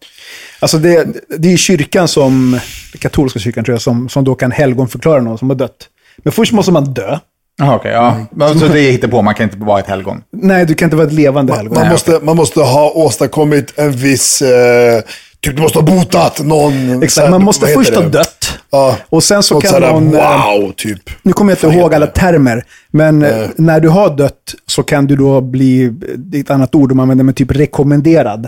Alltså 0.60 0.78
det, 0.78 1.08
det 1.38 1.54
är 1.54 1.58
kyrkan 1.58 2.08
som, 2.08 2.60
katolska 3.00 3.40
kyrkan 3.40 3.64
tror 3.64 3.74
jag, 3.74 3.82
som, 3.82 4.10
som 4.10 4.24
då 4.24 4.36
kan 4.36 4.52
helgonförklara 4.52 5.22
någon 5.22 5.38
som 5.38 5.50
har 5.50 5.58
dött. 5.58 5.88
Men 6.18 6.34
först 6.34 6.54
måste 6.54 6.72
man 6.72 6.94
dö. 6.94 7.20
Jaha, 7.60 7.76
okej. 7.76 7.92
ja. 7.92 8.26
Men 8.32 8.60
Så 8.60 8.68
det 8.68 8.82
är 8.82 8.92
hittepå, 8.92 9.22
man 9.22 9.36
kan 9.36 9.44
inte 9.44 9.58
vara 9.58 9.80
ett 9.80 9.88
helgon? 9.88 10.24
Nej, 10.32 10.66
du 10.66 10.74
kan 10.74 10.86
inte 10.86 10.96
vara 10.96 11.08
ett 11.08 11.14
levande 11.14 11.54
helgon. 11.56 11.78
Man, 11.80 11.90
måste, 11.90 12.20
man 12.24 12.36
måste 12.36 12.60
ha 12.60 12.92
åstadkommit 12.92 13.74
en 13.80 13.92
viss... 13.92 14.42
Eh, 14.42 15.02
typ 15.42 15.56
du 15.56 15.62
måste 15.62 15.78
ha 15.80 15.86
botat 15.86 16.44
någon... 16.44 17.04
Exakt, 17.04 17.26
här, 17.26 17.32
man 17.32 17.44
måste 17.44 17.68
först 17.68 17.96
ha 17.96 18.02
dött. 18.02 18.60
Ja. 18.72 18.96
Och 19.10 19.24
sen 19.24 19.44
så 19.44 19.62
kan 19.62 19.72
sådär, 19.72 19.92
någon... 19.94 20.16
eh, 20.16 20.22
Wow, 20.60 20.72
typ. 20.78 21.10
Nu 21.24 21.34
kommer 21.34 21.52
jag 21.52 21.64
inte 21.70 21.78
ihåg 21.80 21.94
alla 21.94 22.08
termer, 22.08 22.64
men 22.92 23.24
eh, 23.24 23.48
när 23.56 23.80
du 23.80 23.90
har 23.90 24.18
dött 24.18 24.56
så 24.68 24.84
kan 24.84 25.08
du 25.08 25.16
då 25.16 25.42
bli, 25.42 25.90
det 26.18 26.38
är 26.38 26.42
ett 26.42 26.52
annat 26.52 26.76
ord 26.76 26.90
de 26.90 27.00
använder, 27.00 27.24
men 27.24 27.34
typ 27.34 27.52
rekommenderad. 27.52 28.48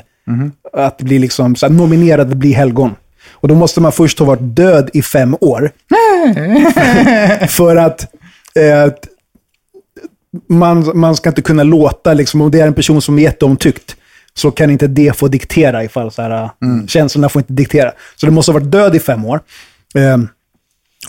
Att 0.73 0.97
bli 1.01 1.19
liksom 1.19 1.55
så 1.55 1.65
här, 1.65 1.73
nominerad 1.73 2.31
att 2.31 2.37
bli 2.37 2.51
helgon. 2.51 2.95
Och 3.31 3.47
då 3.47 3.55
måste 3.55 3.81
man 3.81 3.91
först 3.91 4.19
ha 4.19 4.25
varit 4.25 4.55
död 4.55 4.89
i 4.93 5.01
fem 5.01 5.35
år. 5.41 5.71
För 7.47 7.75
att 7.75 8.01
eh, 8.55 8.93
man, 10.49 10.91
man 10.99 11.15
ska 11.15 11.29
inte 11.29 11.41
kunna 11.41 11.63
låta, 11.63 12.13
liksom, 12.13 12.41
om 12.41 12.51
det 12.51 12.59
är 12.59 12.67
en 12.67 12.73
person 12.73 13.01
som 13.01 13.19
är 13.19 13.23
jätteomtyckt, 13.23 13.95
så 14.33 14.51
kan 14.51 14.69
inte 14.69 14.87
det 14.87 15.17
få 15.17 15.27
diktera 15.27 15.83
ifall 15.83 16.11
så 16.11 16.21
här, 16.21 16.49
känslorna 16.87 17.29
får 17.29 17.39
inte 17.39 17.53
diktera. 17.53 17.91
Så 18.15 18.25
du 18.25 18.31
måste 18.31 18.51
ha 18.51 18.59
varit 18.59 18.71
död 18.71 18.95
i 18.95 18.99
fem 18.99 19.25
år. 19.25 19.39
Eh, 19.95 20.17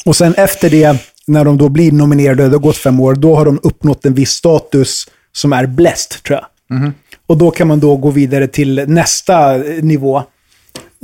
Och 0.05 0.17
sen 0.17 0.35
efter 0.35 0.71
det, 0.71 0.97
när 1.27 1.45
de 1.45 1.59
då 1.59 1.69
blir 1.69 1.93
nominerade, 1.93 2.43
det 2.45 2.51
har 2.51 2.59
gått 2.59 2.77
fem 2.77 3.01
år, 3.01 3.15
då 3.15 3.37
har 3.37 3.45
de 3.45 3.61
uppnått 3.63 4.05
en 4.07 4.15
viss 4.15 4.31
status 4.31 5.07
som 5.33 5.53
är 5.53 5.67
bläst, 5.67 6.23
tror 6.25 6.39
jag. 6.39 6.47
Och 7.31 7.37
då 7.37 7.51
kan 7.51 7.69
man 7.69 7.81
då 7.81 7.97
gå 7.97 8.11
vidare 8.11 8.47
till 8.47 8.85
nästa 8.87 9.55
eh, 9.55 9.83
nivå. 9.83 10.19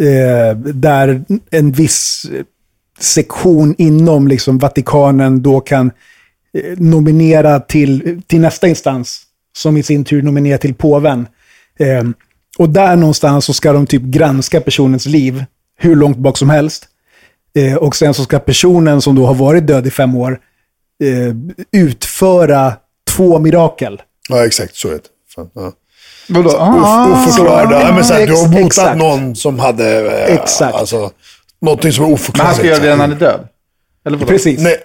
Eh, 0.01 0.57
där 0.59 1.25
en 1.51 1.73
viss 1.73 2.27
sektion 3.01 3.75
inom 3.79 4.29
liksom, 4.29 4.59
Vatikanen 4.59 5.43
då 5.43 5.61
kan 5.61 5.91
eh, 6.55 6.79
nominera 6.79 7.61
till, 7.61 8.23
till 8.27 8.41
nästa 8.41 8.69
instans, 8.69 9.23
som 9.57 9.77
i 9.77 9.83
sin 9.83 10.05
tur 10.05 10.23
nominerar 10.23 10.59
till 10.59 10.75
påven. 10.75 11.27
Eh, 11.79 12.05
och 12.59 12.69
där 12.69 12.97
någonstans 12.97 13.45
så 13.45 13.53
ska 13.53 13.73
de 13.73 13.87
typ 13.87 14.03
granska 14.03 14.61
personens 14.61 15.07
liv 15.07 15.45
hur 15.79 15.97
långt 15.97 16.19
bak 16.19 16.39
som 16.39 16.51
helst. 16.51 16.89
Eh, 17.55 17.75
och 17.75 17.97
sen 17.97 18.15
så 18.15 18.23
ska 18.23 18.39
personen 18.39 19.01
som 19.01 19.15
då 19.15 19.27
har 19.27 19.35
varit 19.35 19.67
död 19.67 19.87
i 19.87 19.91
fem 19.91 20.15
år 20.15 20.41
eh, 21.03 21.35
utföra 21.81 22.73
två 23.11 23.39
mirakel. 23.39 24.03
Ja, 24.29 24.47
exakt. 24.47 24.77
Så 24.77 24.89
är 24.89 24.93
det. 24.93 25.01
Fan, 25.35 25.51
ja. 25.55 25.73
Vadå? 26.29 26.51
Of- 26.51 26.57
Oförklarade. 27.29 27.75
Ja, 27.81 27.93
men 27.95 28.05
så 28.05 28.15
här, 28.15 28.27
du 28.27 28.33
har 28.37 28.49
botat 28.49 28.67
exakt. 28.67 28.99
någon 28.99 29.37
som 29.37 29.59
hade... 29.59 30.01
Eh, 30.27 30.35
Exakt. 30.35 30.75
Alltså, 30.75 31.11
någonting 31.61 31.93
som 31.93 32.05
är 32.05 32.09
Men 32.09 32.15
oförklarligt. 32.15 32.47
han 32.47 32.55
ska 32.55 32.67
göra 32.67 32.79
det 32.83 32.91
när 32.91 32.97
han 32.97 33.13
är 33.13 33.17
död? 33.17 33.41
Eller 34.07 34.17
vadå? 34.19 34.29
Precis. 34.29 34.61
Nej, 34.61 34.77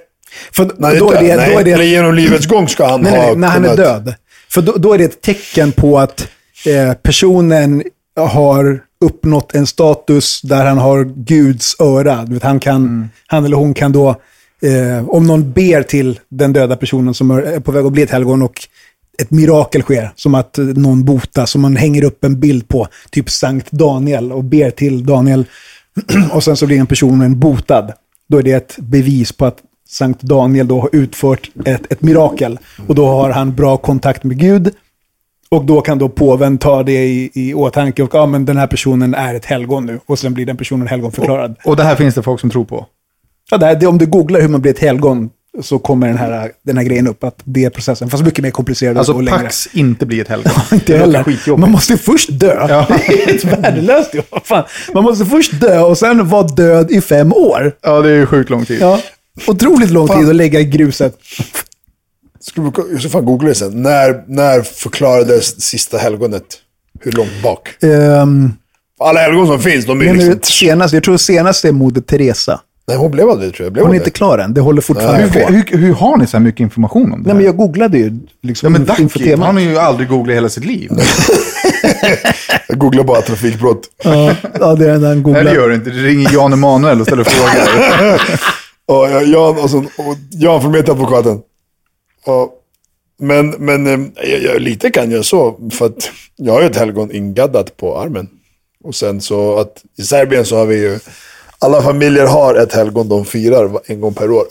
För 0.51 0.71
när 0.77 0.99
då 0.99 1.11
är 1.11 1.21
det, 1.23 1.35
nej, 1.35 1.53
då 1.53 1.59
är 1.59 1.63
det 1.63 1.71
eller 1.71 1.83
genom 1.83 2.13
livets 2.15 2.45
gång 2.47 2.67
ska 2.67 2.87
han 2.87 3.01
Nej, 3.01 3.11
ha 3.11 3.17
nej, 3.17 3.27
nej, 3.27 3.35
när 3.37 3.47
han 3.47 3.65
är 3.65 3.77
död. 3.77 4.13
För 4.49 4.61
då, 4.61 4.71
då 4.77 4.93
är 4.93 4.97
det 4.97 5.03
ett 5.03 5.21
tecken 5.21 5.71
på 5.71 5.99
att 5.99 6.27
eh, 6.65 6.93
personen 6.93 7.83
har 8.19 8.79
uppnått 9.05 9.55
en 9.55 9.67
status 9.67 10.41
där 10.41 10.65
han 10.65 10.77
har 10.77 11.03
Guds 11.03 11.75
öra. 11.79 12.23
Du 12.27 12.33
vet, 12.33 12.43
han, 12.43 12.59
kan, 12.59 13.09
han 13.27 13.45
eller 13.45 13.57
hon 13.57 13.73
kan 13.73 13.91
då, 13.91 14.09
eh, 14.63 15.09
om 15.09 15.27
någon 15.27 15.51
ber 15.51 15.83
till 15.83 16.19
den 16.29 16.53
döda 16.53 16.75
personen 16.75 17.13
som 17.13 17.31
är 17.31 17.59
på 17.59 17.71
väg 17.71 17.85
att 17.85 17.91
bli 17.91 18.01
ett 18.03 18.11
helgon 18.11 18.41
och 18.41 18.67
ett 19.21 19.31
mirakel 19.31 19.81
sker, 19.81 20.11
som 20.15 20.35
att 20.35 20.57
någon 20.57 21.05
botas, 21.05 21.51
som 21.51 21.61
man 21.61 21.75
hänger 21.75 22.03
upp 22.03 22.23
en 22.23 22.39
bild 22.39 22.67
på, 22.67 22.87
typ 23.09 23.29
Sankt 23.29 23.71
Daniel 23.71 24.31
och 24.31 24.43
ber 24.43 24.69
till 24.69 25.05
Daniel, 25.05 25.45
och 26.31 26.43
sen 26.43 26.57
så 26.57 26.65
blir 26.65 26.77
den 26.77 26.87
personen 26.87 27.39
botad. 27.39 27.93
Då 28.27 28.37
är 28.37 28.43
det 28.43 28.51
ett 28.51 28.75
bevis 28.77 29.31
på 29.31 29.45
att 29.45 29.57
Sankt 29.89 30.21
Daniel 30.21 30.67
då 30.67 30.81
har 30.81 30.89
utfört 30.91 31.49
ett, 31.65 31.91
ett 31.91 32.01
mirakel. 32.01 32.59
Och 32.87 32.95
då 32.95 33.07
har 33.07 33.29
han 33.29 33.55
bra 33.55 33.77
kontakt 33.77 34.23
med 34.23 34.39
Gud. 34.39 34.73
Och 35.49 35.65
då 35.65 35.81
kan 35.81 35.97
då 35.97 36.09
påven 36.09 36.57
ta 36.57 36.83
det 36.83 37.05
i, 37.05 37.31
i 37.33 37.53
åtanke 37.53 38.03
och 38.03 38.09
ja, 38.13 38.25
men 38.25 38.45
den 38.45 38.57
här 38.57 38.67
personen 38.67 39.13
är 39.13 39.35
ett 39.35 39.45
helgon 39.45 39.85
nu. 39.85 39.99
Och 40.05 40.19
sen 40.19 40.33
blir 40.33 40.45
den 40.45 40.57
personen 40.57 40.87
helgonförklarad. 40.87 41.55
Och 41.65 41.75
det 41.75 41.83
här 41.83 41.95
finns 41.95 42.15
det 42.15 42.23
folk 42.23 42.39
som 42.39 42.49
tror 42.49 42.65
på? 42.65 42.85
Ja, 43.51 43.57
det 43.57 43.65
här, 43.65 43.75
det, 43.75 43.87
om 43.87 43.97
du 43.97 44.05
googlar 44.05 44.41
hur 44.41 44.47
man 44.47 44.61
blir 44.61 44.71
ett 44.71 44.79
helgon 44.79 45.29
så 45.61 45.79
kommer 45.79 46.07
den 46.07 46.17
här, 46.17 46.51
den 46.65 46.77
här 46.77 46.83
grejen 46.83 47.07
upp. 47.07 47.23
Att 47.23 47.39
det 47.43 47.65
är 47.65 47.69
processen. 47.69 48.09
Fast 48.09 48.23
mycket 48.23 48.43
mer 48.43 48.51
komplicerad 48.51 48.97
Alltså 48.97 49.13
och 49.13 49.23
längre. 49.23 49.39
Pax 49.39 49.67
inte 49.73 50.05
bli 50.05 50.19
ett 50.19 50.27
helgon. 50.27 50.53
Inte 50.71 50.97
heller. 50.97 51.57
Man 51.57 51.71
måste 51.71 51.97
först 51.97 52.39
dö. 52.39 52.65
Ja. 52.69 52.87
Det 53.07 53.23
är 53.23 53.25
helt 53.25 53.43
värdelöst. 53.43 54.13
ju. 54.13 54.21
Man 54.93 55.03
måste 55.03 55.25
först 55.25 55.59
dö 55.61 55.79
och 55.79 55.97
sen 55.97 56.29
vara 56.29 56.47
död 56.47 56.91
i 56.91 57.01
fem 57.01 57.33
år. 57.33 57.75
Ja, 57.81 58.01
det 58.01 58.09
är 58.09 58.15
ju 58.15 58.25
sjukt 58.25 58.49
lång 58.49 58.65
tid. 58.65 58.81
Ja. 58.81 59.01
Otroligt 59.47 59.91
lång 59.91 60.07
Fan. 60.07 60.19
tid 60.19 60.29
att 60.29 60.35
lägga 60.35 60.59
i 60.59 60.65
gruset. 60.65 61.17
Vi, 62.55 62.71
jag 62.91 62.99
ska 62.99 63.09
fan 63.09 63.25
googla 63.25 63.49
det 63.49 63.55
sen. 63.55 63.81
När, 63.81 64.23
när 64.27 64.61
förklarades 64.61 65.61
sista 65.61 65.97
helgonet? 65.97 66.43
Hur 66.99 67.11
långt 67.11 67.43
bak? 67.43 67.69
Um, 67.81 68.53
Alla 68.99 69.19
helgon 69.19 69.47
som 69.47 69.59
finns, 69.59 69.85
de 69.85 70.01
är 70.01 70.13
liksom... 70.13 70.39
senast, 70.43 70.93
jag 70.93 71.03
tror 71.03 71.17
senast 71.17 71.65
är 71.65 71.71
Moder 71.71 72.01
Teresa. 72.01 72.61
Nej, 72.87 72.97
hon 72.97 73.11
blev 73.11 73.29
aldrig 73.29 73.51
det 73.51 73.55
tror 73.55 73.65
jag. 73.65 73.73
Blev 73.73 73.85
Hon 73.85 73.93
är 73.93 73.97
inte 73.99 74.09
klar 74.11 74.37
än. 74.37 74.53
Det 74.53 74.61
håller 74.61 74.81
fortfarande 74.81 75.21
Hur, 75.27 75.41
på. 75.45 75.53
hur, 75.53 75.77
hur 75.77 75.93
har 75.93 76.17
ni 76.17 76.27
så 76.27 76.37
här 76.37 76.43
mycket 76.43 76.59
information 76.59 77.03
om 77.03 77.09
det 77.11 77.17
Nej, 77.17 77.27
här? 77.27 77.33
men 77.35 77.45
jag 77.45 77.57
googlade 77.57 77.97
ju 77.97 78.19
liksom 78.41 78.67
Ja, 78.67 78.69
men 78.79 78.81
inför 79.01 79.19
Ducky, 79.19 79.29
temat. 79.31 79.45
han 79.45 79.55
har 79.55 79.63
ju 79.63 79.77
aldrig 79.77 80.09
googlat 80.09 80.35
hela 80.35 80.49
sitt 80.49 80.65
liv. 80.65 80.91
Jag 82.67 82.77
googlar 82.77 83.03
bara 83.03 83.21
trafikbrott. 83.21 83.81
Ja, 84.03 84.35
ja, 84.59 84.75
det 84.75 84.85
är 84.85 84.89
den 84.93 85.03
han 85.03 85.13
Nej, 85.13 85.21
googlar. 85.21 85.43
det 85.43 85.53
gör 85.53 85.69
du 85.69 85.75
inte. 85.75 85.89
Du 85.89 86.03
ringer 86.07 86.33
Jan 86.33 86.53
Emanuel 86.53 86.99
och 87.01 87.07
ställer 87.07 87.23
frågor. 87.23 88.21
Och 88.85 89.09
jag- 89.09 89.27
Jan, 89.27 89.57
och, 89.59 89.69
så, 89.69 89.77
och 89.77 90.15
Jan 90.31 90.61
från 90.61 90.71
Metadvokaten. 90.71 91.39
Och, 92.25 92.49
men 93.19 93.49
men 93.49 93.87
eh, 93.87 94.29
jag, 94.31 94.41
jag, 94.43 94.61
lite 94.61 94.89
kan 94.89 95.11
jag 95.11 95.25
så, 95.25 95.69
för 95.73 95.85
att 95.85 96.09
jag 96.35 96.53
har 96.53 96.61
ju 96.61 96.67
ett 96.67 96.77
helgon 96.77 97.11
ingaddat 97.11 97.77
på 97.77 97.99
armen. 97.99 98.27
Och 98.83 98.95
sen 98.95 99.21
så 99.21 99.59
att 99.59 99.83
i 99.97 100.01
Serbien 100.01 100.45
så 100.45 100.57
har 100.57 100.65
vi 100.65 100.75
ju, 100.81 100.99
alla 101.61 101.81
familjer 101.81 102.25
har 102.27 102.55
ett 102.55 102.73
helgon 102.73 103.09
de 103.09 103.25
firar 103.25 103.79
en 103.85 104.01
gång 104.01 104.13
per 104.13 104.31
år. 104.31 104.45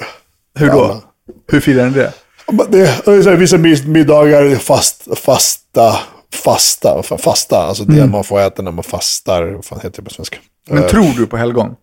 Hur 0.59 0.71
då? 0.71 0.85
Alla. 0.85 1.01
Hur 1.53 1.61
firar 1.61 1.87
ni 1.87 1.91
det? 1.93 2.13
Det 2.69 2.81
är 3.07 3.37
vissa 3.37 3.57
mid- 3.57 3.89
middagar, 3.89 4.55
fast, 4.57 5.19
fasta, 5.19 5.99
fasta, 6.35 7.01
fa- 7.03 7.19
fasta, 7.19 7.57
alltså 7.57 7.85
det 7.85 8.07
man 8.07 8.25
får 8.25 8.41
äta 8.41 8.63
när 8.63 8.71
man 8.71 8.85
fastar, 8.85 9.43
vad 9.45 9.65
fan 9.65 9.81
heter 9.83 9.97
det 9.97 10.09
på 10.09 10.15
svenska? 10.15 10.37
Men 10.69 10.83
Eh, 10.85 10.89
tror 10.89 11.13
du 11.17 11.27
på 11.27 11.37
helgon? 11.37 11.75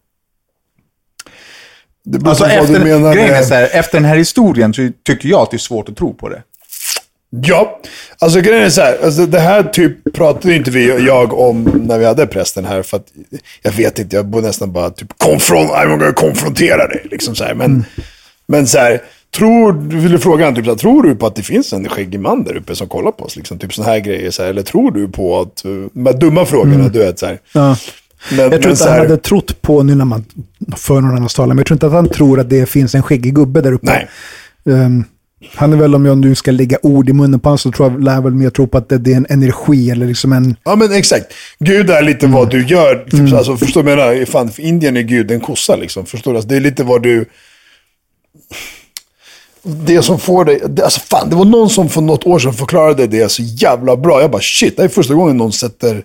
det 2.04 2.30
Alltså 2.30 2.46
efter, 2.46 2.80
grejen 3.14 3.34
är 3.36 3.44
så 3.44 3.54
här, 3.54 3.70
efter 3.74 3.98
den 3.98 4.06
här 4.06 4.16
historien 4.18 4.74
så 4.74 4.90
tycker 5.06 5.30
jag 5.30 5.42
att 5.42 5.52
det 5.52 5.58
är 5.58 5.60
svårt 5.60 5.90
att 5.90 5.98
tro 5.98 6.14
på 6.14 6.30
det. 6.30 6.44
Ja, 7.30 7.80
alltså 8.20 8.42
grejen 8.42 8.64
är 8.64 8.70
så 8.70 8.82
här, 8.82 8.98
alltså 9.04 9.26
det 9.26 9.40
här 9.40 9.64
typ 9.64 10.14
pratade 10.14 10.56
inte 10.56 10.72
vi 10.72 11.06
jag 11.06 11.34
om 11.34 11.64
när 11.64 12.00
vi 12.00 12.06
hade 12.06 12.28
prästen 12.28 12.66
här. 12.66 12.84
För 12.84 12.98
att 12.98 13.08
jag 13.62 13.72
vet 13.72 14.00
inte, 14.00 14.16
jag 14.16 14.26
borde 14.26 14.48
nästan 14.48 14.72
bara 14.72 14.90
typ 14.90 15.18
konfron, 15.18 15.68
I'm 15.68 15.90
gonna 15.90 16.14
konfrontera 16.14 16.88
dig. 16.88 17.08
Liksom 17.12 17.36
så 17.36 17.44
här. 17.44 17.54
Men, 17.54 17.86
men 18.48 18.68
så 18.68 18.78
här, 18.78 19.02
tror, 19.38 19.74
vill 19.74 20.12
du 20.12 20.20
fråga 20.20 20.52
typ 20.52 20.66
så 20.66 20.72
här, 20.72 20.78
tror 20.78 21.04
du 21.04 21.16
på 21.16 21.28
att 21.28 21.36
det 21.36 21.44
finns 21.44 21.74
en 21.74 21.90
skäggig 21.90 22.20
man 22.20 22.44
där 22.44 22.58
uppe 22.58 22.76
som 22.76 22.88
kollar 22.88 23.12
på 23.12 23.26
oss? 23.26 23.36
Liksom, 23.36 23.60
typ 23.60 23.74
sådana 23.74 23.92
här 23.92 24.00
grejer. 24.00 24.32
Så 24.32 24.44
här, 24.44 24.50
eller 24.50 24.64
tror 24.64 24.92
du 24.92 25.08
på 25.08 25.42
att, 25.42 25.64
de 25.94 26.12
dumma 26.20 26.46
frågorna, 26.46 26.88
du 26.88 27.00
vet 27.00 27.20
så 27.20 27.26
här. 27.26 27.40
Ja. 27.54 27.78
Men, 28.30 28.40
Jag 28.40 28.52
tror 28.52 28.60
men 28.60 28.70
inte 28.70 28.84
han 28.84 28.94
här, 28.94 29.00
hade 29.00 29.18
trott 29.18 29.62
på, 29.62 29.84
nu 29.84 29.96
när 29.96 30.06
man 30.06 30.26
för 30.76 31.02
någon 31.02 31.18
annans 31.18 31.34
talan, 31.34 31.50
men 31.50 31.58
jag 31.58 31.66
tror 31.66 31.76
inte 31.76 31.88
att 31.88 31.94
han 31.94 32.10
tror 32.10 32.40
att 32.40 32.50
det 32.50 32.70
finns 32.70 32.96
en 32.96 33.04
skäggig 33.04 33.36
gubbe 33.36 33.62
där 33.62 33.72
uppe. 33.72 33.86
Nej. 33.86 34.08
Ehm, 34.76 35.04
han 35.56 35.74
är 35.74 35.78
väl, 35.78 35.96
om 35.96 36.06
jag 36.06 36.18
nu 36.18 36.36
ska 36.36 36.52
lägga 36.52 36.78
ord 36.82 37.10
i 37.10 37.14
munnen 37.14 37.40
på 37.40 37.50
honom, 37.50 37.58
så 37.58 37.72
tror 37.72 37.92
jag, 37.92 38.04
lär 38.04 38.22
väl 38.22 38.34
mer 38.34 38.50
tro 38.50 38.68
på 38.68 38.78
att 38.78 38.90
det, 38.90 38.98
det 38.98 39.14
är 39.14 39.18
en 39.18 39.26
energi 39.30 39.92
eller 39.92 40.06
liksom 40.08 40.34
en... 40.34 40.56
Ja 40.64 40.76
men 40.76 40.92
exakt. 40.92 41.34
Gud 41.60 41.90
är 41.90 42.02
lite 42.02 42.28
vad 42.28 42.50
du 42.50 42.66
gör. 42.68 43.06
Typ, 43.10 43.30
så, 43.30 43.38
alltså, 43.38 43.58
förstår 43.58 43.84
du 43.84 43.96
vad 43.96 44.06
jag 44.08 44.14
menar? 44.14 44.26
Fan, 44.26 44.50
för 44.52 44.62
Indien 44.62 44.98
är 44.98 45.02
Gud 45.02 45.32
en 45.32 45.40
kossa 45.40 45.76
liksom. 45.76 46.06
Förstår 46.06 46.32
du? 46.32 46.38
Alltså, 46.38 46.50
det 46.50 46.56
är 46.56 46.60
lite 46.62 46.84
vad 46.84 47.04
du... 47.04 47.26
Det 49.64 50.02
som 50.02 50.20
får 50.20 50.46
dig... 50.46 50.62
Det, 50.68 50.84
alltså 50.84 51.00
fan, 51.00 51.30
det 51.30 51.36
var 51.36 51.46
någon 51.46 51.70
som 51.70 51.90
för 51.90 52.02
något 52.02 52.26
år 52.26 52.40
sedan 52.40 52.54
förklarade 52.54 53.08
det 53.08 53.30
så 53.32 53.44
jävla 53.44 53.98
bra. 53.98 54.22
Jag 54.22 54.32
bara 54.32 54.42
shit, 54.42 54.78
det 54.78 54.84
är 54.84 54.88
första 54.88 55.14
gången 55.14 55.38
någon 55.38 55.52
sätter 55.52 56.04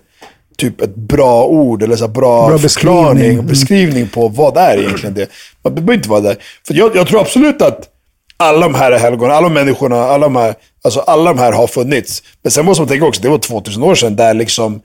typ 0.57 0.81
ett 0.81 0.95
bra 0.95 1.45
ord 1.45 1.83
eller 1.83 1.95
så 1.95 2.07
bra, 2.07 2.47
Bra 2.47 2.57
beskrivning. 2.57 3.37
och 3.39 3.43
beskrivning 3.43 4.07
på 4.07 4.27
vad 4.27 4.57
är 4.57 4.77
egentligen 4.77 5.13
det. 5.15 5.29
Man 5.63 5.75
behöver 5.75 5.93
inte 5.93 6.09
vara 6.09 6.21
där. 6.21 6.35
För 6.67 6.73
jag, 6.73 6.95
jag 6.95 7.07
tror 7.07 7.21
absolut 7.21 7.61
att 7.61 7.89
alla 8.37 8.59
de 8.59 8.75
här 8.75 8.91
helgonen, 8.91 9.35
alla 9.35 9.49
människorna, 9.49 9.95
alla 9.95 10.25
de 10.25 10.35
här, 10.35 10.55
alltså 10.83 10.99
alla 10.99 11.33
de 11.33 11.39
här 11.39 11.51
har 11.51 11.67
funnits. 11.67 12.23
Men 12.41 12.51
sen 12.51 12.65
måste 12.65 12.81
man 12.81 12.87
tänka 12.87 13.05
också, 13.05 13.21
det 13.21 13.29
var 13.29 13.37
2000 13.37 13.83
år 13.83 13.95
sedan 13.95 14.15
där 14.15 14.33
liksom 14.33 14.81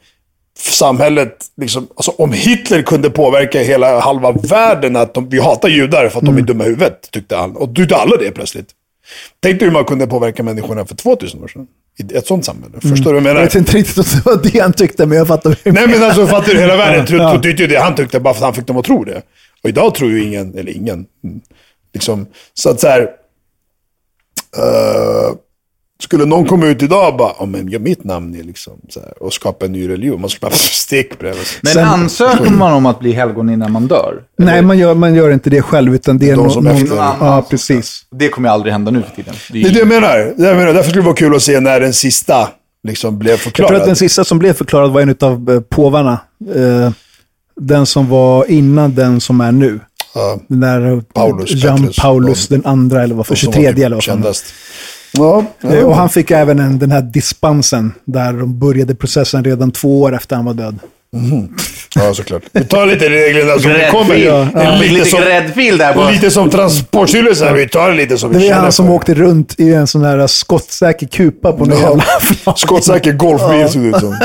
samhället, 0.58 1.36
liksom, 1.56 1.88
alltså 1.96 2.10
om 2.10 2.32
Hitler 2.32 2.82
kunde 2.82 3.10
påverka 3.10 3.60
hela 3.60 4.00
halva 4.00 4.32
världen 4.32 4.96
att 4.96 5.14
de, 5.14 5.28
vi 5.28 5.40
hatar 5.40 5.68
judar 5.68 6.08
för 6.08 6.18
att 6.18 6.24
de 6.24 6.36
är 6.36 6.42
dumma 6.42 6.64
i 6.64 6.66
huvudet, 6.66 7.10
tyckte 7.10 7.38
alla. 7.38 7.54
Och 7.54 7.74
tyckte 7.74 7.96
alla 7.96 8.16
det 8.16 8.30
plötsligt. 8.30 8.68
Tänk 9.40 9.58
dig 9.58 9.68
hur 9.68 9.72
man 9.72 9.84
kunde 9.84 10.06
påverka 10.06 10.42
människorna 10.42 10.84
för 10.84 10.94
2000 10.94 11.42
år 11.42 11.48
sedan. 11.48 11.66
I 11.98 12.16
ett 12.16 12.26
sånt 12.26 12.44
samhälle. 12.44 12.80
Förstår 12.80 12.96
du 12.96 13.02
vad 13.04 13.16
jag 13.16 13.22
menar? 13.22 13.40
Jag 13.40 13.46
vet 13.46 13.54
inte 13.54 13.76
riktigt 13.76 13.98
om 13.98 14.04
det 14.14 14.24
var 14.24 14.52
det 14.52 14.60
han 14.60 14.72
tyckte, 14.72 15.06
men 15.06 15.18
jag 15.18 15.26
fattar. 15.26 15.56
Nej 15.64 15.88
men 15.88 16.02
alltså 16.02 16.26
fattar 16.26 16.52
du? 16.52 16.60
Hela 16.60 16.76
världen 16.76 17.40
tyckte 17.42 17.62
ju 17.62 17.68
det 17.68 17.76
han 17.76 17.94
tyckte 17.94 18.20
bara 18.20 18.34
för 18.34 18.40
att 18.40 18.44
han 18.44 18.54
fick 18.54 18.66
dem 18.66 18.76
att 18.76 18.84
tro 18.84 19.04
det. 19.04 19.22
Och 19.62 19.68
idag 19.68 19.94
tror 19.94 20.10
ju 20.10 20.24
ingen, 20.24 20.58
eller 20.58 20.76
ingen, 20.76 21.06
mm, 21.24 21.40
liksom, 21.94 22.26
så 22.54 22.70
att 22.70 22.80
så 22.80 22.88
här, 22.88 23.08
eh, 24.58 25.34
skulle 26.02 26.24
någon 26.24 26.44
komma 26.46 26.66
ut 26.66 26.82
idag 26.82 27.08
och 27.12 27.16
bara, 27.18 27.32
oh, 27.38 27.46
men 27.46 27.68
ja, 27.70 27.78
mitt 27.78 28.04
namn 28.04 28.34
är 28.34 28.42
liksom 28.42 28.72
så 28.88 29.00
här, 29.00 29.22
och 29.22 29.32
skapa 29.32 29.66
en 29.66 29.72
ny 29.72 29.88
religion. 29.88 30.20
Man 30.20 30.30
skulle 30.30 30.50
bara 30.50 30.56
stick 30.56 31.18
bredvid. 31.18 31.46
Men 31.62 31.72
Sen- 31.72 31.84
ansöker 31.88 32.50
man 32.50 32.72
om 32.72 32.86
att 32.86 32.98
bli 33.00 33.12
helgon 33.12 33.50
innan 33.50 33.72
man 33.72 33.86
dör? 33.86 34.22
Nej, 34.38 34.62
man 34.62 34.78
gör, 34.78 34.94
man 34.94 35.14
gör 35.14 35.30
inte 35.30 35.50
det 35.50 35.62
själv, 35.62 35.94
utan 35.94 36.18
det 36.18 36.30
är 36.30 36.36
De 36.36 36.42
någon... 36.42 36.50
som 36.50 36.64
någon 36.64 36.76
efter- 36.76 36.96
ja, 36.96 37.46
precis. 37.50 38.02
Det 38.10 38.28
kommer 38.28 38.48
aldrig 38.48 38.72
hända 38.72 38.90
nu 38.90 39.02
för 39.02 39.16
tiden. 39.16 39.34
Det 39.52 39.58
är 39.60 39.64
Det 39.64 39.70
det 39.70 39.78
jag 39.78 39.88
menar. 39.88 40.32
Det 40.36 40.44
jag 40.48 40.56
menar. 40.56 40.72
Därför 40.72 40.88
skulle 40.90 41.02
det 41.02 41.06
vara 41.06 41.16
kul 41.16 41.34
att 41.36 41.42
se 41.42 41.60
när 41.60 41.80
den 41.80 41.92
sista 41.94 42.48
liksom 42.82 43.18
blev 43.18 43.32
Jag 43.32 43.40
tror 43.40 43.50
förklarad. 43.50 43.76
att 43.80 43.86
den 43.86 43.96
sista 43.96 44.24
som 44.24 44.38
blev 44.38 44.52
förklarad 44.52 44.90
var 44.92 45.00
en 45.00 45.16
av 45.20 45.50
eh, 45.50 45.60
påvarna. 45.60 46.20
Eh, 46.54 46.90
den 47.60 47.86
som 47.86 48.08
var 48.08 48.50
innan 48.50 48.94
den 48.94 49.20
som 49.20 49.40
är 49.40 49.52
nu. 49.52 49.80
Ja, 50.18 50.38
Den 50.48 50.60
där 50.60 50.92
eh, 50.92 51.00
Paulus, 51.00 51.50
Jan 51.64 51.76
Petrus, 51.78 51.96
Paulus 51.96 52.48
den 52.48 52.66
andra, 52.66 53.02
eller 53.02 53.14
vad 53.14 53.26
för, 53.26 53.34
som 53.34 53.46
var 53.46 53.52
23 53.54 53.72
typ 53.72 53.84
eller 53.84 53.96
vad 53.96 54.04
fan. 54.04 54.14
kändast. 54.14 54.44
Ja, 55.12 55.44
ja. 55.60 55.74
Eh, 55.74 55.84
Och 55.84 55.96
han 55.96 56.08
fick 56.08 56.30
även 56.30 56.58
en, 56.58 56.78
den 56.78 56.90
här 56.90 57.02
dispensen, 57.02 57.92
där 58.04 58.32
de 58.32 58.58
började 58.58 58.94
processen 58.94 59.44
redan 59.44 59.70
två 59.70 60.00
år 60.02 60.14
efter 60.14 60.36
han 60.36 60.44
var 60.44 60.54
död. 60.54 60.78
Ja, 61.94 62.14
såklart. 62.14 62.42
Vi 62.52 62.64
tar 62.64 62.86
lite 62.86 63.08
reglerna 63.08 63.58
som 63.58 63.70
det 63.72 63.88
kommer. 63.90 64.14
Ja. 64.14 64.48
Ja. 64.54 64.74
Lite, 64.80 64.92
Lite 64.94 65.04
som, 65.10 65.20
gräddfil 65.20 65.78
där 65.78 65.94
bara. 65.94 66.10
lite 66.10 66.30
som 66.30 66.50
Transportstyrelsen. 66.50 67.54
Vi 67.54 67.68
tar 67.68 67.90
det 67.90 67.96
lite 67.96 68.18
som 68.18 68.32
Det 68.32 68.38
vi 68.38 68.44
är 68.44 68.48
känner 68.48 68.62
han 68.62 68.72
som 68.72 68.86
för. 68.86 68.92
åkte 68.92 69.14
runt 69.14 69.54
i 69.60 69.74
en 69.74 69.86
sån 69.86 70.04
här 70.04 70.26
skottsäker 70.26 71.06
kupa 71.06 71.52
på 71.52 71.64
någon 71.64 71.78
Ja. 71.80 71.88
jävla. 71.88 72.54
Skottsäker 72.56 73.12
golfbil 73.12 73.68
såg 73.68 73.82
det 73.82 73.88
ut 73.88 73.96
som. 74.00 74.18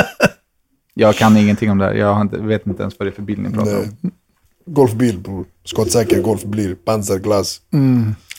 Jag 0.94 1.16
kan 1.16 1.38
ingenting 1.38 1.72
om 1.72 1.78
det 1.78 1.86
här. 1.86 1.94
Jag 1.94 2.14
har 2.14 2.22
inte, 2.22 2.38
vet 2.38 2.68
inte 2.68 2.82
ens 2.82 2.96
vad 3.00 3.08
det 3.08 3.12
är 3.12 3.16
för 3.16 3.22
bil 3.22 3.40
ni 3.40 3.50
pratar 3.50 3.76
om. 3.78 4.12
Golfbil, 4.66 5.18
bror. 5.20 5.46
Skottsäker 5.66 6.22
golfbil. 6.22 6.76
Panzerglass. 6.86 7.58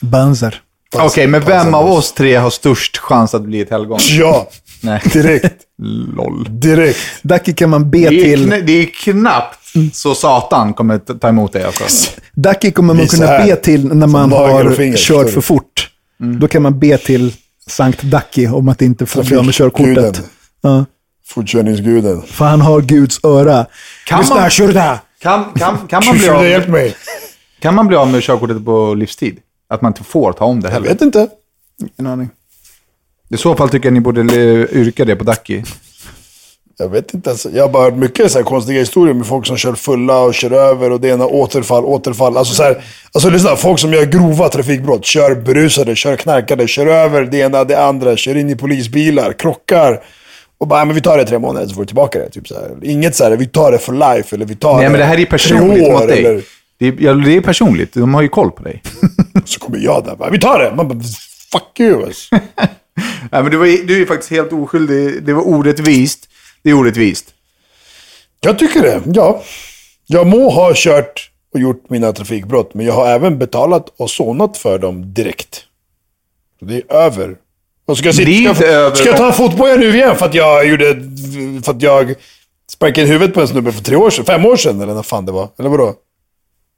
Banzer. 0.01 0.61
Okej, 0.97 1.27
men 1.27 1.41
vem 1.45 1.73
av 1.73 1.91
oss 1.91 2.13
tre 2.13 2.35
har 2.35 2.49
störst 2.49 2.97
chans 2.97 3.33
att 3.35 3.41
bli 3.41 3.61
ett 3.61 3.69
helgon? 3.69 3.99
Ja, 4.09 4.49
Nej. 4.81 5.01
direkt. 5.13 5.55
LOL. 6.17 6.47
Direkt. 6.59 6.99
Dacke 7.21 7.53
kan 7.53 7.69
man 7.69 7.89
be 7.91 7.97
Det 7.97 8.05
är, 8.05 8.09
till. 8.09 8.51
kn- 8.51 8.61
det 8.65 8.71
är 8.73 8.85
knappt 8.85 9.59
så 9.93 10.15
Satan 10.15 10.73
kommer 10.73 10.97
ta 10.97 11.27
emot 11.29 11.53
dig 11.53 11.63
alltså. 11.63 11.83
Kommer 12.73 12.93
man 12.93 13.07
kunna 13.07 13.27
be 13.27 13.55
till 13.55 13.93
när 13.93 14.07
man 14.07 14.31
har 14.31 14.95
kört 14.97 15.29
för 15.29 15.41
fort. 15.41 15.89
Mm. 16.21 16.39
Då 16.39 16.47
kan 16.47 16.61
man 16.61 16.79
be 16.79 16.97
till 16.97 17.33
Sankt 17.67 18.01
Dacke 18.01 18.47
om 18.49 18.69
att 18.69 18.81
inte 18.81 19.05
få 19.05 19.23
bli 19.23 19.35
av 19.37 19.45
med 19.45 19.53
körkortet. 19.53 20.21
Ja, 20.61 20.85
Fortkörningsguden. 21.27 22.21
för 22.27 22.45
han 22.45 22.61
har 22.61 22.81
Guds 22.81 23.19
öra. 23.23 23.65
Kan 24.07 24.19
Lyssna, 24.19 24.35
man- 24.35 24.49
kör 24.49 24.73
där! 24.73 24.97
Kan, 25.25 25.45
kan, 25.55 25.87
kan, 25.87 26.03
man 26.05 26.17
bli 26.17 26.55
av, 26.55 26.69
mig. 26.69 26.95
kan 27.59 27.75
man 27.75 27.87
bli 27.87 27.97
av 27.97 28.07
med 28.07 28.23
körkortet 28.23 28.65
på 28.65 28.93
livstid? 28.93 29.39
Att 29.69 29.81
man 29.81 29.89
inte 29.89 30.03
får 30.03 30.33
ta 30.33 30.45
om 30.45 30.61
det 30.61 30.67
Jag 30.67 30.73
heller? 30.73 30.87
vet 30.87 31.01
inte. 31.01 31.27
Ingen 31.97 32.11
aning. 32.11 32.29
I 33.29 33.37
så 33.37 33.55
fall 33.55 33.69
tycker 33.69 33.85
jag 33.87 33.93
ni 33.93 33.99
borde 33.99 34.21
yrka 34.21 35.05
det 35.05 35.15
på 35.15 35.23
Ducky. 35.23 35.63
Jag 36.77 36.89
vet 36.89 37.13
inte. 37.13 37.29
Alltså. 37.29 37.49
Jag 37.49 37.63
har 37.63 37.69
bara 37.69 37.83
hört 37.83 37.95
mycket 37.95 38.31
så 38.31 38.37
här 38.37 38.45
konstiga 38.45 38.79
historier 38.79 39.13
med 39.13 39.27
folk 39.27 39.45
som 39.47 39.57
kör 39.57 39.73
fulla 39.73 40.19
och 40.19 40.33
kör 40.33 40.51
över 40.51 40.91
och 40.91 41.01
det 41.01 41.07
ena 41.07 41.25
återfall, 41.25 41.85
återfall. 41.85 42.37
Alltså, 42.37 42.53
så 42.53 42.63
här, 42.63 42.83
alltså 43.11 43.29
lyssna, 43.29 43.55
folk 43.55 43.79
som 43.79 43.93
gör 43.93 44.05
grova 44.05 44.49
trafikbrott. 44.49 45.05
Kör 45.05 45.35
berusade, 45.35 45.95
kör 45.95 46.15
knarkade, 46.15 46.67
kör 46.67 46.87
över 46.87 47.23
det 47.23 47.37
ena, 47.37 47.63
det 47.63 47.83
andra, 47.83 48.17
kör 48.17 48.37
in 48.37 48.49
i 48.49 48.55
polisbilar, 48.55 49.33
krockar. 49.33 50.03
Och 50.57 50.67
bara, 50.67 50.79
"Ja, 50.79 50.85
men 50.85 50.95
vi 50.95 51.01
tar 51.01 51.17
det 51.17 51.25
tre 51.25 51.39
månader 51.39 51.67
så 51.67 51.73
får 51.73 51.81
du 51.81 51.85
tillbaka 51.85 52.19
det. 52.19 52.29
Typ 52.29 52.47
så 52.47 52.55
här. 52.55 52.77
Inget 52.83 53.15
så 53.15 53.23
här, 53.23 53.31
vi 53.37 53.47
tar 53.47 53.71
det 53.71 53.77
for 53.79 53.93
life 54.15 54.35
eller 54.35 54.45
vi 54.45 54.55
tar 54.55 54.77
Nej, 54.77 54.89
men 54.89 54.99
det 54.99 55.05
här 55.05 55.19
är 55.19 55.25
personligt 55.25 55.91
mot 55.91 56.07
dig. 56.07 56.25
Eller, 56.25 56.43
Det 56.77 56.87
är, 56.87 56.95
ja, 56.99 57.13
det 57.13 57.37
är 57.37 57.41
personligt. 57.41 57.93
De 57.93 58.13
har 58.13 58.21
ju 58.21 58.27
koll 58.29 58.51
på 58.51 58.63
dig. 58.63 58.81
så 59.45 59.59
kommer 59.59 59.77
jag 59.79 60.05
där 60.05 60.15
bara, 60.15 60.29
vi 60.29 60.39
tar 60.39 60.59
det. 60.59 60.75
Man 60.75 60.87
bara, 60.87 60.99
fuck 61.51 61.79
you. 61.79 62.03
Alltså. 62.05 62.35
Nej, 63.31 63.43
men 63.43 63.51
du, 63.51 63.57
var, 63.57 63.87
du 63.87 64.01
är 64.01 64.05
faktiskt 64.05 64.31
helt 64.31 64.53
oskyldig. 64.53 65.23
Det 65.23 65.33
var 65.33 65.47
orättvist. 65.47 66.29
Det 66.63 66.69
är 66.69 66.73
orättvist. 66.73 67.33
Jag 68.41 68.59
tycker 68.59 68.81
det, 68.81 69.01
ja. 69.05 69.43
Jag 70.07 70.27
må 70.27 70.49
ha 70.49 70.71
kört 70.75 71.31
och 71.53 71.59
gjort 71.59 71.89
mina 71.89 72.11
trafikbrott, 72.13 72.73
men 72.73 72.85
jag 72.85 72.93
har 72.93 73.07
även 73.07 73.37
betalat 73.39 73.93
och 73.97 74.09
sonat 74.09 74.57
för 74.57 74.79
dem 74.79 75.13
direkt. 75.13 75.63
Så 76.59 76.65
det 76.65 76.75
är 76.75 76.93
över. 76.93 77.35
Och 77.85 77.97
ska 77.97 78.07
jag, 78.07 78.15
sitta, 78.15 78.55
ska, 78.55 78.95
ska 78.95 79.09
jag 79.09 79.17
ta 79.17 79.31
fotboja 79.31 79.75
nu 79.75 79.95
igen 79.95 80.15
för 80.15 80.25
att 80.25 80.33
jag 80.33 80.67
gjorde... 80.67 81.01
För 81.63 81.71
att 81.71 81.81
jag 81.81 82.15
sparkade 82.71 83.01
in 83.01 83.13
huvudet 83.13 83.35
på 83.35 83.41
en 83.41 83.47
snubbe 83.47 83.71
för 83.71 83.83
tre 83.83 83.95
år 83.95 84.09
sedan, 84.09 84.25
fem 84.25 84.45
år 84.45 84.55
sedan 84.55 84.81
eller 84.81 84.93
när 84.93 85.03
fan 85.03 85.25
det 85.25 85.31
var. 85.31 85.49
Eller 85.59 85.69
vadå? 85.69 85.93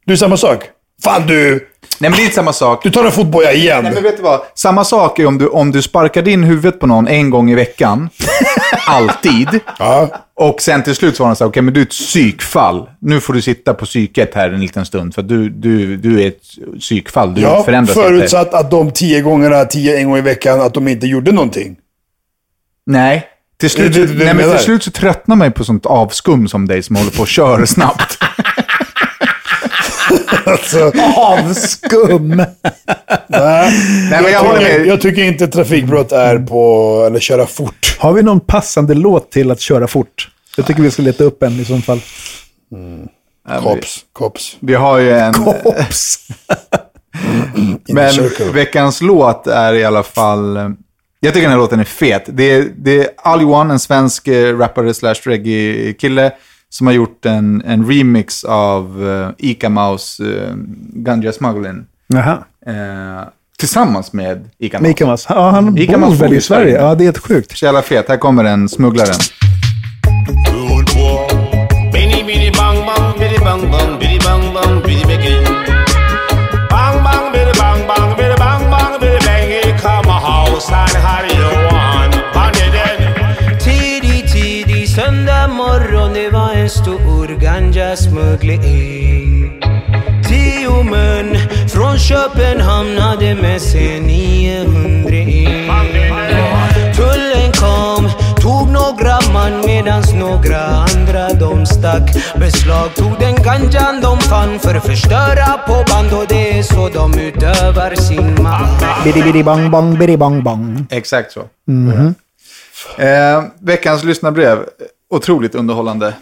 Du 0.05 0.13
är 0.13 0.17
samma 0.17 0.37
sak. 0.37 0.69
Fan 1.03 1.27
du! 1.27 1.67
Nej, 1.99 2.09
men 2.09 2.11
det 2.11 2.21
är 2.21 2.23
inte 2.23 2.35
samma 2.35 2.53
sak. 2.53 2.83
Du 2.83 2.89
tar 2.91 3.05
en 3.05 3.11
fotboja 3.11 3.53
igen. 3.53 3.83
Nej, 3.83 3.93
men 3.93 4.03
vet 4.03 4.17
du 4.17 4.23
vad? 4.23 4.41
Samma 4.55 4.83
sak 4.83 5.19
är 5.19 5.25
om 5.25 5.37
du, 5.37 5.47
om 5.47 5.71
du 5.71 5.81
sparkar 5.81 6.27
in 6.27 6.43
huvudet 6.43 6.79
på 6.79 6.87
någon 6.87 7.07
en 7.07 7.29
gång 7.29 7.51
i 7.51 7.55
veckan. 7.55 8.09
alltid. 8.87 9.47
Ja. 9.79 10.09
Och 10.35 10.61
sen 10.61 10.83
till 10.83 10.95
slut 10.95 11.15
så 11.15 11.23
var 11.23 11.27
han 11.27 11.35
så 11.35 11.43
här, 11.43 11.49
okej 11.49 11.61
men 11.61 11.73
du 11.73 11.79
är 11.79 11.85
ett 11.85 11.89
psykfall. 11.89 12.89
Nu 13.01 13.21
får 13.21 13.33
du 13.33 13.41
sitta 13.41 13.73
på 13.73 13.85
psyket 13.85 14.35
här 14.35 14.49
en 14.49 14.61
liten 14.61 14.85
stund. 14.85 15.15
För 15.15 15.21
du, 15.21 15.49
du, 15.49 15.97
du 15.97 16.21
är 16.23 16.27
ett 16.27 16.41
psykfall. 16.79 17.33
Du 17.35 17.41
Ja, 17.41 17.63
förändras 17.63 17.97
inte. 17.97 18.09
förutsatt 18.09 18.53
att 18.53 18.71
de 18.71 18.91
tio 18.91 19.21
gångerna, 19.21 19.65
tio 19.65 19.97
en 19.97 20.07
gång 20.09 20.17
i 20.17 20.21
veckan, 20.21 20.61
att 20.61 20.73
de 20.73 20.87
inte 20.87 21.07
gjorde 21.07 21.31
någonting. 21.31 21.75
Nej. 22.85 23.27
Till 23.59 23.69
slut, 23.69 23.93
Det 23.93 23.99
det 24.05 24.13
du 24.13 24.25
nej, 24.25 24.33
men 24.33 24.49
till 24.51 24.59
slut 24.59 24.83
så 24.83 24.91
tröttnar 24.91 25.35
man 25.35 25.47
ju 25.47 25.51
på 25.51 25.63
sånt 25.63 25.85
avskum 25.85 26.47
som 26.47 26.67
dig 26.67 26.83
som 26.83 26.95
håller 26.95 27.11
på 27.11 27.21
och 27.21 27.27
kör 27.27 27.65
snabbt. 27.65 28.16
Alltså, 30.47 30.91
Avskum! 31.15 32.45
nej. 33.27 33.71
Men 34.09 34.31
jag 34.31 34.39
håller 34.39 34.59
tycker, 34.59 34.79
med. 34.79 34.87
jag 34.87 35.01
tycker 35.01 35.23
inte 35.23 35.47
trafikbrott 35.47 36.11
är 36.11 36.39
på, 36.39 37.03
eller 37.07 37.19
köra 37.19 37.45
fort. 37.45 37.97
Har 37.99 38.13
vi 38.13 38.23
någon 38.23 38.39
passande 38.39 38.93
låt 38.93 39.31
till 39.31 39.51
att 39.51 39.59
köra 39.59 39.87
fort? 39.87 40.29
Jag 40.57 40.65
tycker 40.65 40.81
vi 40.81 40.91
ska 40.91 41.01
leta 41.01 41.23
upp 41.23 41.43
en 41.43 41.59
i 41.59 41.65
så 41.65 41.77
fall. 41.77 42.01
Kops, 43.63 44.05
kops. 44.13 44.57
Vi 44.59 44.73
har 44.75 44.97
ju 44.97 45.11
en... 45.11 45.35
Ops! 45.63 46.27
In 47.55 47.79
the 47.87 47.93
Men 47.93 48.13
veckans 48.53 49.01
låt 49.01 49.47
är 49.47 49.73
i 49.73 49.85
alla 49.85 50.03
fall... 50.03 50.57
Jag 51.19 51.33
tycker 51.33 51.41
den 51.41 51.51
här 51.51 51.57
låten 51.57 51.79
är 51.79 51.83
fet. 51.83 52.23
Det 52.27 52.43
är, 52.43 52.67
det 52.77 52.99
är 52.99 53.09
Ali 53.17 53.45
One, 53.45 53.73
en 53.73 53.79
svensk 53.79 54.27
eh, 54.27 54.57
rappare 54.57 54.93
slash 54.93 55.15
reggae-kille, 55.23 56.31
som 56.77 56.87
har 56.87 56.93
gjort 56.93 57.25
en, 57.25 57.61
en 57.65 57.85
remix 57.89 58.43
av 58.43 59.03
uh, 59.03 59.29
Ica 59.37 59.69
Mouse 59.69 60.23
uh, 60.23 60.53
Ganja 60.93 61.31
Smuggling. 61.33 61.85
Jaha. 62.07 62.43
eh, 62.65 63.27
tillsammans 63.59 64.13
med 64.13 64.49
Ica 64.57 64.77
Mouse. 64.79 64.87
Mika 64.87 65.05
Mas. 65.05 65.25
Ja, 65.29 65.49
han 65.49 65.73
Mika 65.73 65.97
bor 65.97 66.15
väl 66.15 66.33
i? 66.33 66.41
Sverige. 66.41 66.75
Ja, 66.75 66.95
det 66.95 67.03
är 67.03 67.05
helt 67.05 67.17
sjukt. 67.17 67.57
Så 67.57 67.65
jävla 67.65 67.81
fet. 67.81 68.09
Här 68.09 68.17
kommer 68.17 68.43
den, 68.43 68.69
smugglaren. 68.69 69.19
En 86.67 86.71
stor 86.71 87.27
ganja-smuggling 87.39 89.61
Tio 90.27 90.83
män 90.83 91.37
från 91.69 91.97
Köpenhamn 91.97 92.97
hade 92.97 93.35
med 93.35 93.61
sig 93.61 93.99
900 93.99 95.15
in. 95.15 95.71
Tullen 96.95 97.51
kom, 97.51 98.09
tog 98.41 98.69
några 98.69 99.19
man 99.33 99.65
medans 99.65 100.13
några 100.13 100.59
andra 100.65 101.33
de 101.33 101.65
stack 101.65 102.15
Beslagtog 102.39 103.11
den 103.19 103.35
ganjan 103.35 104.01
de 104.01 104.19
fann 104.19 104.59
för 104.59 104.75
att 104.75 104.85
förstöra 104.85 105.57
på 105.67 105.85
band 105.91 106.13
och 106.13 106.25
det 106.29 106.59
är 106.59 106.63
så 106.63 106.89
de 106.89 107.19
utövar 107.19 107.95
sin 107.95 108.43
makt 108.43 108.85
Bidi 109.03 109.21
bidi 109.21 109.43
bang 109.43 109.71
bang, 109.71 109.97
bidi 109.99 110.17
bang 110.17 110.43
bang. 110.43 110.85
Exakt 110.89 111.31
så. 111.31 111.39
Eh, 112.97 113.43
veckans 113.59 114.03
lyssnarbrev. 114.03 114.57
Otroligt 115.09 115.55
underhållande, 115.55 116.13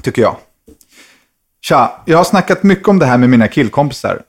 tycker 0.00 0.22
jag. 0.22 0.36
Tja, 1.62 2.02
jag 2.04 2.16
har 2.16 2.24
snackat 2.24 2.62
mycket 2.62 2.88
om 2.88 2.98
det 2.98 3.06
här 3.06 3.18
med 3.18 3.30
mina 3.30 3.48
killkompisar. 3.48 4.22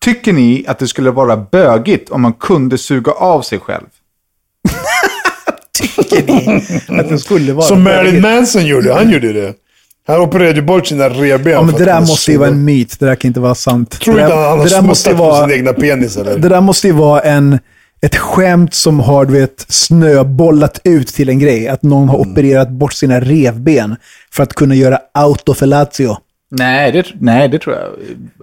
Tycker 0.00 0.32
ni 0.32 0.64
att 0.68 0.78
det 0.78 0.88
skulle 0.88 1.10
vara 1.10 1.36
bögigt 1.36 2.10
om 2.10 2.22
man 2.22 2.32
kunde 2.32 2.78
suga 2.78 3.12
av 3.12 3.42
sig 3.42 3.58
själv? 3.58 3.86
Tycker 5.78 6.32
ni 6.92 7.00
att 7.00 7.08
det 7.08 7.18
skulle 7.18 7.52
vara... 7.52 7.66
Som 7.66 7.82
Marilyn 7.82 8.22
Manson 8.22 8.66
gjorde, 8.66 8.94
han 8.94 9.10
gjorde 9.10 9.32
det. 9.32 9.54
Han 10.06 10.20
opererade 10.20 10.54
ju 10.54 10.62
bort 10.62 10.86
sina 10.86 11.08
revben. 11.08 11.52
Ja, 11.52 11.62
men 11.62 11.74
det 11.74 11.84
där 11.84 12.00
måste 12.00 12.32
ju 12.32 12.38
vara 12.38 12.48
en 12.48 12.64
myt. 12.64 13.00
Det 13.00 13.06
där 13.06 13.14
kan 13.14 13.28
inte 13.28 13.40
vara 13.40 13.54
sant. 13.54 14.00
Tror 14.00 14.16
det 14.16 14.22
inte 14.22 14.34
han 14.34 14.58
har 14.58 14.64
det 14.64 14.70
där 14.70 14.82
måste 14.82 15.10
ju 15.10 15.16
smuttat 15.16 15.18
på 15.18 15.32
vara... 15.32 15.48
sin 15.48 15.58
egna 15.58 15.72
penis 15.72 16.16
eller? 16.16 16.38
Det 16.38 16.48
där 16.48 16.60
måste 16.60 16.86
ju 16.86 16.92
vara 16.92 17.20
en, 17.20 17.58
ett 18.06 18.16
skämt 18.16 18.74
som 18.74 19.00
har 19.00 19.24
du 19.24 19.32
vet, 19.32 19.64
snöbollat 19.68 20.80
ut 20.84 21.08
till 21.08 21.28
en 21.28 21.38
grej. 21.38 21.68
Att 21.68 21.82
någon 21.82 22.08
har 22.08 22.18
Mm. 22.18 22.30
opererat 22.30 22.68
bort 22.70 22.92
sina 22.92 23.20
revben 23.20 23.96
för 24.32 24.42
att 24.42 24.54
kunna 24.54 24.74
göra 24.74 24.98
autofellatio. 25.14 26.16
Nej, 26.54 26.92
det, 26.92 27.06
nej, 27.20 27.48
det 27.48 27.58
tror 27.58 27.76
jag 27.76 27.88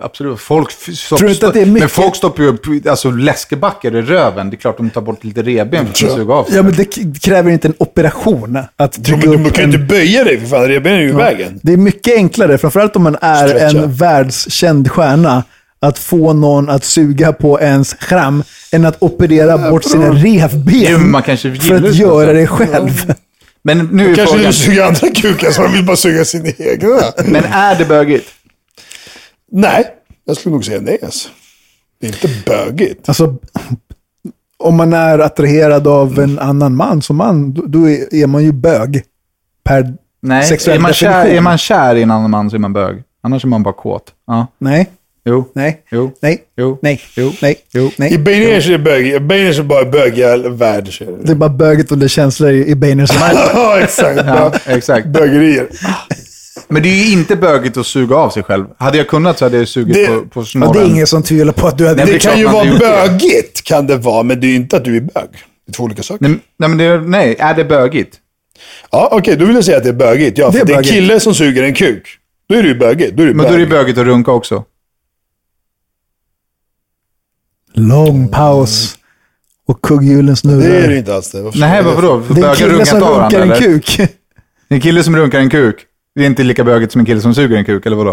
absolut. 0.01 0.39
Folk, 0.39 0.71
stopp, 0.71 1.19
Tror 1.19 1.31
inte 1.31 1.47
att 1.47 1.53
det 1.53 1.61
är 1.61 1.65
mycket- 1.65 1.79
Men 1.79 1.89
folk 1.89 2.15
stoppar 2.15 2.43
ju 2.43 2.49
upp 2.49 2.61
alltså, 2.89 3.11
läskebackar 3.11 3.95
i 3.95 4.01
röven. 4.01 4.49
Det 4.49 4.55
är 4.55 4.57
klart 4.57 4.77
de 4.77 4.89
tar 4.89 5.01
bort 5.01 5.23
lite 5.23 5.41
revben 5.41 5.85
för 5.85 6.07
att 6.07 6.13
suga 6.13 6.33
av 6.33 6.43
sig. 6.43 6.55
Ja, 6.55 6.63
men 6.63 6.73
det 6.73 6.85
kräver 7.21 7.51
inte 7.51 7.67
en 7.67 7.73
operation 7.77 8.57
att 8.75 9.03
Du, 9.03 9.15
du, 9.15 9.27
upp 9.27 9.43
du 9.43 9.49
kan 9.49 9.63
ju 9.63 9.63
en... 9.63 9.81
inte 9.81 9.93
böja 9.93 10.23
dig 10.23 10.39
för 10.39 10.47
fan, 10.47 10.67
revbenen 10.67 10.97
är 10.99 11.03
ju 11.03 11.09
i 11.09 11.11
vägen. 11.11 11.59
Det 11.63 11.73
är 11.73 11.77
mycket 11.77 12.15
enklare, 12.15 12.57
framförallt 12.57 12.95
om 12.95 13.03
man 13.03 13.17
är 13.21 13.47
Stretcha. 13.47 13.65
en 13.79 13.93
världskänd 13.93 14.91
stjärna, 14.91 15.43
att 15.81 15.99
få 15.99 16.33
någon 16.33 16.69
att 16.69 16.83
suga 16.83 17.33
på 17.33 17.61
ens 17.61 17.89
skram 17.89 18.43
än 18.71 18.85
att 18.85 18.97
operera 19.03 19.71
bort 19.71 19.83
sina 19.83 20.09
revben 20.13 21.11
man 21.11 21.23
kanske 21.23 21.55
för 21.55 21.75
att 21.75 21.81
det 21.83 21.93
så. 21.93 21.97
göra 22.01 22.33
det 22.33 22.47
själv. 22.47 23.13
Men 23.63 23.77
nu 23.91 24.11
är 24.11 24.15
Kanske 24.15 24.35
frågan, 24.35 24.51
du 24.51 24.53
suger 24.53 24.83
andra 24.83 25.07
kukar 25.15 25.51
så 25.51 25.61
de 25.63 25.73
vill 25.73 25.85
bara 25.85 25.95
suga 25.97 26.25
sina 26.25 26.49
egna. 26.57 26.87
men 27.25 27.43
är 27.45 27.75
det 27.77 27.85
bögigt? 27.85 28.29
Nej, 29.51 29.85
jag 30.25 30.37
skulle 30.37 30.53
nog 30.53 30.65
säga 30.65 30.81
nej 30.81 30.97
alltså. 31.03 31.29
Det 32.01 32.07
är 32.07 32.11
inte 32.11 32.29
bögigt. 32.45 33.09
Alltså, 33.09 33.35
om 34.57 34.75
man 34.77 34.93
är 34.93 35.19
attraherad 35.19 35.87
av 35.87 36.19
en 36.19 36.39
annan 36.39 36.75
man 36.75 37.01
som 37.01 37.15
man, 37.15 37.53
då- 37.53 37.89
är 37.89 38.27
man 38.27 38.43
ju 38.43 38.51
bög. 38.51 39.03
Per 39.63 39.93
Nej, 40.21 40.43
sexuell 40.45 40.77
är 40.77 40.81
man, 40.81 40.93
kär, 40.93 41.09
definition. 41.09 41.37
är 41.37 41.41
man 41.41 41.57
kär 41.57 41.95
i 41.95 42.01
en 42.03 42.11
annan 42.11 42.31
man 42.31 42.49
så 42.49 42.55
är 42.55 42.59
man 42.59 42.73
bög. 42.73 43.03
Annars 43.23 43.43
är 43.43 43.47
man 43.47 43.63
bara 43.63 43.73
kåt. 43.73 44.03
Ja. 44.27 44.47
Nej, 44.57 44.89
Jo. 45.29 45.45
nej, 45.53 45.81
Jo. 45.91 46.11
nej, 46.21 46.43
Jo. 46.57 46.77
nej, 46.81 47.01
Jo. 47.15 47.31
nej, 47.41 47.55
Jo. 47.73 47.85
I 47.87 47.91
nej. 47.97 48.17
Beiners 48.17 48.67
är 48.67 48.71
det 48.71 48.79
bög. 48.79 49.07
I 49.07 49.19
Beiners 49.19 49.59
är 49.59 49.63
bara 49.63 49.85
bög 49.85 50.17
i 50.19 50.23
all 50.23 50.49
värld. 50.53 50.97
så 50.97 51.03
är 51.03 51.07
det. 51.07 51.17
Det 51.23 51.31
är 51.31 51.35
bara 51.35 51.49
böget 51.49 51.91
under 51.91 52.07
känslor 52.07 52.49
i 52.51 52.67
i 52.67 52.75
Beiners 52.75 53.09
Ja, 53.53 53.79
exakt. 53.79 54.21
Ja, 54.27 54.53
exakt. 54.65 55.07
Bögerier. 55.07 55.67
Men 56.67 56.83
det 56.83 56.89
är 56.89 57.05
ju 57.05 57.11
inte 57.11 57.35
bögigt 57.35 57.77
att 57.77 57.85
suga 57.85 58.15
av 58.15 58.29
sig 58.29 58.43
själv. 58.43 58.65
Hade 58.77 58.97
jag 58.97 59.07
kunnat 59.07 59.37
så 59.39 59.45
hade 59.45 59.57
jag 59.57 59.67
sugit 59.67 59.93
Det- 59.95 60.07
på, 60.07 60.21
på 60.25 60.43
snorren. 60.45 60.73
det 60.73 60.79
är 60.79 60.85
ingen 60.85 61.07
som 61.07 61.23
tvivlar 61.23 61.53
på 61.53 61.67
att 61.67 61.77
du 61.77 61.87
hade... 61.87 61.95
Nej, 61.95 62.05
Det 62.05 62.11
det 62.11 62.17
är 62.17 62.29
kan 62.31 62.39
ju 62.39 62.45
vara 62.45 62.63
det. 62.65 62.79
bögigt, 62.79 63.63
kan 63.63 63.87
det 63.87 63.95
vara, 63.97 64.23
men 64.23 64.39
det 64.41 64.47
är 64.47 64.49
ju 64.49 64.55
inte 64.55 64.77
att 64.77 64.85
du 64.85 64.97
är 64.97 65.01
bög. 65.01 65.11
Det 65.65 65.71
är 65.71 65.73
två 65.73 65.83
olika 65.83 66.03
saker. 66.03 66.27
Nej, 66.27 66.39
nej, 66.59 66.69
men 66.69 66.77
det, 66.77 66.83
är- 66.83 66.99
nej, 66.99 67.35
är 67.39 67.53
det 67.53 67.65
bögigt? 67.65 68.15
Ja, 68.91 69.09
okej, 69.11 69.35
då 69.35 69.45
vill 69.45 69.55
jag 69.55 69.65
säga 69.65 69.77
att 69.77 69.83
det 69.83 69.89
är 69.89 69.93
bögigt. 69.93 70.37
Ja, 70.37 70.45
Det 70.45 70.51
för 70.51 70.59
är 70.59 70.65
det 70.65 70.71
är 70.73 70.75
en 70.75 70.81
bögigt. 70.81 70.93
kille 70.93 71.19
som 71.19 71.33
suger 71.35 71.63
en 71.63 71.73
kuk. 71.73 72.03
Då 72.49 72.55
är 72.55 72.61
det 72.61 72.67
ju 72.67 72.75
bögigt. 72.79 73.13
Då 73.15 73.23
är 73.23 73.27
det 73.27 73.33
Men 73.33 73.45
då 73.47 73.53
är 73.53 73.57
det 73.57 73.65
bög. 73.65 73.79
bögigt 73.79 73.97
att 73.99 74.05
runka 74.05 74.31
också. 74.31 74.63
Lång 77.79 78.27
paus. 78.27 78.95
Och 79.67 79.81
kugghjulen 79.81 80.35
snurrar. 80.35 80.69
Det 80.69 80.77
är 80.77 80.87
det 80.87 80.97
inte 80.97 81.15
alls 81.15 81.31
det. 81.31 81.41
Varför 81.41 81.59
Nej, 81.59 81.83
varför 81.83 82.01
då? 82.01 82.21
För 82.21 82.33
Det 82.33 82.41
är 82.41 82.49
en 82.49 82.55
kille 82.55 82.69
runkar 82.73 82.85
som 82.85 82.99
runkar 82.99 83.39
en 83.39 83.51
eller? 83.51 83.61
kuk. 83.61 83.99
En 84.69 84.81
kille 84.81 85.03
som 85.03 85.15
runkar 85.15 85.39
en 85.39 85.49
kuk, 85.49 85.75
det 86.15 86.21
är 86.21 86.25
inte 86.25 86.43
lika 86.43 86.63
bögigt 86.63 86.91
som 86.91 86.99
en 86.99 87.05
kille 87.05 87.21
som 87.21 87.35
suger 87.35 87.57
en 87.57 87.65
kuk, 87.65 87.85
eller 87.85 87.95
vadå? 87.95 88.11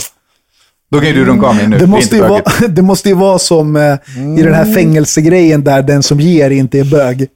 Då 0.90 0.98
kan 0.98 1.08
ju 1.08 1.14
du 1.14 1.24
runka 1.24 1.46
av 1.46 1.56
mig 1.56 1.68
nu. 1.68 1.78
Det 1.78 1.86
måste, 1.86 2.16
är 2.16 2.22
ju 2.22 2.28
vara, 2.28 2.42
det 2.68 2.82
måste 2.82 3.08
ju 3.08 3.14
vara 3.14 3.38
som 3.38 3.76
eh, 3.76 3.82
i 4.38 4.42
den 4.42 4.54
här 4.54 4.74
fängelsegrejen 4.74 5.64
där 5.64 5.82
den 5.82 6.02
som 6.02 6.20
ger 6.20 6.50
inte 6.50 6.78
är 6.78 6.84
bög. 6.84 7.28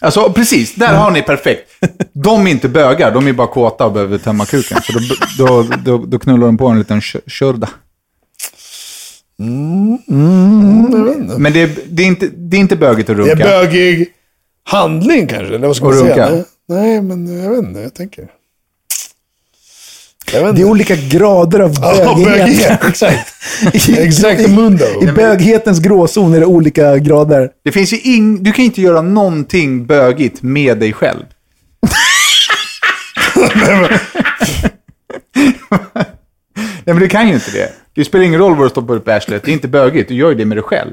Alltså 0.00 0.32
precis, 0.32 0.74
där 0.74 0.94
har 0.94 1.10
ni 1.10 1.22
perfekt. 1.22 1.70
De 2.12 2.46
är 2.46 2.50
inte 2.50 2.68
bögar, 2.68 3.14
de 3.14 3.28
är 3.28 3.32
bara 3.32 3.46
kåta 3.46 3.86
och 3.86 3.92
behöver 3.92 4.18
tömma 4.18 4.46
kuken. 4.46 4.78
Så 4.82 4.92
då, 4.92 5.00
då, 5.38 5.66
då, 5.84 6.06
då 6.06 6.18
knullar 6.18 6.46
de 6.46 6.56
på 6.56 6.68
en 6.68 6.78
liten 6.78 7.00
kö- 9.38 9.98
körda. 10.08 11.38
Men 11.38 11.52
det 11.52 11.62
är, 11.62 11.70
det, 11.88 12.02
är 12.02 12.06
inte, 12.06 12.28
det 12.36 12.56
är 12.56 12.60
inte 12.60 12.76
bögigt 12.76 13.10
att 13.10 13.16
Det 13.16 13.22
är 13.22 13.26
runka. 13.26 13.44
bögig 13.44 14.08
handling 14.64 15.26
kanske, 15.26 15.54
eller 15.54 15.66
vad 15.66 15.76
ska 15.76 15.84
man 15.84 15.94
Och 15.94 16.00
säga? 16.00 16.30
runka. 16.30 16.48
Nej, 16.68 17.00
nej, 17.00 17.02
men 17.02 17.42
jag 17.42 17.50
vet 17.50 17.64
inte. 17.64 17.80
Jag 17.80 17.94
tänker. 17.94 18.28
Jag 20.32 20.54
Det 20.54 20.60
är 20.62 20.64
olika 20.64 20.96
grader 20.96 21.60
av 21.60 21.74
Ja, 21.80 22.14
bögighet. 22.14 22.38
bögighet. 22.38 22.84
Exakt. 22.88 23.28
I- 23.88 23.98
Exakt 23.98 24.50
mundo. 24.50 24.84
I 25.02 25.06
böghetens 25.06 25.80
gråzon 25.80 26.34
är 26.34 26.40
det 26.40 26.46
olika 26.46 26.98
grader. 26.98 27.50
Det 27.64 27.72
finns 27.72 27.92
ju 27.92 28.00
ing, 28.00 28.42
du 28.42 28.52
kan 28.52 28.64
inte 28.64 28.82
göra 28.82 29.02
någonting 29.02 29.86
bögigt 29.86 30.42
med 30.42 30.78
dig 30.78 30.92
själv. 30.92 31.22
Nej, 36.86 36.94
men 36.94 36.98
det 37.00 37.08
kan 37.08 37.28
ju 37.28 37.34
inte 37.34 37.50
det. 37.50 37.72
Det 37.94 38.04
spelar 38.04 38.24
ingen 38.24 38.40
roll 38.40 38.54
vad 38.56 38.66
du 38.66 38.70
stoppar 38.70 38.94
upp 38.94 39.08
i 39.08 39.10
arslet. 39.10 39.42
Det 39.44 39.50
är 39.50 39.52
inte 39.52 39.68
bögigt. 39.68 40.08
Du 40.08 40.14
gör 40.14 40.28
ju 40.28 40.34
det 40.34 40.44
med 40.44 40.56
dig 40.56 40.62
själv. 40.64 40.92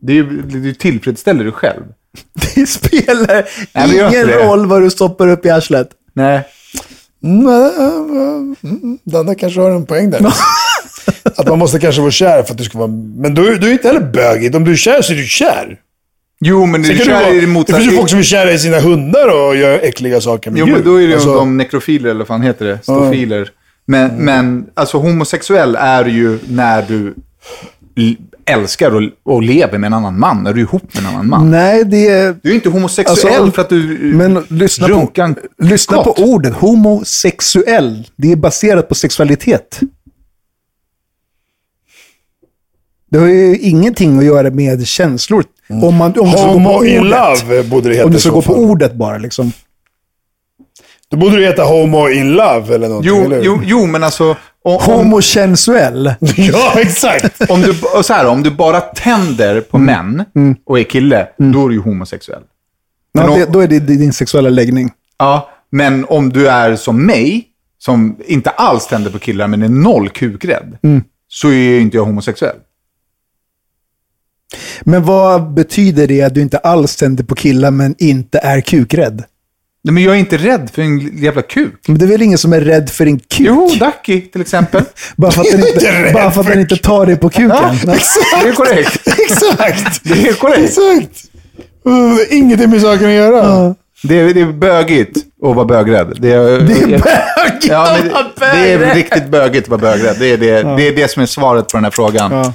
Det 0.00 0.12
är 0.12 0.16
ju, 0.16 0.42
du 0.42 0.74
tillfredsställer 0.74 1.44
dig 1.44 1.52
själv. 1.52 1.82
Det 2.54 2.66
spelar 2.66 3.44
Nej, 3.72 3.88
det 3.88 3.94
ingen 3.96 4.26
det. 4.26 4.44
roll 4.44 4.66
vad 4.66 4.82
du 4.82 4.90
stoppar 4.90 5.28
upp 5.28 5.46
i 5.46 5.50
arslet. 5.50 5.88
Nej. 6.12 6.44
Mm, 7.24 8.98
Danne 9.04 9.34
kanske 9.34 9.60
har 9.60 9.70
en 9.70 9.86
poäng 9.86 10.10
där. 10.10 10.20
att 11.36 11.48
man 11.48 11.58
måste 11.58 11.78
kanske 11.80 12.00
vara 12.00 12.10
kär 12.10 12.42
för 12.42 12.52
att 12.52 12.58
du 12.58 12.64
ska 12.64 12.78
vara... 12.78 12.88
Men 13.16 13.34
du, 13.34 13.58
du 13.58 13.68
är 13.68 13.72
inte 13.72 13.88
heller 13.88 14.00
bögigt. 14.00 14.54
Om 14.56 14.64
du 14.64 14.72
är 14.72 14.76
kär 14.76 15.02
så 15.02 15.12
är 15.12 15.16
du 15.16 15.24
kär. 15.24 15.76
Jo, 16.40 16.66
men 16.66 16.84
Sen 16.84 16.92
du 16.92 16.98
du 16.98 17.04
kör 17.04 17.12
vara, 17.14 17.28
i 17.30 17.34
det 17.34 17.40
det 17.40 17.46
motsatta. 17.46 17.80
finns 17.80 17.92
ju 17.92 17.96
folk 17.96 18.10
som 18.10 18.18
är 18.18 18.22
kära 18.22 18.52
i 18.52 18.58
sina 18.58 18.80
hundar 18.80 19.28
och 19.28 19.56
gör 19.56 19.78
äckliga 19.82 20.20
saker 20.20 20.50
med 20.50 20.58
Jo, 20.60 20.66
djur. 20.66 20.74
men 20.74 20.84
då 20.84 20.94
är 20.94 21.00
det 21.00 21.06
ju 21.06 21.14
Alltså, 21.14 21.34
de 21.34 21.56
nekrofiler, 21.56 22.10
eller 22.10 22.18
vad 22.18 22.26
fan 22.28 22.42
heter 22.42 22.64
det? 22.66 22.78
Stofiler. 22.82 23.50
Men, 23.90 24.10
men 24.10 24.66
alltså 24.74 24.98
homosexuell 24.98 25.76
är 25.76 26.04
ju 26.04 26.38
när 26.48 26.82
du 26.82 27.14
älskar 28.44 28.94
och, 28.94 29.02
och 29.22 29.42
lever 29.42 29.78
med 29.78 29.86
en 29.86 29.94
annan 29.94 30.18
man. 30.18 30.42
När 30.42 30.52
du 30.52 30.60
är 30.60 30.64
ihop 30.64 30.94
med 30.94 31.02
en 31.04 31.06
annan 31.08 31.28
man. 31.28 31.50
Nej, 31.50 31.84
det 31.84 32.08
är... 32.08 32.36
Du 32.42 32.50
är 32.50 32.54
inte 32.54 32.68
homosexuell 32.68 33.34
Alltså, 33.34 33.52
för 33.52 33.62
att 33.62 33.68
du 33.68 33.98
Men 34.14 34.44
lyssna, 34.48 34.88
runkar 34.88 35.34
på, 35.34 35.64
lyssna 35.64 36.02
på 36.02 36.12
ordet. 36.12 36.54
Homosexuell. 36.54 38.08
Det 38.16 38.32
är 38.32 38.36
baserat 38.36 38.88
på 38.88 38.94
sexualitet. 38.94 39.80
Det 43.10 43.18
har 43.18 43.26
ju 43.26 43.58
ingenting 43.58 44.18
att 44.18 44.24
göra 44.24 44.50
med 44.50 44.86
känslor. 44.86 45.44
Om 45.68 45.94
man, 45.94 46.18
om 46.18 46.30
du 46.30 46.32
ska 46.32 46.46
gå 46.46 46.52
på 46.52 46.58
Homo 46.58 46.84
in 46.84 46.98
ordet. 46.98 47.44
love 47.48 47.62
borde 47.62 47.88
det 47.88 47.94
heta 47.94 48.06
Om 48.06 48.12
du 48.12 48.18
ska 48.18 48.28
så 48.28 48.34
gå 48.34 48.42
på 48.42 48.52
fall. 48.52 48.64
ordet 48.64 48.94
bara 48.94 49.18
liksom. 49.18 49.52
Då 51.10 51.16
borde 51.16 51.36
det 51.36 51.46
heta 51.46 51.62
Homo 51.62 52.08
in 52.08 52.32
love 52.32 52.74
eller 52.74 52.88
någonting. 52.88 53.12
Jo, 53.16 53.24
eller? 53.24 53.42
jo, 53.42 53.60
jo, 53.64 53.86
men 53.86 54.04
alltså... 54.04 54.36
Om, 54.62 54.76
om, 54.76 54.80
Homosensuell. 54.82 56.14
Ja, 56.36 56.72
exakt. 56.80 57.50
om, 57.50 57.62
du, 57.62 57.74
och 57.98 58.04
så 58.06 58.12
här, 58.12 58.26
om 58.26 58.42
du 58.42 58.50
bara 58.50 58.80
tänder 58.80 59.60
på 59.60 59.78
män 59.78 60.24
och 60.66 60.78
är 60.78 60.82
kille, 60.84 61.28
då 61.38 61.64
är 61.64 61.68
du 61.68 61.74
ju 61.74 61.80
homosexuell. 61.80 62.42
Men 63.14 63.24
Ja, 63.24 63.30
om- 63.32 63.38
det, 63.40 63.46
då 63.52 63.60
är 63.60 63.68
det 63.68 63.78
din 63.80 64.12
sexuella 64.12 64.48
läggning. 64.48 64.90
Ja, 65.18 65.50
men 65.70 66.04
om 66.04 66.32
du 66.32 66.48
är 66.48 66.76
som 66.76 67.06
mig, 67.06 67.44
som 67.78 68.16
inte 68.26 68.50
alls 68.50 68.86
tänder 68.86 69.10
på 69.10 69.18
killar 69.18 69.48
men 69.48 69.62
är 69.62 69.68
noll 69.68 70.08
kukrädd, 70.08 70.78
så 71.28 71.48
är 71.52 71.80
inte 71.80 71.96
jag 71.96 72.04
homosexuell. 72.04 72.56
Men 74.82 75.04
vad 75.04 75.52
betyder 75.54 76.06
det 76.06 76.22
att 76.22 76.34
du 76.34 76.40
inte 76.40 76.58
alls 76.58 76.96
tänder 76.96 77.24
på 77.24 77.34
killar 77.34 77.70
men 77.70 77.94
inte 77.98 78.38
är 78.38 78.60
kukrädd? 78.60 79.24
Nej, 79.88 79.92
men 79.92 80.02
jag 80.02 80.14
är 80.14 80.18
inte 80.18 80.36
rädd 80.36 80.70
för 80.74 80.82
en 80.82 81.18
jävla 81.18 81.42
kuk. 81.42 81.74
Men 81.86 81.98
det 81.98 82.04
är 82.04 82.06
väl 82.06 82.22
ingen 82.22 82.38
som 82.38 82.52
är 82.52 82.60
rädd 82.60 82.90
för 82.90 83.06
en 83.06 83.18
kuk? 83.18 83.40
Jo, 83.40 83.70
Ducky 83.80 84.20
till 84.20 84.40
exempel. 84.40 84.82
Bara 85.16 85.30
för 85.30 85.40
att 85.40 85.50
den 85.50 85.68
inte 85.68 86.10
bara 86.14 86.30
för 86.30 86.40
att 86.40 86.46
den 86.46 86.60
inte 86.60 86.76
tar 86.76 87.06
dig 87.06 87.16
på 87.16 87.28
kuken. 87.30 87.48
Ja, 87.50 87.74
Nej. 87.86 88.00
Det 88.42 88.48
är 88.48 88.52
korrekt. 88.52 89.08
exakt. 89.18 90.00
Det 90.04 90.28
är 90.28 90.32
korrekt. 90.32 90.78
Exakt. 90.78 92.30
Ingenting 92.32 92.70
med 92.70 92.80
saken 92.80 93.06
att 93.06 93.12
göra. 93.14 93.74
Det 94.02 94.20
är, 94.20 94.34
det 94.34 94.40
är 94.40 94.52
bögigt 94.52 95.16
att 95.16 95.56
vara 95.56 95.64
bögrädd. 95.64 96.16
Det 96.20 96.32
är, 96.32 96.60
Det 96.60 96.72
är 96.74 96.88
bögigt 96.88 97.66
ja, 97.68 97.98
att 98.12 98.40
vara 98.40 98.52
det, 98.52 98.60
det 98.62 98.72
är 98.72 98.78
bögrädd. 98.78 98.96
riktigt 98.96 99.28
bögigt 99.28 99.64
att 99.64 99.68
vara 99.70 99.80
bögrädd. 99.80 100.16
Det 100.18 100.32
är 100.32 100.36
det, 100.36 100.62
det 100.76 100.88
är 100.88 100.96
det 100.96 101.10
som 101.10 101.22
är 101.22 101.26
svaret 101.26 101.68
på 101.68 101.76
den 101.76 101.84
här 101.84 101.90
frågan. 101.90 102.32
Ja. 102.32 102.52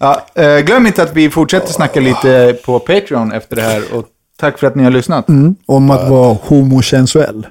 Ja, 0.00 0.42
eh, 0.42 0.58
glöm 0.58 0.86
inte 0.86 1.02
att 1.02 1.16
vi 1.16 1.30
fortsätter 1.30 1.72
snacka 1.72 2.00
lite 2.00 2.56
på 2.64 2.78
Patreon 2.78 3.32
efter 3.32 3.56
det 3.56 3.62
här. 3.62 3.82
Och 3.92 4.04
tack 4.38 4.58
för 4.58 4.66
att 4.66 4.74
ni 4.74 4.84
har 4.84 4.90
lyssnat. 4.90 5.26
Om 5.66 5.90
att 5.90 6.10
vara 6.10 6.34
homosensuell. 6.42 7.46